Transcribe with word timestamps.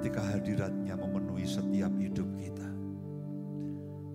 ketika 0.00 0.24
hadiratnya 0.24 0.96
memenuhi 0.96 1.44
setiap 1.44 1.92
hidup 2.00 2.24
kita. 2.40 2.68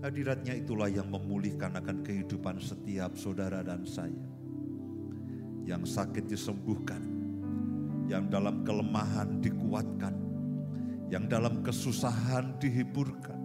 Hadiratnya 0.02 0.58
itulah 0.58 0.90
yang 0.90 1.06
memulihkan 1.14 1.78
akan 1.78 2.02
kehidupan 2.02 2.58
setiap 2.58 3.14
saudara 3.14 3.62
dan 3.62 3.86
saya. 3.86 4.26
Yang 5.62 5.94
sakit 5.94 6.26
disembuhkan, 6.26 7.06
yang 8.10 8.26
dalam 8.34 8.66
kelemahan 8.66 9.38
dikuatkan, 9.46 10.18
yang 11.14 11.30
dalam 11.30 11.62
kesusahan 11.62 12.58
dihiburkan, 12.58 13.38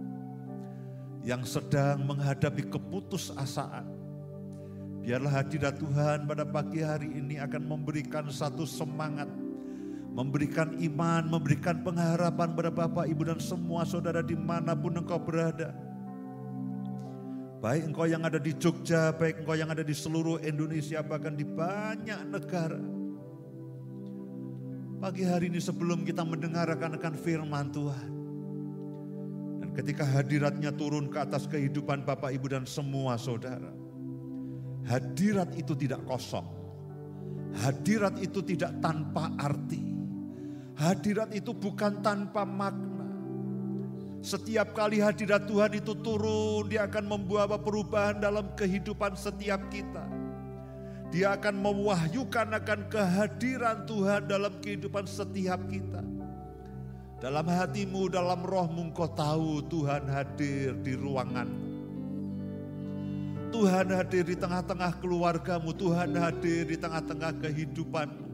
yang 1.21 1.45
sedang 1.45 2.09
menghadapi 2.09 2.73
keputusasaan. 2.73 3.85
Biarlah 5.05 5.45
hadirat 5.45 5.77
Tuhan 5.77 6.25
pada 6.25 6.41
pagi 6.41 6.81
hari 6.81 7.21
ini 7.21 7.37
akan 7.37 7.69
memberikan 7.69 8.33
satu 8.33 8.65
semangat, 8.65 9.29
memberikan 10.11 10.75
iman, 10.75 11.23
memberikan 11.27 11.79
pengharapan 11.81 12.51
pada 12.51 12.71
Bapak, 12.71 13.07
Ibu, 13.07 13.23
dan 13.31 13.39
semua 13.39 13.87
saudara 13.87 14.19
di 14.19 14.35
mana 14.35 14.75
pun 14.75 14.95
engkau 14.95 15.17
berada. 15.17 15.71
Baik 17.61 17.93
engkau 17.93 18.09
yang 18.09 18.25
ada 18.25 18.41
di 18.41 18.51
Jogja, 18.57 19.13
baik 19.13 19.45
engkau 19.45 19.55
yang 19.55 19.69
ada 19.69 19.85
di 19.85 19.93
seluruh 19.93 20.41
Indonesia, 20.41 20.99
bahkan 21.05 21.37
di 21.37 21.45
banyak 21.45 22.27
negara. 22.27 22.81
Pagi 25.01 25.25
hari 25.25 25.49
ini 25.49 25.57
sebelum 25.57 26.05
kita 26.05 26.21
mendengarkan 26.21 26.97
akan 26.97 27.13
firman 27.17 27.73
Tuhan. 27.73 28.09
Dan 29.61 29.69
ketika 29.73 30.05
hadiratnya 30.05 30.69
turun 30.73 31.09
ke 31.09 31.17
atas 31.21 31.49
kehidupan 31.49 32.05
Bapak, 32.05 32.33
Ibu, 32.33 32.47
dan 32.53 32.65
semua 32.69 33.17
saudara 33.17 33.81
Hadirat 34.85 35.53
itu 35.57 35.77
tidak 35.77 36.01
kosong. 36.09 36.47
Hadirat 37.61 38.17
itu 38.23 38.41
tidak 38.41 38.81
tanpa 38.81 39.29
arti. 39.37 39.90
Hadirat 40.81 41.29
itu 41.37 41.53
bukan 41.53 42.01
tanpa 42.01 42.41
makna. 42.41 43.05
Setiap 44.21 44.73
kali 44.73 44.97
hadirat 44.97 45.45
Tuhan 45.45 45.77
itu 45.77 45.93
turun, 45.93 46.65
dia 46.69 46.89
akan 46.89 47.05
membawa 47.05 47.57
perubahan 47.61 48.17
dalam 48.17 48.49
kehidupan 48.57 49.13
setiap 49.13 49.61
kita. 49.69 50.09
Dia 51.13 51.37
akan 51.37 51.61
mewahyukan 51.61 52.57
akan 52.57 52.79
kehadiran 52.89 53.85
Tuhan 53.85 54.25
dalam 54.25 54.57
kehidupan 54.57 55.05
setiap 55.05 55.61
kita. 55.69 56.01
Dalam 57.21 57.45
hatimu, 57.45 58.09
dalam 58.09 58.41
rohmu 58.41 58.89
kau 58.97 59.05
tahu 59.05 59.61
Tuhan 59.69 60.09
hadir 60.09 60.73
di 60.81 60.97
ruangan 60.97 61.71
Tuhan 63.51 63.91
hadir 63.91 64.23
di 64.23 64.35
tengah-tengah 64.39 65.03
keluargamu, 65.03 65.75
Tuhan 65.75 66.15
hadir 66.15 66.63
di 66.71 66.79
tengah-tengah 66.79 67.35
kehidupanmu. 67.35 68.30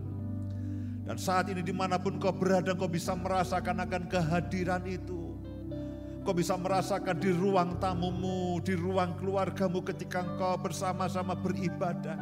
Dan 1.07 1.15
saat 1.15 1.47
ini 1.47 1.63
di 1.63 1.71
mana 1.71 1.95
pun 1.95 2.19
kau 2.19 2.35
berada, 2.35 2.75
kau 2.75 2.91
bisa 2.91 3.15
merasakan 3.15 3.79
akan 3.87 4.11
kehadiran 4.11 4.83
itu. 4.83 5.39
Kau 6.27 6.35
bisa 6.35 6.59
merasakan 6.59 7.15
di 7.15 7.31
ruang 7.31 7.79
tamumu, 7.79 8.59
di 8.59 8.75
ruang 8.75 9.15
keluargamu 9.15 9.79
ketika 9.87 10.19
engkau 10.19 10.59
bersama-sama 10.59 11.31
beribadah. 11.31 12.19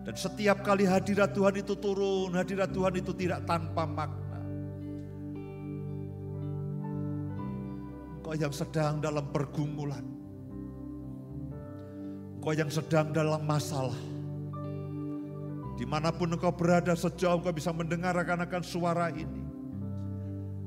Dan 0.00 0.16
setiap 0.16 0.64
kali 0.64 0.88
hadirat 0.88 1.36
Tuhan 1.36 1.60
itu 1.60 1.76
turun, 1.76 2.32
hadirat 2.32 2.72
Tuhan 2.72 2.96
itu 2.96 3.12
tidak 3.12 3.44
tanpa 3.44 3.84
makna. 3.84 4.40
Kau 8.24 8.32
yang 8.32 8.56
sedang 8.56 9.04
dalam 9.04 9.28
pergumulan, 9.28 10.06
Kau 12.40 12.56
yang 12.56 12.72
sedang 12.72 13.12
dalam 13.12 13.44
masalah. 13.44 14.19
Di 15.80 15.88
mana 15.88 16.12
pun 16.12 16.28
engkau 16.28 16.52
berada 16.52 16.92
sejauh 16.92 17.40
engkau 17.40 17.56
bisa 17.56 17.72
mendengarkan 17.72 18.44
akan 18.44 18.60
suara 18.60 19.08
ini. 19.08 19.48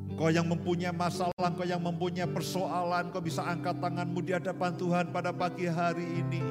Engkau 0.09 0.33
yang 0.33 0.49
mempunyai 0.49 0.89
masalah, 0.89 1.53
engkau 1.53 1.69
yang 1.69 1.77
mempunyai 1.77 2.25
persoalan, 2.25 3.13
engkau 3.13 3.21
bisa 3.21 3.45
angkat 3.45 3.77
tanganmu 3.77 4.25
di 4.25 4.33
hadapan 4.33 4.73
Tuhan 4.73 5.13
pada 5.13 5.29
pagi 5.29 5.69
hari 5.69 6.01
ini. 6.17 6.41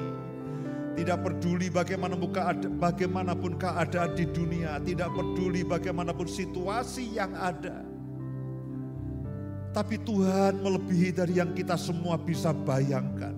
Tidak 0.95 1.19
peduli 1.19 1.67
bagaimana 1.67 2.15
muka 2.15 2.55
bagaimanapun 2.55 3.59
keadaan 3.59 4.15
di 4.15 4.31
dunia, 4.31 4.79
tidak 4.79 5.11
peduli 5.11 5.67
bagaimanapun 5.67 6.23
situasi 6.23 7.19
yang 7.19 7.35
ada. 7.35 7.83
Tapi 9.75 9.99
Tuhan 10.07 10.63
melebihi 10.63 11.11
dari 11.11 11.35
yang 11.35 11.51
kita 11.51 11.75
semua 11.75 12.15
bisa 12.15 12.55
bayangkan. 12.55 13.35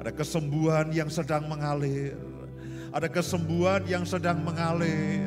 Ada 0.00 0.16
kesembuhan 0.16 0.88
yang 0.96 1.12
sedang 1.12 1.44
mengalir. 1.44 2.33
Ada 2.94 3.10
kesembuhan 3.10 3.82
yang 3.90 4.06
sedang 4.06 4.38
mengalir. 4.46 5.26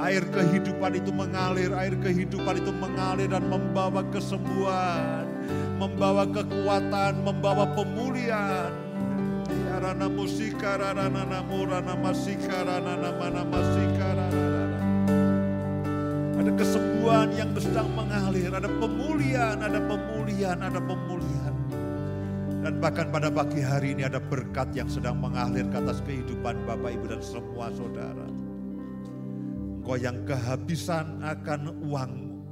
Air 0.00 0.24
kehidupan 0.32 0.96
itu 0.96 1.12
mengalir, 1.12 1.68
air 1.76 1.92
kehidupan 1.92 2.56
itu 2.56 2.72
mengalir 2.72 3.28
dan 3.28 3.44
membawa 3.52 4.00
kesembuhan, 4.08 5.28
membawa 5.76 6.24
kekuatan, 6.24 7.20
membawa 7.20 7.68
pemulihan. 7.76 8.72
Rana 9.76 10.08
musika 10.08 10.80
rana 10.80 11.12
namu 11.12 11.68
rana 11.68 11.92
masika 12.00 12.64
rana 12.64 12.96
nama 12.96 13.44
masika 13.44 14.08
rana 14.16 14.44
Ada 16.40 16.50
kesembuhan 16.56 17.28
yang 17.36 17.52
sedang 17.60 17.92
mengalir, 17.92 18.48
ada 18.56 18.72
pemulihan, 18.72 19.60
ada 19.60 19.80
pemulihan, 19.84 20.56
ada 20.64 20.80
pemulihan. 20.80 21.55
Dan 22.66 22.82
bahkan 22.82 23.14
pada 23.14 23.30
pagi 23.30 23.62
hari 23.62 23.94
ini 23.94 24.10
ada 24.10 24.18
berkat 24.18 24.74
yang 24.74 24.90
sedang 24.90 25.22
mengalir 25.22 25.70
ke 25.70 25.78
atas 25.78 26.02
kehidupan 26.02 26.66
Bapak 26.66 26.98
Ibu 26.98 27.14
dan 27.14 27.22
semua 27.22 27.70
saudara. 27.70 28.26
Engkau 29.78 29.94
yang 29.94 30.26
kehabisan 30.26 31.22
akan 31.22 31.70
uangmu. 31.86 32.42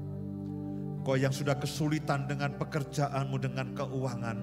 Engkau 1.03 1.19
yang 1.19 1.35
sudah 1.35 1.59
kesulitan 1.59 2.31
dengan 2.31 2.55
pekerjaanmu, 2.55 3.43
dengan 3.43 3.75
keuangan. 3.75 4.39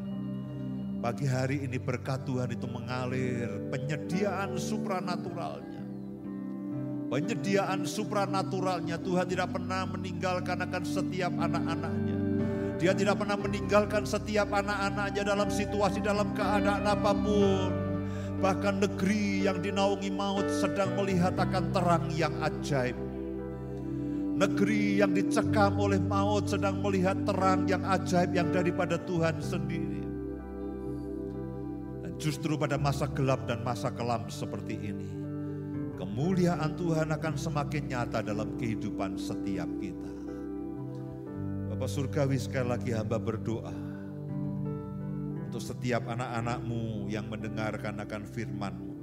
Pagi 0.99 1.23
hari 1.23 1.63
ini 1.63 1.79
berkat 1.79 2.27
Tuhan 2.27 2.51
itu 2.51 2.67
mengalir, 2.67 3.71
penyediaan 3.71 4.59
supranaturalnya. 4.59 5.87
Penyediaan 7.15 7.87
supranaturalnya 7.87 8.99
Tuhan 8.99 9.23
tidak 9.23 9.55
pernah 9.55 9.87
meninggalkan 9.87 10.67
akan 10.67 10.83
setiap 10.83 11.31
anak-anaknya. 11.31 12.10
Dia 12.81 12.97
tidak 12.97 13.21
pernah 13.21 13.37
meninggalkan 13.37 14.09
setiap 14.09 14.49
anak-anaknya 14.49 15.21
dalam 15.21 15.53
situasi, 15.53 16.01
dalam 16.01 16.33
keadaan 16.33 16.81
apa 16.81 17.13
pun. 17.13 17.69
Bahkan 18.41 18.81
negeri 18.81 19.45
yang 19.45 19.61
dinaungi 19.61 20.09
maut 20.09 20.49
sedang 20.49 20.97
melihat 20.97 21.37
akan 21.37 21.69
terang 21.69 22.09
yang 22.09 22.33
ajaib. 22.41 22.97
Negeri 24.33 24.97
yang 24.97 25.13
dicekam 25.13 25.77
oleh 25.77 26.01
maut 26.01 26.49
sedang 26.49 26.81
melihat 26.81 27.21
terang 27.21 27.69
yang 27.69 27.85
ajaib 27.85 28.33
yang 28.33 28.49
daripada 28.49 28.97
Tuhan 28.97 29.37
sendiri. 29.37 30.01
Dan 32.01 32.17
justru 32.17 32.57
pada 32.57 32.81
masa 32.81 33.05
gelap 33.13 33.45
dan 33.45 33.61
masa 33.61 33.93
kelam 33.93 34.25
seperti 34.25 34.89
ini, 34.89 35.09
kemuliaan 36.01 36.73
Tuhan 36.73 37.13
akan 37.13 37.37
semakin 37.37 37.93
nyata 37.93 38.25
dalam 38.25 38.57
kehidupan 38.57 39.21
setiap 39.21 39.69
kita. 39.77 40.20
Bapak 41.81 41.97
Surgawi 41.97 42.37
sekali 42.37 42.69
lagi 42.77 42.93
hamba 42.93 43.17
berdoa 43.17 43.73
untuk 45.49 45.57
setiap 45.57 46.05
anak-anakmu 46.13 47.09
yang 47.09 47.25
mendengarkan 47.25 47.97
akan 47.97 48.21
firmanmu. 48.21 48.93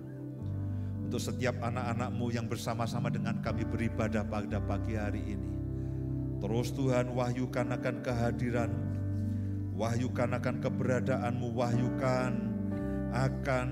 Untuk 1.10 1.18
setiap 1.18 1.58
anak-anakmu 1.58 2.30
yang 2.30 2.46
bersama-sama 2.46 3.10
dengan 3.10 3.42
kami 3.42 3.66
beribadah 3.66 4.22
pada 4.22 4.62
pagi 4.62 4.94
hari 4.94 5.34
ini. 5.34 5.50
Terus 6.38 6.70
Tuhan 6.70 7.18
wahyukan 7.18 7.66
akan 7.82 7.96
kehadiran, 7.98 8.70
wahyukan 9.74 10.38
akan 10.38 10.62
keberadaanmu, 10.62 11.50
wahyukan 11.58 12.30
akan 13.10 13.68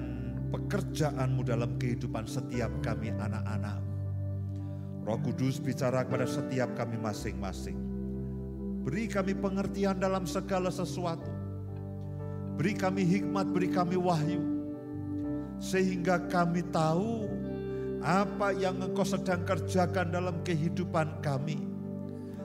pekerjaanmu 0.50 1.46
dalam 1.46 1.78
kehidupan 1.78 2.26
setiap 2.26 2.74
kami 2.82 3.14
anak-anak. 3.14 3.78
Roh 5.06 5.22
Kudus 5.22 5.62
bicara 5.62 6.02
kepada 6.02 6.26
setiap 6.26 6.74
kami 6.74 6.98
masing-masing. 6.98 7.85
Beri 8.86 9.10
kami 9.10 9.34
pengertian 9.34 9.98
dalam 9.98 10.30
segala 10.30 10.70
sesuatu. 10.70 11.26
Beri 12.54 12.70
kami 12.78 13.02
hikmat, 13.02 13.50
beri 13.50 13.66
kami 13.66 13.98
wahyu. 13.98 14.38
Sehingga 15.58 16.22
kami 16.30 16.62
tahu 16.70 17.26
apa 17.98 18.54
yang 18.54 18.78
engkau 18.78 19.02
sedang 19.02 19.42
kerjakan 19.42 20.14
dalam 20.14 20.38
kehidupan 20.46 21.18
kami. 21.18 21.58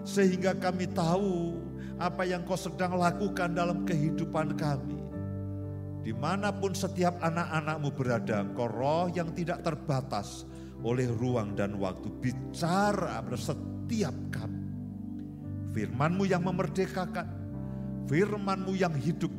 Sehingga 0.01 0.57
kami 0.57 0.89
tahu 0.89 1.61
apa 2.01 2.25
yang 2.25 2.41
kau 2.41 2.57
sedang 2.57 2.97
lakukan 2.97 3.53
dalam 3.53 3.85
kehidupan 3.85 4.57
kami. 4.57 4.97
Di 6.01 6.09
mana 6.09 6.49
pun 6.49 6.73
setiap 6.73 7.21
anak-anakmu 7.21 7.93
berada, 7.93 8.41
engkau 8.41 8.65
roh 8.65 9.05
yang 9.13 9.29
tidak 9.37 9.61
terbatas 9.61 10.49
oleh 10.81 11.05
ruang 11.05 11.53
dan 11.53 11.77
waktu. 11.77 12.09
Bicara 12.17 13.21
pada 13.21 13.37
setiap 13.37 14.17
kami 14.33 14.60
Firmanmu 15.71 16.27
yang 16.27 16.43
memerdekakan, 16.43 17.27
firmanmu 18.11 18.75
yang 18.75 18.91
hidup, 18.95 19.31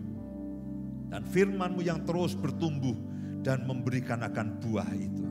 dan 1.12 1.24
firmanmu 1.28 1.84
yang 1.84 2.00
terus 2.08 2.32
bertumbuh 2.32 2.96
dan 3.44 3.68
memberikan 3.68 4.24
akan 4.24 4.56
buah 4.64 4.88
itu. 4.96 5.28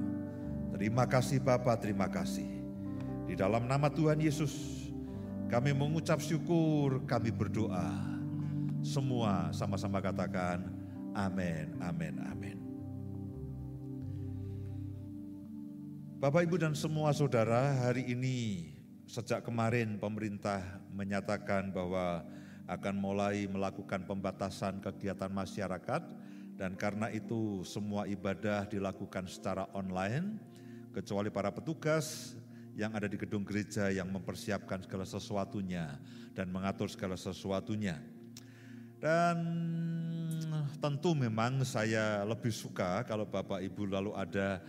Terima 0.77 1.09
kasih 1.09 1.41
Bapak, 1.41 1.81
terima 1.81 2.05
kasih. 2.09 2.47
Di 3.25 3.33
dalam 3.33 3.65
nama 3.65 3.89
Tuhan 3.89 4.21
Yesus, 4.21 4.81
Kami 5.51 5.75
mengucap 5.75 6.23
syukur, 6.23 7.03
kami 7.03 7.27
berdoa. 7.27 7.91
Semua 8.79 9.51
sama-sama 9.51 9.99
katakan 9.99 10.63
amin, 11.11 11.75
amin, 11.83 12.15
amin. 12.23 12.57
Bapak, 16.23 16.47
Ibu, 16.47 16.55
dan 16.55 16.71
semua 16.71 17.11
saudara, 17.11 17.75
hari 17.83 18.15
ini 18.15 18.70
sejak 19.11 19.43
kemarin 19.43 19.99
pemerintah 19.99 20.63
menyatakan 20.95 21.67
bahwa 21.75 22.23
akan 22.63 22.95
mulai 22.95 23.43
melakukan 23.43 24.07
pembatasan 24.07 24.79
kegiatan 24.79 25.27
masyarakat 25.27 25.99
dan 26.55 26.79
karena 26.79 27.11
itu 27.11 27.59
semua 27.67 28.07
ibadah 28.07 28.63
dilakukan 28.71 29.27
secara 29.27 29.67
online 29.75 30.39
kecuali 30.95 31.27
para 31.27 31.51
petugas 31.51 32.39
yang 32.71 32.95
ada 32.95 33.11
di 33.11 33.19
gedung 33.19 33.43
gereja 33.43 33.91
yang 33.91 34.07
mempersiapkan 34.07 34.79
segala 34.87 35.03
sesuatunya 35.03 35.99
dan 36.31 36.47
mengatur 36.47 36.87
segala 36.87 37.19
sesuatunya. 37.19 37.99
Dan 38.95 39.35
tentu 40.79 41.11
memang 41.11 41.67
saya 41.67 42.23
lebih 42.23 42.53
suka 42.55 43.03
kalau 43.03 43.27
Bapak 43.27 43.59
Ibu 43.59 43.91
lalu 43.91 44.15
ada 44.15 44.63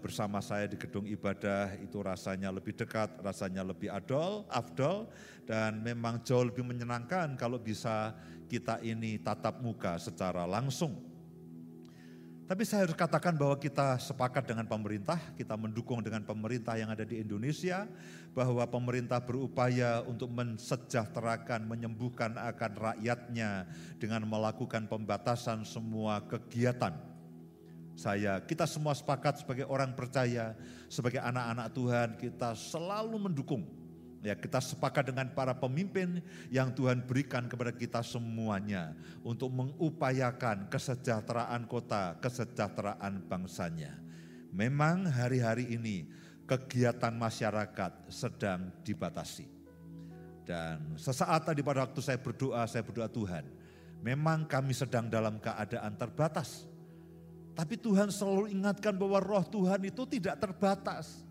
bersama 0.00 0.40
saya 0.40 0.64
di 0.64 0.80
gedung 0.80 1.04
ibadah 1.04 1.76
itu 1.76 2.00
rasanya 2.00 2.48
lebih 2.48 2.72
dekat, 2.72 3.20
rasanya 3.20 3.60
lebih 3.60 3.92
adol, 3.92 4.48
afdol 4.48 5.12
dan 5.44 5.84
memang 5.84 6.24
jauh 6.24 6.48
lebih 6.48 6.64
menyenangkan 6.64 7.36
kalau 7.36 7.60
bisa 7.60 8.16
kita 8.48 8.80
ini 8.80 9.20
tatap 9.20 9.60
muka 9.60 10.00
secara 10.00 10.48
langsung. 10.48 11.14
Tapi 12.44 12.60
saya 12.68 12.84
harus 12.84 12.92
katakan 12.92 13.32
bahwa 13.40 13.56
kita 13.56 13.96
sepakat 13.96 14.44
dengan 14.44 14.68
pemerintah, 14.68 15.16
kita 15.32 15.56
mendukung 15.56 16.04
dengan 16.04 16.20
pemerintah 16.28 16.76
yang 16.76 16.92
ada 16.92 17.00
di 17.00 17.24
Indonesia, 17.24 17.88
bahwa 18.36 18.68
pemerintah 18.68 19.16
berupaya 19.24 20.04
untuk 20.04 20.28
mensejahterakan, 20.28 21.64
menyembuhkan 21.64 22.36
akan 22.36 22.72
rakyatnya 22.76 23.64
dengan 23.96 24.28
melakukan 24.28 24.84
pembatasan 24.84 25.64
semua 25.64 26.20
kegiatan. 26.28 27.13
Saya, 27.94 28.42
kita 28.42 28.66
semua 28.66 28.92
sepakat 28.92 29.46
sebagai 29.46 29.66
orang 29.70 29.94
percaya, 29.94 30.58
sebagai 30.90 31.22
anak-anak 31.22 31.66
Tuhan, 31.70 32.08
kita 32.18 32.58
selalu 32.58 33.16
mendukung 33.30 33.62
Ya, 34.24 34.32
kita 34.32 34.56
sepakat 34.56 35.12
dengan 35.12 35.28
para 35.36 35.52
pemimpin 35.52 36.24
yang 36.48 36.72
Tuhan 36.72 37.04
berikan 37.04 37.44
kepada 37.44 37.68
kita 37.68 38.00
semuanya 38.00 38.96
untuk 39.20 39.52
mengupayakan 39.52 40.72
kesejahteraan 40.72 41.68
kota, 41.68 42.16
kesejahteraan 42.24 43.20
bangsanya. 43.28 44.00
Memang 44.48 45.04
hari-hari 45.12 45.76
ini 45.76 46.08
kegiatan 46.48 47.12
masyarakat 47.12 48.08
sedang 48.08 48.72
dibatasi. 48.80 49.44
Dan 50.48 50.96
sesaat 50.96 51.44
tadi 51.44 51.60
pada 51.60 51.84
waktu 51.84 52.00
saya 52.00 52.16
berdoa, 52.16 52.64
saya 52.64 52.80
berdoa 52.80 53.12
Tuhan, 53.12 53.44
memang 54.00 54.48
kami 54.48 54.72
sedang 54.72 55.04
dalam 55.12 55.36
keadaan 55.36 56.00
terbatas. 56.00 56.64
Tapi 57.54 57.78
Tuhan 57.78 58.10
selalu 58.10 58.50
ingatkan 58.50 58.94
bahwa 58.94 59.22
roh 59.22 59.46
Tuhan 59.46 59.78
itu 59.86 60.02
tidak 60.10 60.42
terbatas 60.42 61.24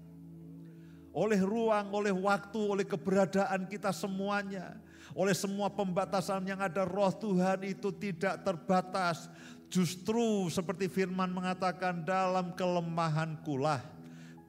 oleh 1.13 1.37
ruang, 1.45 1.93
oleh 1.93 2.09
waktu, 2.09 2.57
oleh 2.57 2.85
keberadaan 2.89 3.69
kita 3.69 3.93
semuanya. 3.93 4.73
Oleh 5.13 5.37
semua 5.37 5.69
pembatasan 5.69 6.41
yang 6.41 6.57
ada 6.57 6.89
roh 6.89 7.13
Tuhan 7.13 7.61
itu 7.69 7.93
tidak 7.93 8.41
terbatas. 8.41 9.29
Justru 9.69 10.49
seperti 10.49 10.89
firman 10.89 11.29
mengatakan 11.29 12.01
dalam 12.01 12.57
kelemahankulah 12.57 13.81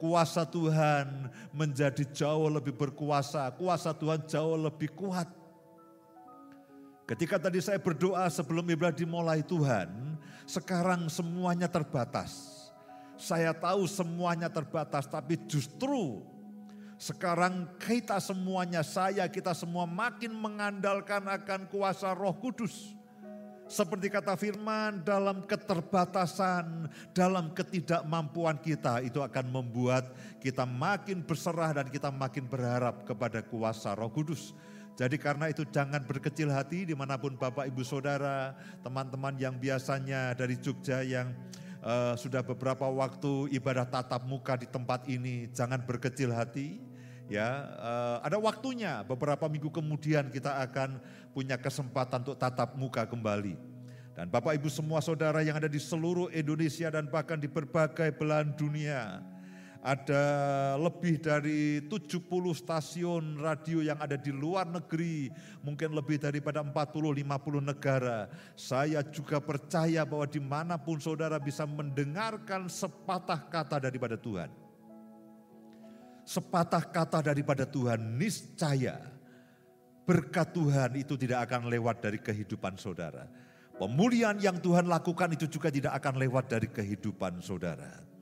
kuasa 0.01 0.41
Tuhan 0.41 1.29
menjadi 1.53 2.01
jauh 2.09 2.49
lebih 2.49 2.73
berkuasa. 2.73 3.53
Kuasa 3.53 3.93
Tuhan 3.93 4.25
jauh 4.25 4.57
lebih 4.57 4.89
kuat. 4.97 5.29
Ketika 7.05 7.37
tadi 7.37 7.61
saya 7.61 7.77
berdoa 7.77 8.25
sebelum 8.33 8.65
ibadah 8.65 8.97
dimulai 8.97 9.45
Tuhan, 9.45 10.17
sekarang 10.49 11.05
semuanya 11.05 11.69
terbatas. 11.69 12.53
Saya 13.13 13.53
tahu 13.53 13.85
semuanya 13.85 14.49
terbatas, 14.49 15.05
tapi 15.05 15.37
justru 15.45 16.25
sekarang 16.97 17.69
kita 17.77 18.17
semuanya, 18.17 18.81
saya, 18.81 19.29
kita 19.29 19.53
semua 19.53 19.85
makin 19.85 20.33
mengandalkan 20.33 21.21
akan 21.29 21.69
kuasa 21.69 22.09
roh 22.17 22.33
kudus. 22.33 22.97
Seperti 23.69 24.09
kata 24.09 24.33
firman, 24.33 25.05
dalam 25.05 25.45
keterbatasan, 25.45 26.89
dalam 27.13 27.53
ketidakmampuan 27.53 28.57
kita, 28.61 29.05
itu 29.05 29.21
akan 29.21 29.45
membuat 29.49 30.09
kita 30.41 30.65
makin 30.65 31.21
berserah 31.21 31.73
dan 31.73 31.87
kita 31.89 32.09
makin 32.09 32.49
berharap 32.49 33.05
kepada 33.05 33.45
kuasa 33.45 33.93
roh 33.93 34.09
kudus. 34.09 34.57
Jadi 34.95 35.19
karena 35.19 35.51
itu 35.51 35.67
jangan 35.67 35.99
berkecil 36.07 36.47
hati 36.47 36.87
di 36.87 36.95
mana 36.95 37.19
pun 37.19 37.35
Bapak 37.35 37.67
Ibu 37.67 37.83
Saudara, 37.83 38.55
teman-teman 38.79 39.35
yang 39.35 39.59
biasanya 39.59 40.31
dari 40.31 40.55
Jogja 40.55 41.03
yang 41.03 41.35
uh, 41.83 42.15
sudah 42.15 42.39
beberapa 42.39 42.87
waktu 42.87 43.51
ibadah 43.59 43.83
tatap 43.83 44.23
muka 44.23 44.55
di 44.55 44.71
tempat 44.71 45.03
ini, 45.11 45.51
jangan 45.51 45.83
berkecil 45.83 46.31
hati. 46.31 46.79
Ya, 47.27 47.75
uh, 47.75 48.17
ada 48.23 48.39
waktunya. 48.39 49.03
Beberapa 49.03 49.51
minggu 49.51 49.67
kemudian 49.67 50.31
kita 50.31 50.63
akan 50.63 51.03
punya 51.35 51.59
kesempatan 51.59 52.23
untuk 52.23 52.39
tatap 52.39 52.79
muka 52.79 53.03
kembali. 53.03 53.57
Dan 54.15 54.31
Bapak 54.31 54.55
Ibu 54.55 54.71
semua 54.71 55.03
saudara 55.03 55.43
yang 55.43 55.59
ada 55.59 55.67
di 55.67 55.81
seluruh 55.81 56.31
Indonesia 56.31 56.87
dan 56.87 57.11
bahkan 57.11 57.35
di 57.35 57.51
berbagai 57.51 58.15
belahan 58.15 58.55
dunia. 58.55 59.19
Ada 59.85 60.25
lebih 60.81 61.21
dari 61.21 61.77
70 61.85 62.25
stasiun 62.57 63.37
radio 63.37 63.85
yang 63.85 64.01
ada 64.01 64.17
di 64.17 64.33
luar 64.33 64.65
negeri, 64.65 65.29
mungkin 65.61 65.93
lebih 65.93 66.17
daripada 66.17 66.65
40-50 66.65 67.21
negara. 67.61 68.25
Saya 68.57 69.05
juga 69.05 69.37
percaya 69.37 70.01
bahwa 70.01 70.25
di 70.25 70.41
mana 70.41 70.81
pun 70.81 70.97
saudara 70.97 71.37
bisa 71.37 71.69
mendengarkan 71.69 72.65
sepatah 72.65 73.45
kata 73.45 73.77
daripada 73.77 74.17
Tuhan. 74.17 74.49
Sepatah 76.25 76.81
kata 76.89 77.21
daripada 77.21 77.69
Tuhan 77.69 78.17
niscaya 78.17 78.97
berkat 80.09 80.49
Tuhan 80.49 80.97
itu 80.97 81.13
tidak 81.13 81.45
akan 81.45 81.69
lewat 81.69 82.01
dari 82.01 82.17
kehidupan 82.17 82.81
saudara. 82.81 83.29
Pemulihan 83.77 84.33
yang 84.41 84.57
Tuhan 84.57 84.89
lakukan 84.89 85.37
itu 85.37 85.45
juga 85.45 85.69
tidak 85.69 85.93
akan 86.01 86.17
lewat 86.25 86.49
dari 86.49 86.73
kehidupan 86.73 87.37
saudara. 87.45 88.14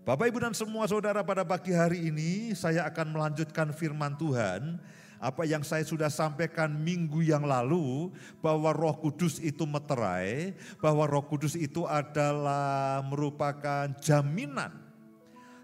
Bapak 0.00 0.32
Ibu 0.32 0.40
dan 0.40 0.56
semua 0.56 0.88
saudara 0.88 1.20
pada 1.20 1.44
pagi 1.44 1.76
hari 1.76 2.08
ini 2.08 2.56
saya 2.56 2.88
akan 2.88 3.12
melanjutkan 3.12 3.68
firman 3.68 4.16
Tuhan. 4.16 4.80
Apa 5.20 5.44
yang 5.44 5.60
saya 5.60 5.84
sudah 5.84 6.08
sampaikan 6.08 6.72
minggu 6.72 7.20
yang 7.20 7.44
lalu 7.44 8.08
bahwa 8.40 8.72
roh 8.72 8.96
kudus 8.96 9.36
itu 9.36 9.68
meterai. 9.68 10.56
Bahwa 10.80 11.04
roh 11.04 11.20
kudus 11.28 11.52
itu 11.52 11.84
adalah 11.84 13.04
merupakan 13.04 13.92
jaminan 14.00 14.72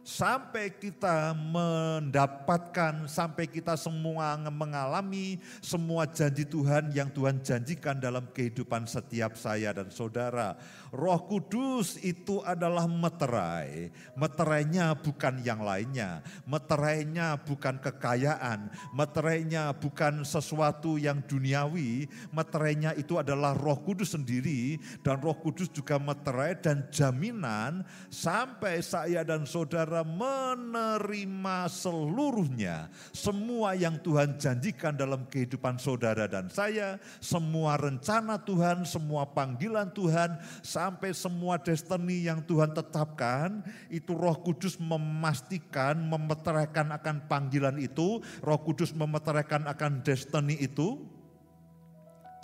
sampai 0.06 0.70
kita 0.70 1.34
mendapatkan, 1.34 3.10
sampai 3.10 3.50
kita 3.50 3.74
semua 3.74 4.38
mengalami 4.38 5.42
semua 5.58 6.06
janji 6.06 6.46
Tuhan 6.46 6.94
yang 6.94 7.10
Tuhan 7.10 7.42
janjikan 7.42 7.98
dalam 7.98 8.30
kehidupan 8.30 8.86
setiap 8.86 9.34
saya 9.34 9.74
dan 9.74 9.90
saudara. 9.90 10.54
Roh 10.94 11.20
Kudus 11.26 11.98
itu 12.02 12.42
adalah 12.42 12.90
meterai. 12.90 13.90
Meterainya 14.14 14.94
bukan 14.94 15.42
yang 15.42 15.62
lainnya. 15.62 16.22
Meterainya 16.46 17.38
bukan 17.40 17.78
kekayaan. 17.78 18.70
Meterainya 18.94 19.74
bukan 19.74 20.26
sesuatu 20.26 20.98
yang 20.98 21.22
duniawi. 21.24 22.06
Meterainya 22.34 22.94
itu 22.94 23.18
adalah 23.18 23.54
Roh 23.54 23.78
Kudus 23.82 24.14
sendiri 24.14 24.78
dan 25.02 25.20
Roh 25.20 25.36
Kudus 25.36 25.68
juga 25.70 26.00
meterai 26.00 26.58
dan 26.58 26.88
jaminan 26.88 27.84
sampai 28.08 28.80
saya 28.80 29.22
dan 29.26 29.44
saudara 29.44 30.02
menerima 30.02 31.68
seluruhnya, 31.68 32.88
semua 33.12 33.76
yang 33.76 33.98
Tuhan 34.00 34.38
janjikan 34.40 34.96
dalam 34.96 35.26
kehidupan 35.28 35.76
saudara 35.76 36.24
dan 36.26 36.48
saya, 36.48 36.96
semua 37.18 37.76
rencana 37.76 38.40
Tuhan, 38.40 38.86
semua 38.88 39.28
panggilan 39.28 39.90
Tuhan, 39.92 40.38
sampai 40.76 41.16
semua 41.16 41.56
destiny 41.56 42.28
yang 42.28 42.44
Tuhan 42.44 42.76
tetapkan, 42.76 43.64
itu 43.88 44.12
Roh 44.12 44.36
Kudus 44.44 44.76
memastikan, 44.76 45.96
memeteraikan 45.96 46.92
akan 46.92 47.24
panggilan 47.24 47.80
itu, 47.80 48.20
Roh 48.44 48.60
Kudus 48.60 48.92
memeteraikan 48.92 49.64
akan 49.64 50.04
destiny 50.04 50.60
itu, 50.60 51.00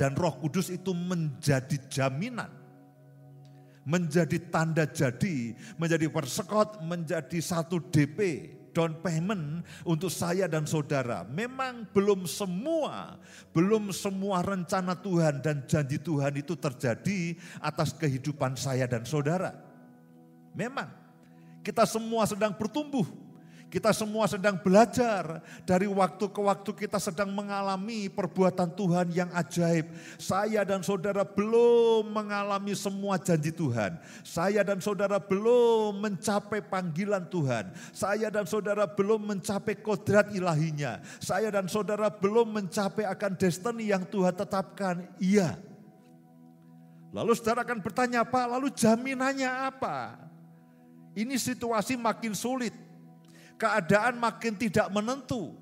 dan 0.00 0.16
Roh 0.16 0.32
Kudus 0.40 0.72
itu 0.72 0.96
menjadi 0.96 1.76
jaminan 1.92 2.64
menjadi 3.82 4.38
tanda 4.46 4.86
jadi, 4.86 5.58
menjadi 5.74 6.06
persekot, 6.06 6.86
menjadi 6.86 7.34
satu 7.42 7.82
DP, 7.90 8.46
down 8.72 8.98
payment 9.04 9.62
untuk 9.84 10.08
saya 10.08 10.48
dan 10.48 10.64
saudara. 10.64 11.22
Memang 11.28 11.86
belum 11.92 12.24
semua, 12.24 13.20
belum 13.52 13.92
semua 13.92 14.40
rencana 14.42 14.96
Tuhan 14.98 15.44
dan 15.44 15.62
janji 15.68 16.00
Tuhan 16.00 16.32
itu 16.40 16.56
terjadi 16.56 17.36
atas 17.60 17.92
kehidupan 17.94 18.56
saya 18.56 18.88
dan 18.88 19.04
saudara. 19.04 19.54
Memang 20.56 20.90
kita 21.62 21.86
semua 21.86 22.26
sedang 22.26 22.52
bertumbuh, 22.56 23.06
Kita 23.72 23.88
semua 23.96 24.28
sedang 24.28 24.60
belajar 24.60 25.40
dari 25.64 25.88
waktu 25.88 26.28
ke 26.28 26.40
waktu 26.44 26.76
kita 26.76 27.00
sedang 27.00 27.32
mengalami 27.32 28.04
perbuatan 28.12 28.68
Tuhan 28.68 29.08
yang 29.16 29.32
ajaib. 29.32 29.88
Saya 30.20 30.60
dan 30.60 30.84
saudara 30.84 31.24
belum 31.24 32.04
mengalami 32.12 32.76
semua 32.76 33.16
janji 33.16 33.48
Tuhan. 33.48 33.96
Saya 34.20 34.60
dan 34.60 34.76
saudara 34.84 35.16
belum 35.16 36.04
mencapai 36.04 36.60
panggilan 36.60 37.24
Tuhan. 37.32 37.72
Saya 37.96 38.28
dan 38.28 38.44
saudara 38.44 38.84
belum 38.84 39.32
mencapai 39.32 39.80
kodrat 39.80 40.28
ilahinya. 40.36 41.00
Saya 41.16 41.48
dan 41.48 41.64
saudara 41.64 42.12
belum 42.12 42.52
mencapai 42.52 43.08
akan 43.08 43.40
destiny 43.40 43.88
yang 43.88 44.04
Tuhan 44.04 44.36
tetapkan. 44.36 45.00
Iya. 45.16 45.56
Lalu 47.16 47.32
saudara 47.40 47.64
akan 47.64 47.80
bertanya, 47.80 48.20
Pak, 48.20 48.52
lalu 48.52 48.68
jaminannya 48.68 49.48
apa? 49.48 50.20
Ini 51.16 51.40
situasi 51.40 51.96
makin 51.96 52.36
sulit 52.36 52.91
keadaan 53.56 54.20
makin 54.20 54.54
tidak 54.54 54.92
menentu. 54.92 55.56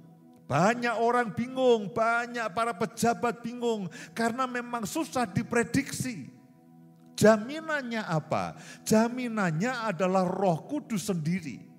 Banyak 0.50 0.98
orang 0.98 1.30
bingung, 1.30 1.94
banyak 1.94 2.42
para 2.50 2.74
pejabat 2.74 3.38
bingung 3.38 3.86
karena 4.10 4.50
memang 4.50 4.82
susah 4.82 5.22
diprediksi. 5.22 6.26
Jaminannya 7.14 8.02
apa? 8.02 8.58
Jaminannya 8.82 9.70
adalah 9.86 10.26
Roh 10.26 10.66
Kudus 10.66 11.06
sendiri. 11.06 11.69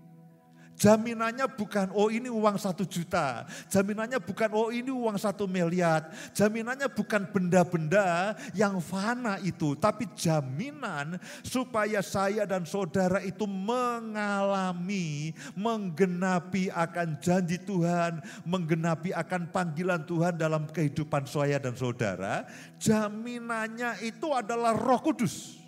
Jaminannya 0.81 1.45
bukan 1.45 1.93
oh 1.93 2.09
ini 2.09 2.25
uang 2.25 2.57
satu 2.57 2.89
juta. 2.89 3.45
Jaminannya 3.69 4.17
bukan 4.17 4.49
oh 4.49 4.73
ini 4.73 4.89
uang 4.89 5.13
satu 5.13 5.45
miliar. 5.45 6.09
Jaminannya 6.33 6.89
bukan 6.89 7.29
benda-benda 7.29 8.33
yang 8.57 8.81
fana 8.81 9.37
itu. 9.45 9.77
Tapi 9.77 10.09
jaminan 10.17 11.21
supaya 11.45 12.01
saya 12.01 12.49
dan 12.49 12.65
saudara 12.65 13.21
itu 13.21 13.45
mengalami, 13.45 15.37
menggenapi 15.53 16.73
akan 16.73 17.21
janji 17.21 17.61
Tuhan. 17.61 18.17
Menggenapi 18.41 19.13
akan 19.13 19.53
panggilan 19.53 20.01
Tuhan 20.09 20.33
dalam 20.33 20.65
kehidupan 20.65 21.29
saya 21.29 21.61
dan 21.61 21.77
saudara. 21.77 22.49
Jaminannya 22.81 24.01
itu 24.01 24.33
adalah 24.33 24.73
roh 24.73 24.97
kudus. 24.97 25.60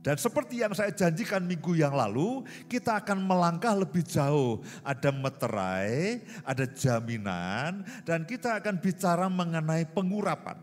Dan 0.00 0.16
seperti 0.16 0.64
yang 0.64 0.72
saya 0.72 0.88
janjikan 0.96 1.44
minggu 1.44 1.76
yang 1.76 1.92
lalu, 1.92 2.40
kita 2.72 3.04
akan 3.04 3.20
melangkah 3.20 3.76
lebih 3.76 4.00
jauh. 4.00 4.64
Ada 4.80 5.12
meterai, 5.12 6.24
ada 6.40 6.64
jaminan, 6.64 7.84
dan 8.08 8.24
kita 8.24 8.64
akan 8.64 8.80
bicara 8.80 9.28
mengenai 9.28 9.84
pengurapan. 9.92 10.56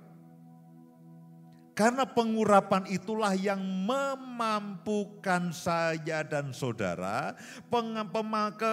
Karena 1.77 2.09
pengurapan 2.09 2.89
itulah 2.89 3.37
yang 3.37 3.61
memampukan 3.61 5.53
saya 5.53 6.25
dan 6.25 6.49
saudara. 6.49 7.37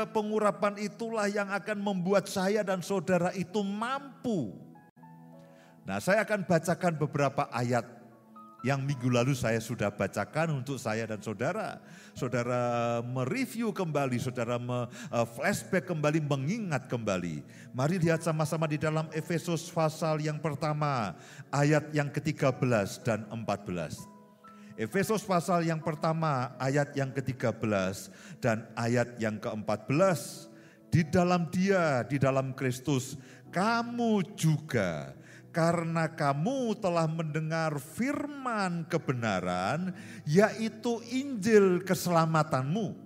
Pengurapan 0.09 0.81
itulah 0.81 1.29
yang 1.29 1.53
akan 1.53 1.85
membuat 1.85 2.25
saya 2.25 2.65
dan 2.65 2.81
saudara 2.81 3.29
itu 3.37 3.61
mampu. 3.61 4.57
Nah 5.85 6.01
saya 6.01 6.25
akan 6.25 6.49
bacakan 6.49 6.97
beberapa 6.97 7.45
ayat 7.53 7.85
yang 8.65 8.81
minggu 8.81 9.13
lalu 9.13 9.37
saya 9.37 9.61
sudah 9.61 9.93
bacakan 9.93 10.65
untuk 10.65 10.81
saya 10.81 11.05
dan 11.05 11.21
saudara. 11.21 11.85
Saudara 12.17 13.05
mereview 13.05 13.77
kembali, 13.77 14.17
saudara 14.17 14.57
me, 14.57 14.89
uh, 15.13 15.27
flashback 15.29 15.85
kembali, 15.85 16.25
mengingat 16.25 16.89
kembali. 16.89 17.45
Mari 17.77 18.01
lihat 18.01 18.25
sama-sama 18.25 18.65
di 18.65 18.81
dalam 18.81 19.05
Efesus 19.13 19.69
pasal 19.69 20.25
yang 20.25 20.41
pertama, 20.41 21.13
ayat 21.53 21.93
yang 21.93 22.09
ke-13 22.09 23.05
dan 23.05 23.29
14. 23.29 24.01
Efesus 24.81 25.21
pasal 25.29 25.69
yang 25.69 25.85
pertama, 25.85 26.57
ayat 26.57 26.97
yang 26.97 27.13
ke-13 27.13 28.09
dan 28.41 28.65
ayat 28.81 29.21
yang 29.21 29.37
ke-14. 29.37 30.49
Di 30.89 31.05
dalam 31.05 31.53
dia, 31.53 32.01
di 32.09 32.17
dalam 32.17 32.57
Kristus, 32.57 33.21
kamu 33.53 34.35
juga 34.35 35.13
karena 35.55 36.11
kamu 36.11 36.75
telah 36.83 37.07
mendengar 37.07 37.79
firman 37.79 38.83
kebenaran, 38.91 39.95
yaitu 40.27 40.99
Injil 41.15 41.87
keselamatanmu. 41.87 42.99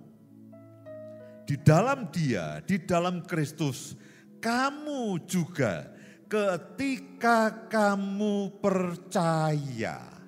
Di 1.45 1.55
dalam 1.61 2.09
Dia, 2.09 2.57
di 2.65 2.81
dalam 2.81 3.21
Kristus, 3.21 3.93
kamu 4.41 5.29
juga 5.29 5.93
ketika 6.25 7.69
kamu 7.69 8.57
percaya 8.57 10.18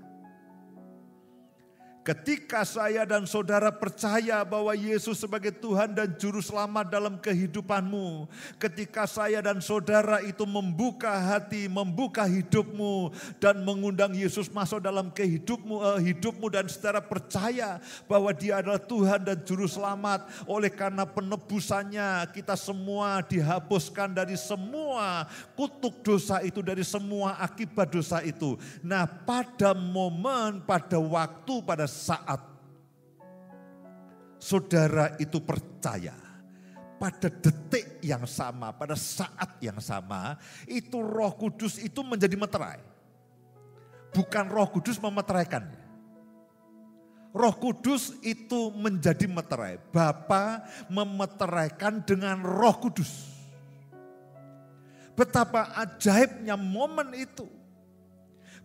Ketika 2.01 2.65
saya 2.65 3.05
dan 3.05 3.29
saudara 3.29 3.70
percaya 3.70 4.41
bahwa 4.41 4.74
Yesus 4.74 5.22
sebagai 5.22 5.53
Tuhan 5.53 5.93
dan 5.93 6.10
Juru 6.17 6.41
Selamat 6.41 6.89
dalam 6.89 7.22
kehidupanmu, 7.22 8.25
ketika 8.58 9.05
saya 9.05 9.38
dan 9.38 9.62
saudara 9.62 10.17
itu 10.25 10.41
membuka 10.50 11.13
hati, 11.13 11.70
membuka 11.70 12.25
hidupmu, 12.25 13.13
dan 13.38 13.62
mengundang 13.62 14.17
Yesus 14.17 14.50
masuk 14.50 14.81
dalam 14.81 15.13
kehidupmu, 15.13 15.77
uh, 15.77 16.01
hidupmu 16.01 16.50
dan 16.50 16.65
saudara 16.65 17.05
percaya 17.05 17.77
bahwa 18.10 18.34
Dia 18.34 18.65
adalah 18.65 18.81
Tuhan 18.81 19.22
dan 19.22 19.38
Juru 19.46 19.70
Selamat, 19.70 20.25
oleh 20.50 20.74
karena 20.74 21.05
penebusannya 21.05 22.34
kita 22.34 22.58
semua 22.58 23.22
dihapuskan 23.22 24.10
dari 24.10 24.41
semua 24.41 25.29
kutuk 25.53 26.01
dosa 26.01 26.41
itu, 26.41 26.65
dari 26.65 26.81
semua 26.81 27.38
akibat 27.38 27.93
dosa 27.93 28.25
itu. 28.25 28.58
Nah, 28.81 29.05
pada 29.05 29.77
momen, 29.77 30.65
pada 30.65 30.98
waktu, 30.98 31.62
pada 31.62 31.91
saat 32.01 32.41
saudara 34.41 35.13
itu 35.22 35.38
percaya, 35.38 36.17
pada 36.98 37.29
detik 37.29 38.01
yang 38.01 38.25
sama, 38.25 38.74
pada 38.74 38.98
saat 38.98 39.62
yang 39.62 39.77
sama, 39.77 40.41
itu 40.65 40.98
roh 40.98 41.34
kudus 41.38 41.77
itu 41.77 42.01
menjadi 42.01 42.34
meterai. 42.34 42.81
Bukan 44.12 44.46
roh 44.50 44.67
kudus 44.74 44.98
memeteraikan. 44.98 45.65
Roh 47.31 47.55
kudus 47.55 48.12
itu 48.25 48.74
menjadi 48.75 49.24
meterai. 49.24 49.79
Bapa 49.93 50.67
memeteraikan 50.91 52.03
dengan 52.03 52.43
roh 52.43 52.75
kudus. 52.75 53.31
Betapa 55.15 55.72
ajaibnya 55.79 56.60
momen 56.60 57.15
itu 57.15 57.61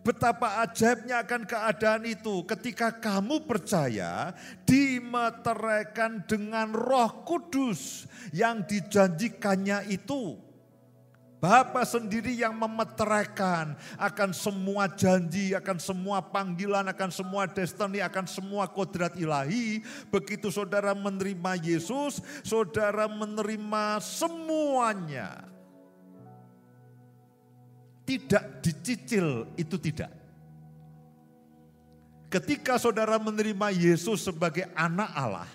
Betapa 0.07 0.63
ajaibnya 0.63 1.27
akan 1.27 1.43
keadaan 1.43 2.07
itu 2.07 2.47
ketika 2.47 2.95
kamu 2.95 3.43
percaya 3.43 4.31
dimeteraikan 4.63 6.23
dengan 6.23 6.71
roh 6.71 7.27
kudus 7.27 8.07
yang 8.31 8.63
dijanjikannya 8.63 9.91
itu. 9.91 10.39
Bapa 11.43 11.83
sendiri 11.83 12.39
yang 12.39 12.55
memeteraikan 12.55 13.75
akan 13.99 14.31
semua 14.31 14.87
janji, 14.95 15.59
akan 15.59 15.83
semua 15.83 16.23
panggilan, 16.23 16.87
akan 16.87 17.11
semua 17.11 17.51
destiny, 17.51 17.99
akan 17.99 18.31
semua 18.31 18.71
kodrat 18.71 19.19
ilahi. 19.19 19.83
Begitu 20.15 20.55
saudara 20.55 20.95
menerima 20.95 21.59
Yesus, 21.59 22.23
saudara 22.47 23.11
menerima 23.11 23.99
semuanya 23.99 25.56
tidak 28.07 28.63
dicicil 28.63 29.51
itu 29.59 29.77
tidak. 29.83 30.15
Ketika 32.31 32.79
saudara 32.79 33.19
menerima 33.19 33.75
Yesus 33.75 34.23
sebagai 34.23 34.71
anak 34.79 35.11
Allah, 35.11 35.51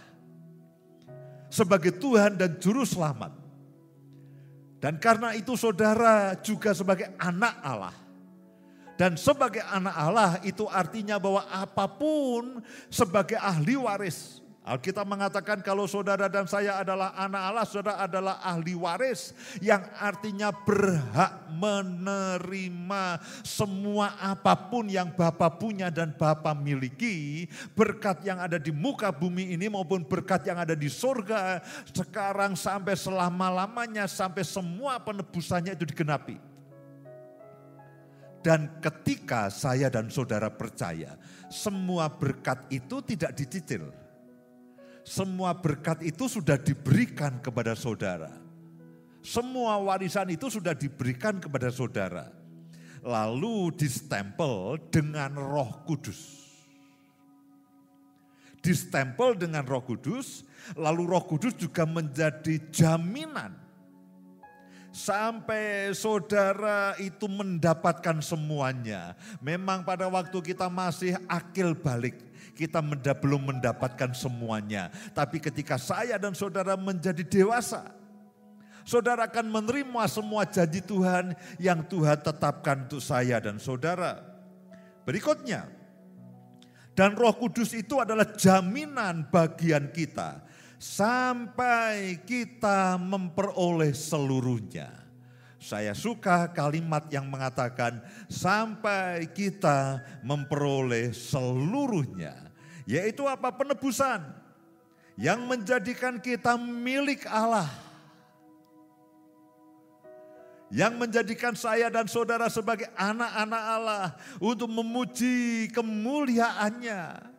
sebagai 1.48 1.96
Tuhan 1.96 2.36
dan 2.36 2.60
Juru 2.60 2.84
Selamat, 2.84 3.31
dan 4.84 5.00
karena 5.00 5.31
itu 5.36 5.55
saudara 5.55 6.36
juga 6.43 6.75
sebagai 6.75 7.12
anak 7.15 7.55
Allah, 7.63 7.96
dan 9.00 9.15
sebagai 9.15 9.63
anak 9.63 9.96
Allah 9.96 10.31
itu 10.43 10.67
artinya 10.67 11.15
bahwa 11.20 11.48
apa 11.48 11.88
pun 11.88 12.60
sebagai 12.91 13.39
ahli 13.39 13.79
waris, 13.79 14.40
Alkitab 14.61 15.09
mengatakan 15.09 15.57
kalau 15.65 15.89
saudara 15.89 16.29
dan 16.29 16.45
saya 16.45 16.77
adalah 16.85 17.17
anak 17.17 17.41
Allah, 17.49 17.65
saudara 17.65 17.97
adalah 18.05 18.45
ahli 18.45 18.77
waris 18.77 19.33
yang 19.57 19.81
artinya 19.97 20.53
berhak 20.53 21.49
menerima 21.49 23.17
semua 23.41 24.13
apa 24.21 24.53
pun 24.53 24.85
yang 24.85 25.09
Bapa 25.17 25.49
punya 25.49 25.89
dan 25.89 26.13
Bapa 26.13 26.53
miliki, 26.53 27.49
berkat 27.73 28.21
yang 28.21 28.37
ada 28.37 28.61
di 28.61 28.69
muka 28.69 29.09
bumi 29.09 29.57
ini 29.57 29.65
maupun 29.65 30.05
berkat 30.05 30.45
yang 30.45 30.61
ada 30.61 30.77
di 30.77 30.93
surga 30.93 31.65
sekarang 31.89 32.53
sampai 32.53 32.93
selama-lamanya 32.93 34.05
sampai 34.05 34.45
semua 34.45 35.01
penebusannya 35.01 35.73
itu 35.73 35.89
digenapi. 35.89 36.37
Dan 38.45 38.77
ketika 38.77 39.49
saya 39.49 39.89
dan 39.89 40.13
saudara 40.13 40.53
percaya, 40.53 41.17
semua 41.49 42.13
berkat 42.13 42.61
itu 42.69 43.01
tidak 43.01 43.33
dicicil 43.33 43.89
semua 45.01 45.58
berkat 45.58 46.05
itu 46.05 46.29
sudah 46.29 46.55
diberikan 46.55 47.41
kepada 47.41 47.74
saudara. 47.74 48.31
Semua 49.22 49.77
warisan 49.77 50.34
itu 50.34 50.50
sudah 50.50 50.74
diberikan 50.74 51.38
kepada 51.38 51.70
saudara. 51.70 52.34
Lalu 53.01 53.74
distempel 53.77 54.77
dengan 54.89 55.34
roh 55.38 55.86
kudus. 55.86 56.41
distempel 58.62 59.34
dengan 59.34 59.65
Roh 59.65 59.81
Kudus, 59.81 60.46
lalu 60.77 61.10
Roh 61.10 61.25
Kudus 61.25 61.58
juga 61.58 61.84
menjadi 61.84 62.62
jaminan 62.70 63.58
sampai 64.93 65.89
saudara 65.98 66.93
itu 67.01 67.25
mendapatkan 67.25 68.22
semuanya. 68.22 69.17
Memang 69.41 69.81
pada 69.81 70.05
waktu 70.08 70.53
kita 70.53 70.70
masih 70.70 71.17
akil 71.25 71.74
balik, 71.74 72.22
kita 72.61 72.77
menda, 72.77 73.17
belum 73.17 73.57
mendapatkan 73.57 74.13
semuanya. 74.13 74.93
Tapi 75.17 75.41
ketika 75.41 75.81
saya 75.81 76.21
dan 76.21 76.37
saudara 76.37 76.77
menjadi 76.77 77.25
dewasa, 77.25 77.89
saudara 78.85 79.25
akan 79.25 79.49
menerima 79.49 80.03
semua 80.05 80.45
janji 80.45 80.85
Tuhan 80.85 81.33
yang 81.57 81.81
Tuhan 81.81 82.21
tetapkan 82.21 82.85
untuk 82.85 83.01
saya 83.01 83.41
dan 83.41 83.57
saudara. 83.57 84.21
Berikutnya, 85.01 85.65
dan 86.93 87.17
Roh 87.17 87.33
Kudus 87.33 87.73
itu 87.73 87.97
adalah 87.97 88.29
jaminan 88.37 89.25
bagian 89.31 89.89
kita 89.89 90.43
sampai 90.77 92.21
kita 92.27 93.01
memperoleh 93.01 93.95
seluruhnya. 93.95 95.01
Saya 95.61 95.93
suka 95.93 96.49
kalimat 96.49 97.05
yang 97.13 97.29
mengatakan 97.29 98.01
sampai 98.25 99.29
kita 99.29 100.01
memperoleh 100.25 101.13
seluruhnya. 101.13 102.50
Yaitu 102.91 103.24
apa? 103.24 103.48
Penebusan 103.55 104.19
yang 105.15 105.48
menjadikan 105.48 106.19
kita 106.19 106.60
milik 106.60 107.24
Allah. 107.24 107.71
Yang 110.71 110.93
menjadikan 111.00 111.55
saya 111.55 111.88
dan 111.88 112.07
saudara 112.07 112.51
sebagai 112.51 112.88
anak-anak 112.95 113.63
Allah 113.63 114.05
untuk 114.39 114.71
memuji 114.71 115.67
kemuliaannya 115.71 117.31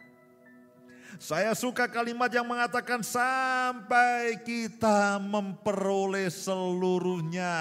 saya 1.23 1.55
suka 1.55 1.87
kalimat 1.87 2.27
yang 2.35 2.43
mengatakan 2.43 2.99
sampai 2.99 4.43
kita 4.43 5.23
memperoleh 5.23 6.27
seluruhnya. 6.27 7.55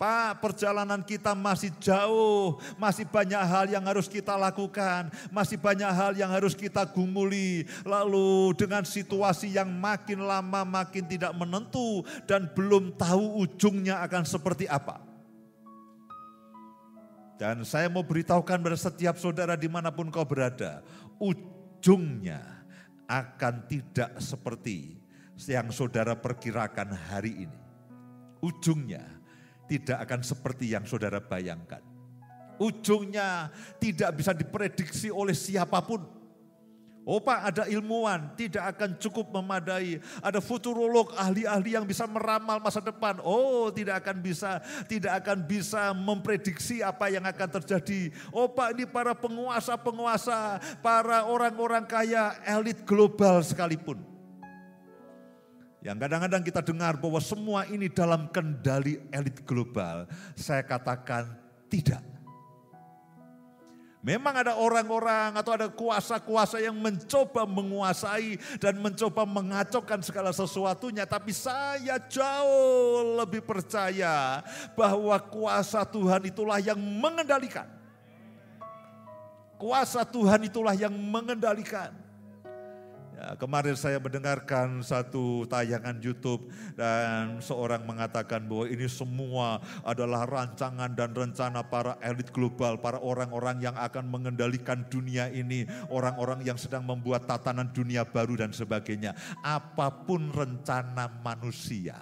Pak, 0.00 0.40
perjalanan 0.40 1.04
kita 1.04 1.36
masih 1.36 1.68
jauh, 1.76 2.56
masih 2.80 3.04
banyak 3.04 3.36
hal 3.36 3.68
yang 3.68 3.84
harus 3.84 4.08
kita 4.08 4.32
lakukan, 4.32 5.12
masih 5.28 5.60
banyak 5.60 5.92
hal 5.92 6.16
yang 6.16 6.32
harus 6.32 6.56
kita 6.56 6.88
gumuli. 6.88 7.68
Lalu 7.84 8.56
dengan 8.56 8.80
situasi 8.88 9.52
yang 9.52 9.68
makin 9.68 10.24
lama 10.24 10.64
makin 10.64 11.04
tidak 11.04 11.36
menentu 11.36 12.00
dan 12.24 12.48
belum 12.48 12.96
tahu 12.96 13.44
ujungnya 13.44 14.00
akan 14.00 14.24
seperti 14.24 14.64
apa. 14.72 15.04
Dan 17.36 17.60
saya 17.68 17.92
mau 17.92 18.00
beritahukan 18.00 18.56
pada 18.56 18.80
setiap 18.80 19.20
saudara 19.20 19.52
di 19.52 19.68
mana 19.68 19.92
pun 19.92 20.08
kau 20.08 20.24
berada, 20.24 20.80
ujungnya 21.20 22.40
akan 23.04 23.68
tidak 23.68 24.16
seperti 24.16 24.96
yang 25.44 25.68
saudara 25.68 26.16
perkirakan 26.16 26.88
hari 26.96 27.44
ini. 27.44 27.60
Ujungnya 28.40 29.19
tidak 29.70 30.02
akan 30.02 30.20
seperti 30.26 30.74
yang 30.74 30.82
saudara 30.82 31.22
bayangkan. 31.22 31.78
Ujungnya 32.58 33.54
tidak 33.78 34.18
bisa 34.18 34.34
diprediksi 34.34 35.08
oleh 35.08 35.32
siapa 35.32 35.78
pun 35.80 36.20
Oh 37.08 37.16
ada 37.24 37.64
ilmuwan 37.64 38.36
tidak 38.36 38.76
akan 38.76 39.00
cukup 39.00 39.32
memadai. 39.32 39.98
Ada 40.20 40.38
futurolog 40.38 41.16
ahli-ahli 41.16 41.72
yang 41.72 41.88
bisa 41.88 42.04
meramal 42.04 42.60
masa 42.60 42.84
depan. 42.84 43.18
Oh 43.24 43.72
tidak 43.72 44.04
akan 44.04 44.20
bisa, 44.20 44.60
tidak 44.84 45.24
akan 45.24 45.42
bisa 45.48 45.96
memprediksi 45.96 46.84
apa 46.84 47.08
yang 47.08 47.24
akan 47.24 47.48
terjadi. 47.60 48.12
Oh 48.36 48.52
ini 48.76 48.84
para 48.84 49.16
penguasa-penguasa, 49.16 50.60
para 50.84 51.24
orang-orang 51.24 51.88
kaya 51.88 52.36
elit 52.44 52.84
global 52.84 53.40
sekalipun. 53.40 54.09
Yang 55.80 55.96
kadang-kadang 56.04 56.42
kita 56.44 56.60
dengar 56.60 57.00
bahwa 57.00 57.20
semua 57.24 57.64
ini 57.64 57.88
dalam 57.88 58.28
kendali 58.28 59.00
elit 59.08 59.40
global. 59.48 60.04
Saya 60.36 60.60
katakan 60.60 61.32
tidak. 61.72 62.04
Memang 64.00 64.32
ada 64.32 64.56
orang-orang 64.56 65.36
atau 65.36 65.52
ada 65.52 65.68
kuasa-kuasa 65.68 66.56
yang 66.56 66.72
mencoba 66.72 67.44
menguasai 67.44 68.40
dan 68.56 68.80
mencoba 68.80 69.28
mengacaukan 69.28 70.00
segala 70.00 70.32
sesuatunya. 70.32 71.04
Tapi 71.04 71.36
saya 71.36 72.00
jauh 72.08 73.20
lebih 73.20 73.44
percaya 73.44 74.40
bahwa 74.72 75.16
kuasa 75.20 75.84
Tuhan 75.84 76.32
itulah 76.32 76.56
yang 76.64 76.80
mengendalikan. 76.80 77.68
Kuasa 79.60 80.08
Tuhan 80.08 80.48
itulah 80.48 80.72
yang 80.72 80.96
mengendalikan. 80.96 81.92
Ya, 83.20 83.36
kemarin 83.36 83.76
saya 83.76 84.00
mendengarkan 84.00 84.80
satu 84.80 85.44
tayangan 85.44 86.00
YouTube 86.00 86.48
dan 86.72 87.36
seorang 87.44 87.84
mengatakan 87.84 88.48
bahwa 88.48 88.64
ini 88.64 88.88
semua 88.88 89.60
adalah 89.84 90.24
rancangan 90.24 90.88
dan 90.96 91.12
rencana 91.12 91.60
para 91.60 92.00
elit 92.00 92.32
global, 92.32 92.80
para 92.80 92.96
orang-orang 92.96 93.60
yang 93.60 93.76
akan 93.76 94.08
mengendalikan 94.08 94.88
dunia 94.88 95.28
ini, 95.28 95.68
orang-orang 95.92 96.40
yang 96.48 96.56
sedang 96.56 96.88
membuat 96.88 97.28
tatanan 97.28 97.68
dunia 97.76 98.08
baru 98.08 98.40
dan 98.40 98.56
sebagainya. 98.56 99.12
Apa 99.44 99.92
pun 100.08 100.32
rencana 100.32 101.12
manusia 101.20 102.00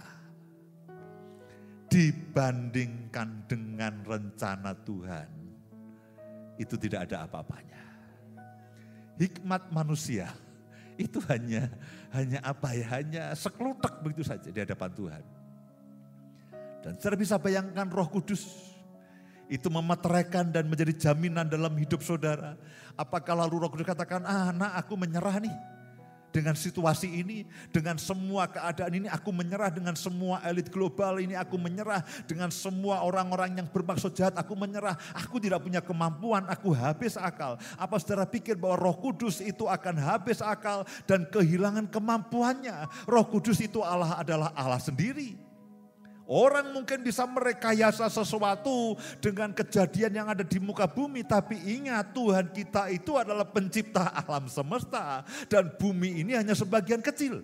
dibandingkan 1.90 3.42
dengan 3.50 4.06
rencana 4.06 4.70
Tuhan, 4.86 5.30
itu 6.62 6.78
tidak 6.78 7.10
ada 7.10 7.26
apa-apanya. 7.26 7.82
Hikmat 9.18 9.74
manusia 9.74 10.30
itu 10.98 11.22
hanya 11.30 11.70
hanya 12.10 12.42
apa 12.42 12.74
ya, 12.74 12.86
hanya 12.98 13.22
seklutak 13.38 14.02
begitu 14.02 14.26
saja 14.26 14.50
di 14.50 14.58
hadapan 14.58 14.90
Tuhan. 14.92 15.22
Dan 16.82 16.92
saya 16.98 17.14
bisa 17.14 17.38
bayangkan 17.38 17.86
roh 17.86 18.10
kudus 18.10 18.74
itu 19.48 19.70
memeteraikan 19.72 20.50
dan 20.52 20.68
menjadi 20.68 21.08
jaminan 21.08 21.46
dalam 21.48 21.72
hidup 21.78 22.02
saudara. 22.02 22.58
Apakah 22.98 23.38
lalu 23.46 23.62
roh 23.62 23.70
kudus 23.70 23.86
katakan, 23.86 24.26
ah 24.26 24.50
nak 24.50 24.74
aku 24.74 24.98
menyerah 24.98 25.38
nih 25.38 25.77
dengan 26.38 26.54
situasi 26.54 27.10
ini, 27.10 27.42
dengan 27.74 27.98
semua 27.98 28.46
keadaan 28.46 28.94
ini, 28.94 29.10
aku 29.10 29.34
menyerah 29.34 29.74
dengan 29.74 29.98
semua 29.98 30.38
elit 30.46 30.70
global 30.70 31.18
ini, 31.18 31.34
aku 31.34 31.58
menyerah 31.58 32.06
dengan 32.30 32.54
semua 32.54 33.02
orang-orang 33.02 33.58
yang 33.58 33.66
bermaksud 33.66 34.14
jahat, 34.14 34.38
aku 34.38 34.54
menyerah. 34.54 34.94
Aku 35.18 35.42
tidak 35.42 35.66
punya 35.66 35.82
kemampuan, 35.82 36.46
aku 36.46 36.70
habis 36.70 37.18
akal. 37.18 37.58
Apa 37.74 37.98
saudara 37.98 38.22
pikir 38.22 38.54
bahwa 38.54 38.78
roh 38.78 38.94
kudus 38.94 39.42
itu 39.42 39.66
akan 39.66 39.98
habis 39.98 40.38
akal 40.38 40.86
dan 41.10 41.26
kehilangan 41.26 41.90
kemampuannya? 41.90 42.86
Roh 43.10 43.26
kudus 43.26 43.58
itu 43.58 43.82
Allah 43.82 44.22
adalah 44.22 44.54
Allah 44.54 44.78
sendiri. 44.78 45.47
Orang 46.28 46.76
mungkin 46.76 47.00
bisa 47.00 47.24
merekayasa 47.24 48.04
sesuatu 48.12 49.00
dengan 49.16 49.48
kejadian 49.56 50.12
yang 50.12 50.28
ada 50.28 50.44
di 50.44 50.60
muka 50.60 50.84
bumi. 50.84 51.24
Tapi 51.24 51.56
ingat 51.56 52.12
Tuhan 52.12 52.52
kita 52.52 52.92
itu 52.92 53.16
adalah 53.16 53.48
pencipta 53.48 54.12
alam 54.12 54.44
semesta. 54.44 55.24
Dan 55.48 55.72
bumi 55.80 56.20
ini 56.20 56.36
hanya 56.36 56.52
sebagian 56.52 57.00
kecil. 57.00 57.40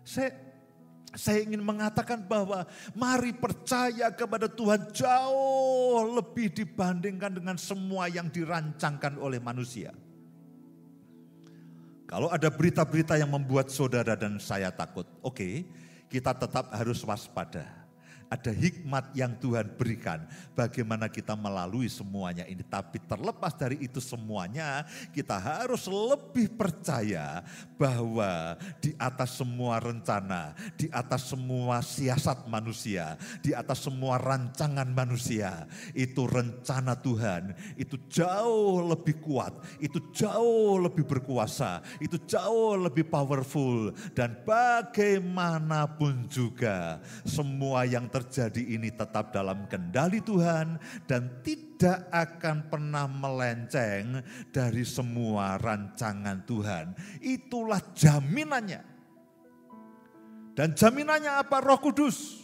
Saya, 0.00 0.32
saya 1.12 1.44
ingin 1.44 1.60
mengatakan 1.60 2.24
bahwa 2.24 2.64
mari 2.96 3.36
percaya 3.36 4.08
kepada 4.08 4.48
Tuhan 4.48 4.96
jauh 4.96 6.08
lebih 6.08 6.56
dibandingkan 6.56 7.36
dengan 7.36 7.60
semua 7.60 8.08
yang 8.08 8.32
dirancangkan 8.32 9.20
oleh 9.20 9.44
manusia. 9.44 9.92
Kalau 12.08 12.32
ada 12.32 12.48
berita-berita 12.48 13.20
yang 13.20 13.28
membuat 13.28 13.68
saudara 13.68 14.16
dan 14.16 14.40
saya 14.40 14.72
takut, 14.72 15.04
oke, 15.20 15.36
okay, 15.36 15.64
kita 16.08 16.32
tetap 16.34 16.70
harus 16.72 17.00
waspada 17.04 17.83
ada 18.34 18.50
hikmat 18.50 19.14
yang 19.14 19.38
Tuhan 19.38 19.78
berikan 19.78 20.26
bagaimana 20.58 21.06
kita 21.06 21.38
melalui 21.38 21.86
semuanya 21.86 22.42
ini. 22.50 22.66
Tapi 22.66 22.98
terlepas 23.06 23.54
dari 23.54 23.78
itu 23.78 24.02
semuanya, 24.02 24.82
kita 25.14 25.38
harus 25.38 25.86
lebih 25.86 26.50
percaya 26.58 27.46
bahwa 27.78 28.58
di 28.82 28.90
atas 28.98 29.38
semua 29.38 29.78
rencana, 29.78 30.58
di 30.74 30.90
atas 30.90 31.30
semua 31.30 31.78
siasat 31.78 32.50
manusia, 32.50 33.14
di 33.38 33.54
atas 33.54 33.86
semua 33.86 34.18
rancangan 34.18 34.90
manusia, 34.90 35.70
itu 35.94 36.26
rencana 36.26 36.98
Tuhan, 36.98 37.54
itu 37.78 37.94
jauh 38.10 38.82
lebih 38.82 39.22
kuat, 39.22 39.54
itu 39.78 40.02
jauh 40.10 40.82
lebih 40.82 41.06
berkuasa, 41.06 41.78
itu 42.02 42.18
jauh 42.26 42.74
lebih 42.74 43.06
powerful 43.06 43.94
dan 44.16 44.34
bagaimanapun 44.42 46.26
juga 46.26 46.98
semua 47.22 47.86
yang 47.86 48.10
terjadi 48.10 48.23
terjadi 48.24 48.80
ini 48.80 48.88
tetap 48.88 49.30
dalam 49.30 49.68
kendali 49.68 50.24
Tuhan 50.24 50.80
dan 51.04 51.44
tidak 51.44 52.08
akan 52.08 52.72
pernah 52.72 53.04
melenceng 53.04 54.24
dari 54.48 54.82
semua 54.82 55.60
rancangan 55.60 56.40
Tuhan. 56.48 56.96
Itulah 57.20 57.80
jaminannya. 57.92 58.82
Dan 60.54 60.72
jaminannya 60.72 61.44
apa? 61.44 61.60
Roh 61.60 61.82
Kudus 61.82 62.43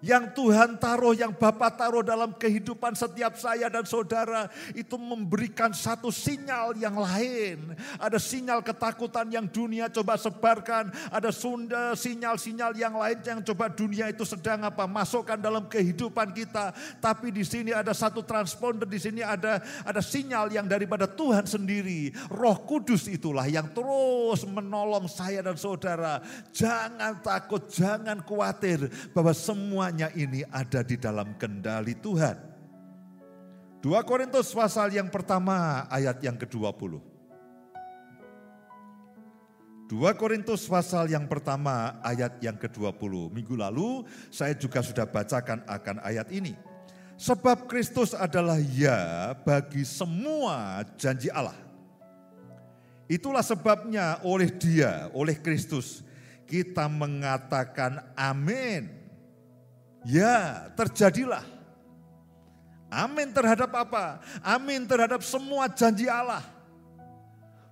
yang 0.00 0.32
Tuhan 0.32 0.80
taruh, 0.80 1.12
yang 1.12 1.36
Bapak 1.36 1.76
taruh 1.76 2.00
dalam 2.00 2.32
kehidupan 2.32 2.96
setiap 2.96 3.36
saya 3.36 3.68
dan 3.68 3.84
saudara, 3.84 4.48
itu 4.72 4.96
memberikan 4.96 5.76
satu 5.76 6.08
sinyal 6.08 6.72
yang 6.80 6.96
lain. 6.96 7.76
Ada 8.00 8.16
sinyal 8.16 8.64
ketakutan 8.64 9.28
yang 9.28 9.44
dunia 9.44 9.92
coba 9.92 10.16
sebarkan, 10.16 10.88
ada 11.12 11.28
sunda 11.28 11.92
sinyal-sinyal 11.92 12.72
yang 12.80 12.96
lain 12.96 13.20
yang 13.20 13.40
coba 13.44 13.68
dunia 13.68 14.08
itu 14.08 14.24
sedang 14.24 14.64
apa 14.64 14.88
masukkan 14.88 15.36
dalam 15.36 15.68
kehidupan 15.68 16.32
kita. 16.32 16.72
Tapi 16.98 17.28
di 17.28 17.44
sini 17.44 17.76
ada 17.76 17.92
satu 17.92 18.24
transponder, 18.24 18.88
di 18.88 18.96
sini 18.96 19.20
ada 19.20 19.60
ada 19.84 20.00
sinyal 20.00 20.48
yang 20.48 20.64
daripada 20.64 21.04
Tuhan 21.04 21.44
sendiri. 21.44 22.08
Roh 22.32 22.56
Kudus 22.64 23.04
itulah 23.04 23.44
yang 23.44 23.68
terus 23.76 24.48
menolong 24.48 25.04
saya 25.12 25.44
dan 25.44 25.60
saudara. 25.60 26.24
Jangan 26.56 27.20
takut, 27.20 27.68
jangan 27.68 28.24
khawatir 28.24 28.88
bahwa 29.12 29.36
semua 29.36 29.89
semuanya 29.90 30.14
ini 30.14 30.46
ada 30.54 30.86
di 30.86 30.94
dalam 30.94 31.34
kendali 31.34 31.98
Tuhan. 31.98 32.38
2 33.82 33.90
Korintus 34.06 34.54
pasal 34.54 34.94
yang 34.94 35.10
pertama 35.10 35.82
ayat 35.90 36.22
yang 36.22 36.38
ke-20. 36.38 37.02
2 39.90 39.98
Korintus 40.14 40.70
pasal 40.70 41.10
yang 41.10 41.26
pertama 41.26 41.98
ayat 42.06 42.38
yang 42.38 42.54
ke-20. 42.54 43.34
Minggu 43.34 43.58
lalu 43.58 44.06
saya 44.30 44.54
juga 44.54 44.78
sudah 44.78 45.10
bacakan 45.10 45.66
akan 45.66 45.98
ayat 46.06 46.30
ini. 46.30 46.54
Sebab 47.18 47.66
Kristus 47.66 48.14
adalah 48.14 48.62
ya 48.62 49.34
bagi 49.42 49.82
semua 49.82 50.86
janji 50.94 51.34
Allah. 51.34 51.58
Itulah 53.10 53.42
sebabnya 53.42 54.22
oleh 54.22 54.54
dia, 54.54 55.10
oleh 55.10 55.34
Kristus, 55.34 56.06
kita 56.46 56.86
mengatakan 56.86 58.06
amin 58.14 58.99
Ya, 60.04 60.68
terjadilah. 60.76 61.44
Amin 62.90 63.30
terhadap 63.30 63.70
apa? 63.70 64.18
Amin 64.42 64.82
terhadap 64.82 65.22
semua 65.22 65.70
janji 65.70 66.10
Allah. 66.10 66.42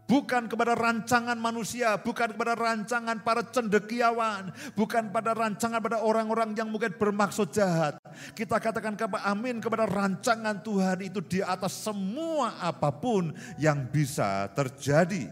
Bukan 0.09 0.49
kepada 0.49 0.73
rancangan 0.73 1.37
manusia, 1.37 1.93
bukan 2.01 2.33
kepada 2.33 2.57
rancangan 2.57 3.21
para 3.21 3.45
cendekiawan, 3.45 4.57
bukan 4.73 5.13
pada 5.13 5.37
rancangan 5.37 5.85
pada 5.85 6.01
orang-orang 6.01 6.57
yang 6.57 6.73
mungkin 6.73 6.97
bermaksud 6.97 7.53
jahat. 7.53 8.01
Kita 8.33 8.57
katakan 8.57 8.97
kepada 8.97 9.29
amin 9.29 9.61
kepada 9.61 9.85
rancangan 9.85 10.65
Tuhan 10.65 11.05
itu 11.05 11.21
di 11.21 11.45
atas 11.45 11.77
semua 11.77 12.57
apa 12.57 12.89
pun 12.89 13.37
yang 13.61 13.85
bisa 13.85 14.49
terjadi. 14.57 15.29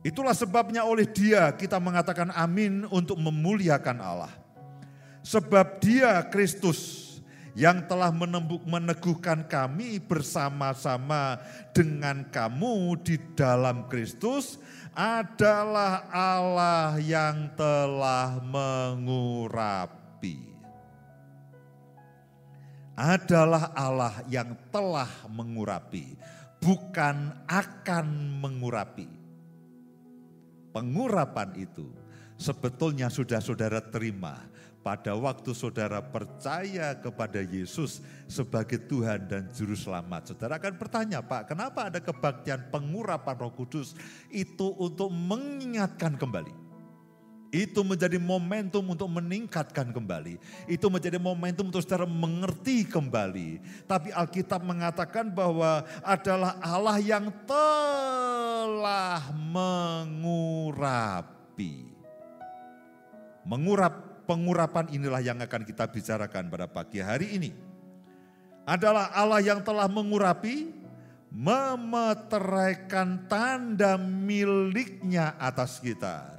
Itulah 0.00 0.32
sebabnya 0.32 0.88
oleh 0.88 1.04
dia 1.04 1.52
kita 1.52 1.76
mengatakan 1.76 2.32
amin 2.32 2.88
untuk 2.88 3.20
memuliakan 3.20 4.00
Allah. 4.00 4.39
Sebab 5.20 5.84
dia 5.84 6.24
Kristus 6.32 7.10
yang 7.58 7.84
telah 7.86 8.08
menembuk 8.14 8.62
meneguhkan 8.64 9.44
kami 9.44 9.98
bersama-sama 10.00 11.36
dengan 11.74 12.24
kamu 12.30 12.96
di 13.02 13.18
dalam 13.34 13.84
Kristus 13.90 14.56
adalah 14.94 16.08
Allah 16.10 16.98
yang 16.98 17.52
telah 17.54 18.40
mengurapi. 18.42 19.98
Adalah 23.00 23.72
Allah 23.72 24.20
yang 24.28 24.52
telah 24.68 25.08
mengurapi, 25.32 26.20
bukan 26.60 27.32
akan 27.48 28.06
mengurapi. 28.44 29.08
Pengurapan 30.70 31.50
itu 31.56 31.88
sebetulnya 32.36 33.08
sudah 33.08 33.40
saudara 33.40 33.80
terima 33.80 34.49
pada 34.80 35.12
waktu 35.12 35.52
saudara 35.52 36.00
percaya 36.00 36.96
kepada 36.96 37.44
Yesus 37.44 38.00
sebagai 38.24 38.80
Tuhan 38.88 39.28
dan 39.28 39.52
Juru 39.52 39.76
Selamat. 39.76 40.32
Saudara 40.32 40.56
akan 40.56 40.74
bertanya, 40.80 41.20
Pak, 41.20 41.52
kenapa 41.52 41.92
ada 41.92 42.00
kebaktian 42.00 42.72
pengurapan 42.72 43.36
roh 43.36 43.52
kudus? 43.52 43.92
Itu 44.32 44.72
untuk 44.80 45.12
mengingatkan 45.12 46.16
kembali. 46.16 46.72
Itu 47.50 47.82
menjadi 47.82 48.14
momentum 48.14 48.94
untuk 48.94 49.10
meningkatkan 49.10 49.90
kembali. 49.90 50.38
Itu 50.70 50.86
menjadi 50.86 51.18
momentum 51.18 51.66
untuk 51.66 51.82
saudara 51.82 52.06
mengerti 52.06 52.86
kembali. 52.86 53.58
Tapi 53.90 54.14
Alkitab 54.14 54.62
mengatakan 54.62 55.34
bahwa 55.34 55.82
adalah 56.06 56.54
Allah 56.62 57.02
yang 57.02 57.26
telah 57.50 59.18
mengurapi. 59.34 61.10
Mengurap 63.42 64.09
pengurapan 64.30 64.86
inilah 64.94 65.18
yang 65.18 65.42
akan 65.42 65.66
kita 65.66 65.90
bicarakan 65.90 66.46
pada 66.46 66.70
pagi 66.70 67.02
hari 67.02 67.34
ini. 67.34 67.50
Adalah 68.62 69.10
Allah 69.10 69.42
yang 69.42 69.58
telah 69.58 69.90
mengurapi, 69.90 70.70
memeteraikan 71.34 73.26
tanda 73.26 73.98
miliknya 73.98 75.34
atas 75.34 75.82
kita. 75.82 76.38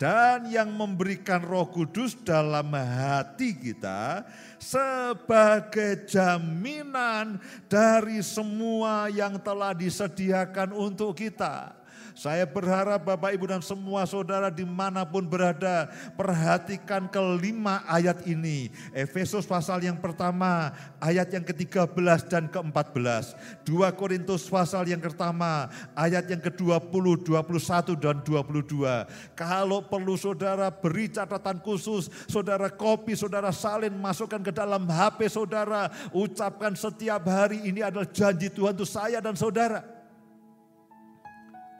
Dan 0.00 0.48
yang 0.48 0.72
memberikan 0.74 1.44
roh 1.44 1.68
kudus 1.68 2.16
dalam 2.24 2.72
hati 2.72 3.52
kita 3.52 4.24
sebagai 4.56 6.08
jaminan 6.08 7.36
dari 7.68 8.24
semua 8.24 9.12
yang 9.12 9.36
telah 9.38 9.76
disediakan 9.76 10.72
untuk 10.72 11.20
kita. 11.20 11.79
Saya 12.14 12.44
berharap 12.48 13.06
Bapak 13.06 13.32
Ibu 13.36 13.46
dan 13.50 13.62
semua 13.62 14.04
saudara 14.04 14.50
di 14.50 14.66
mana 14.66 15.06
pun 15.06 15.22
berada, 15.24 15.88
perhatikan 16.18 17.06
kelima 17.06 17.86
ayat 17.86 18.26
ini. 18.26 18.72
Efesus 18.90 19.46
pasal 19.46 19.84
yang 19.84 19.98
pertama, 19.98 20.74
ayat 20.98 21.30
yang 21.30 21.44
ke-13 21.46 22.20
dan 22.26 22.44
ke-14. 22.50 23.36
2 23.62 23.98
Korintus 23.98 24.48
pasal 24.50 24.88
yang 24.90 25.00
pertama, 25.00 25.70
ayat 25.94 26.26
yang 26.26 26.42
ke-20, 26.42 27.26
21 27.28 27.94
dan 27.96 28.16
22. 28.24 29.36
Kalau 29.38 29.80
perlu 29.84 30.14
saudara 30.18 30.72
beri 30.72 31.12
catatan 31.12 31.62
khusus, 31.62 32.10
saudara 32.26 32.72
kopi, 32.72 33.14
saudara 33.14 33.54
salin, 33.54 33.94
masukkan 33.94 34.42
ke 34.42 34.52
dalam 34.52 34.88
HP 34.88 35.30
saudara, 35.30 35.92
ucapkan 36.10 36.74
setiap 36.74 37.22
hari 37.28 37.68
ini 37.68 37.84
adalah 37.84 38.08
janji 38.08 38.48
Tuhan 38.50 38.74
untuk 38.74 38.88
saya 38.88 39.20
dan 39.20 39.36
saudara. 39.36 39.99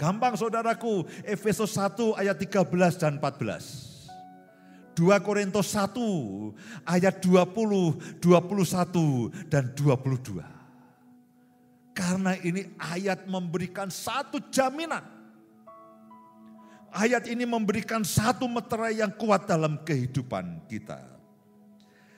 Gampang 0.01 0.33
saudaraku, 0.33 1.05
Efesus 1.29 1.77
1 1.77 2.17
ayat 2.17 2.41
13 2.41 2.73
dan 2.97 3.21
14. 3.21 4.97
2 4.97 5.21
Korintus 5.21 5.77
1 5.77 5.93
ayat 6.89 7.21
20, 7.21 8.17
21 8.17 9.53
dan 9.53 9.69
22. 9.77 10.41
Karena 11.93 12.33
ini 12.41 12.65
ayat 12.81 13.29
memberikan 13.29 13.93
satu 13.93 14.41
jaminan. 14.49 15.05
Ayat 16.97 17.29
ini 17.29 17.45
memberikan 17.45 18.01
satu 18.01 18.49
meterai 18.49 19.05
yang 19.05 19.13
kuat 19.13 19.45
dalam 19.45 19.85
kehidupan 19.85 20.65
kita. 20.65 20.97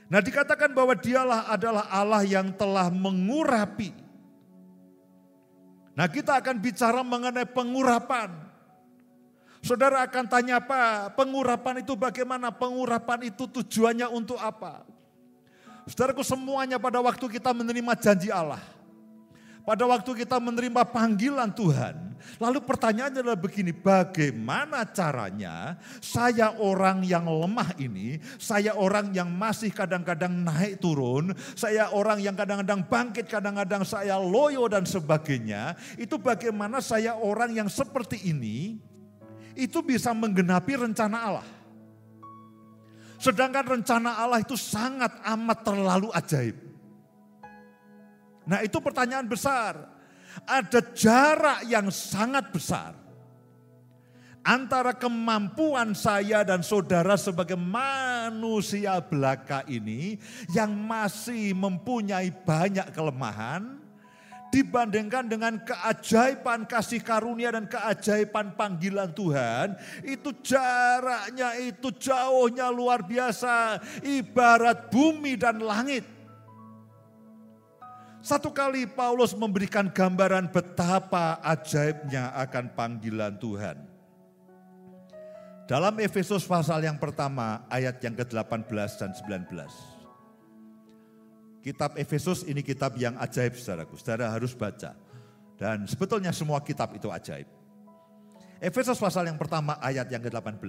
Nah 0.07 0.23
dikatakan 0.23 0.71
bahwa 0.71 0.95
dialah 0.95 1.51
adalah 1.51 1.91
Allah 1.91 2.23
yang 2.23 2.55
telah 2.55 2.95
mengurapi 2.95 4.02
Nah 5.93 6.09
kita 6.09 6.41
akan 6.41 6.57
bicara 6.57 7.05
mengenai 7.05 7.45
pengurapan. 7.45 8.33
Saudara 9.63 10.03
akan 10.03 10.25
tanya 10.27 10.59
apa? 10.59 11.13
Pengurapan 11.15 11.85
itu 11.85 11.95
bagaimana? 11.95 12.51
Pengurapan 12.51 13.31
itu 13.31 13.47
tujuannya 13.47 14.11
untuk 14.11 14.41
apa? 14.41 14.83
Saudaraku 15.87 16.27
semuanya 16.27 16.83
pada 16.83 16.99
waktu 16.99 17.27
kita 17.31 17.55
menerima 17.55 17.93
janji 17.99 18.33
Allah. 18.33 18.63
Pada 19.63 19.87
waktu 19.87 20.27
kita 20.27 20.43
menerima 20.43 20.83
panggilan 20.91 21.55
Tuhan, 21.55 22.19
lalu 22.43 22.59
pertanyaannya 22.67 23.23
adalah 23.23 23.39
begini, 23.39 23.71
bagaimana 23.71 24.83
caranya 24.91 25.79
saya 26.03 26.59
orang 26.59 27.07
yang 27.07 27.31
lemah 27.31 27.71
ini, 27.79 28.19
saya 28.43 28.75
orang 28.75 29.15
yang 29.15 29.31
masih 29.31 29.71
kadang-kadang 29.71 30.35
naik 30.35 30.83
turun, 30.83 31.31
saya 31.55 31.95
orang 31.95 32.19
yang 32.19 32.35
kadang-kadang 32.35 32.83
bangkit, 32.83 33.31
kadang-kadang 33.31 33.87
saya 33.87 34.19
loyo 34.19 34.67
dan 34.67 34.83
sebagainya, 34.83 35.79
itu 35.95 36.19
bagaimana 36.19 36.83
saya 36.83 37.15
orang 37.15 37.55
yang 37.55 37.71
seperti 37.71 38.19
ini, 38.35 38.83
itu 39.55 39.79
bisa 39.79 40.11
menggenapi 40.11 40.75
rencana 40.75 41.19
Allah. 41.23 41.49
Sedangkan 43.23 43.79
rencana 43.79 44.19
Allah 44.19 44.43
itu 44.43 44.59
sangat 44.59 45.23
amat 45.23 45.59
terlalu 45.63 46.11
ajaib. 46.11 46.72
Nah 48.47 48.61
itu 48.65 48.79
pertanyaan 48.83 49.27
besar. 49.27 49.91
Ada 50.49 50.81
jarak 50.97 51.69
yang 51.69 51.93
sangat 51.93 52.49
besar 52.51 53.03
antara 54.43 54.91
kemampuan 54.93 55.95
saya 55.95 56.43
dan 56.43 56.67
saudara 56.67 57.15
sebagai 57.15 57.55
manusia 57.55 58.99
belaka 58.99 59.63
ini 59.71 60.19
yang 60.51 60.75
masih 60.75 61.55
mempunyai 61.55 62.31
banyak 62.33 62.91
kelemahan 62.91 63.83
dibandingkan 64.53 65.33
dengan 65.33 65.57
keajaiban 65.65 66.69
kasih 66.69 67.01
karunia 67.01 67.57
dan 67.57 67.65
keajaiban 67.65 68.53
panggilan 68.53 69.09
Tuhan, 69.17 69.73
itu 70.05 70.29
jaraknya 70.45 71.57
itu 71.57 71.89
jauhnya 71.97 72.69
luar 72.69 73.01
biasa, 73.01 73.81
ibarat 74.05 74.93
bumi 74.93 75.41
dan 75.41 75.65
langit. 75.65 76.05
Satu 78.23 78.55
kali 78.55 78.87
Paulus 78.87 79.35
memberikan 79.35 79.91
gambaran 79.91 80.55
betapa 80.55 81.43
ajaibnya 81.43 82.31
akan 82.39 82.71
panggilan 82.71 83.35
Tuhan. 83.35 83.83
Dalam 85.67 85.99
Efesus 85.99 86.47
pasal 86.47 86.87
yang 86.87 87.03
pertama 87.03 87.67
ayat 87.67 87.99
yang 87.99 88.15
ke-18 88.15 88.71
dan 88.95 89.11
19. 89.11 89.51
Kitab 91.67 91.99
Efesus 91.99 92.47
ini 92.47 92.63
kitab 92.63 92.95
yang 92.95 93.19
ajaib 93.19 93.59
saudaraku. 93.59 93.99
Saudara 93.99 94.31
harus 94.31 94.55
baca. 94.55 94.95
Dan 95.59 95.91
sebetulnya 95.91 96.31
semua 96.31 96.63
kitab 96.63 96.95
itu 96.95 97.11
ajaib. 97.11 97.51
Efesus 98.63 99.03
pasal 99.03 99.27
yang 99.27 99.39
pertama 99.39 99.83
ayat 99.83 100.07
yang 100.07 100.23
ke-18. 100.23 100.63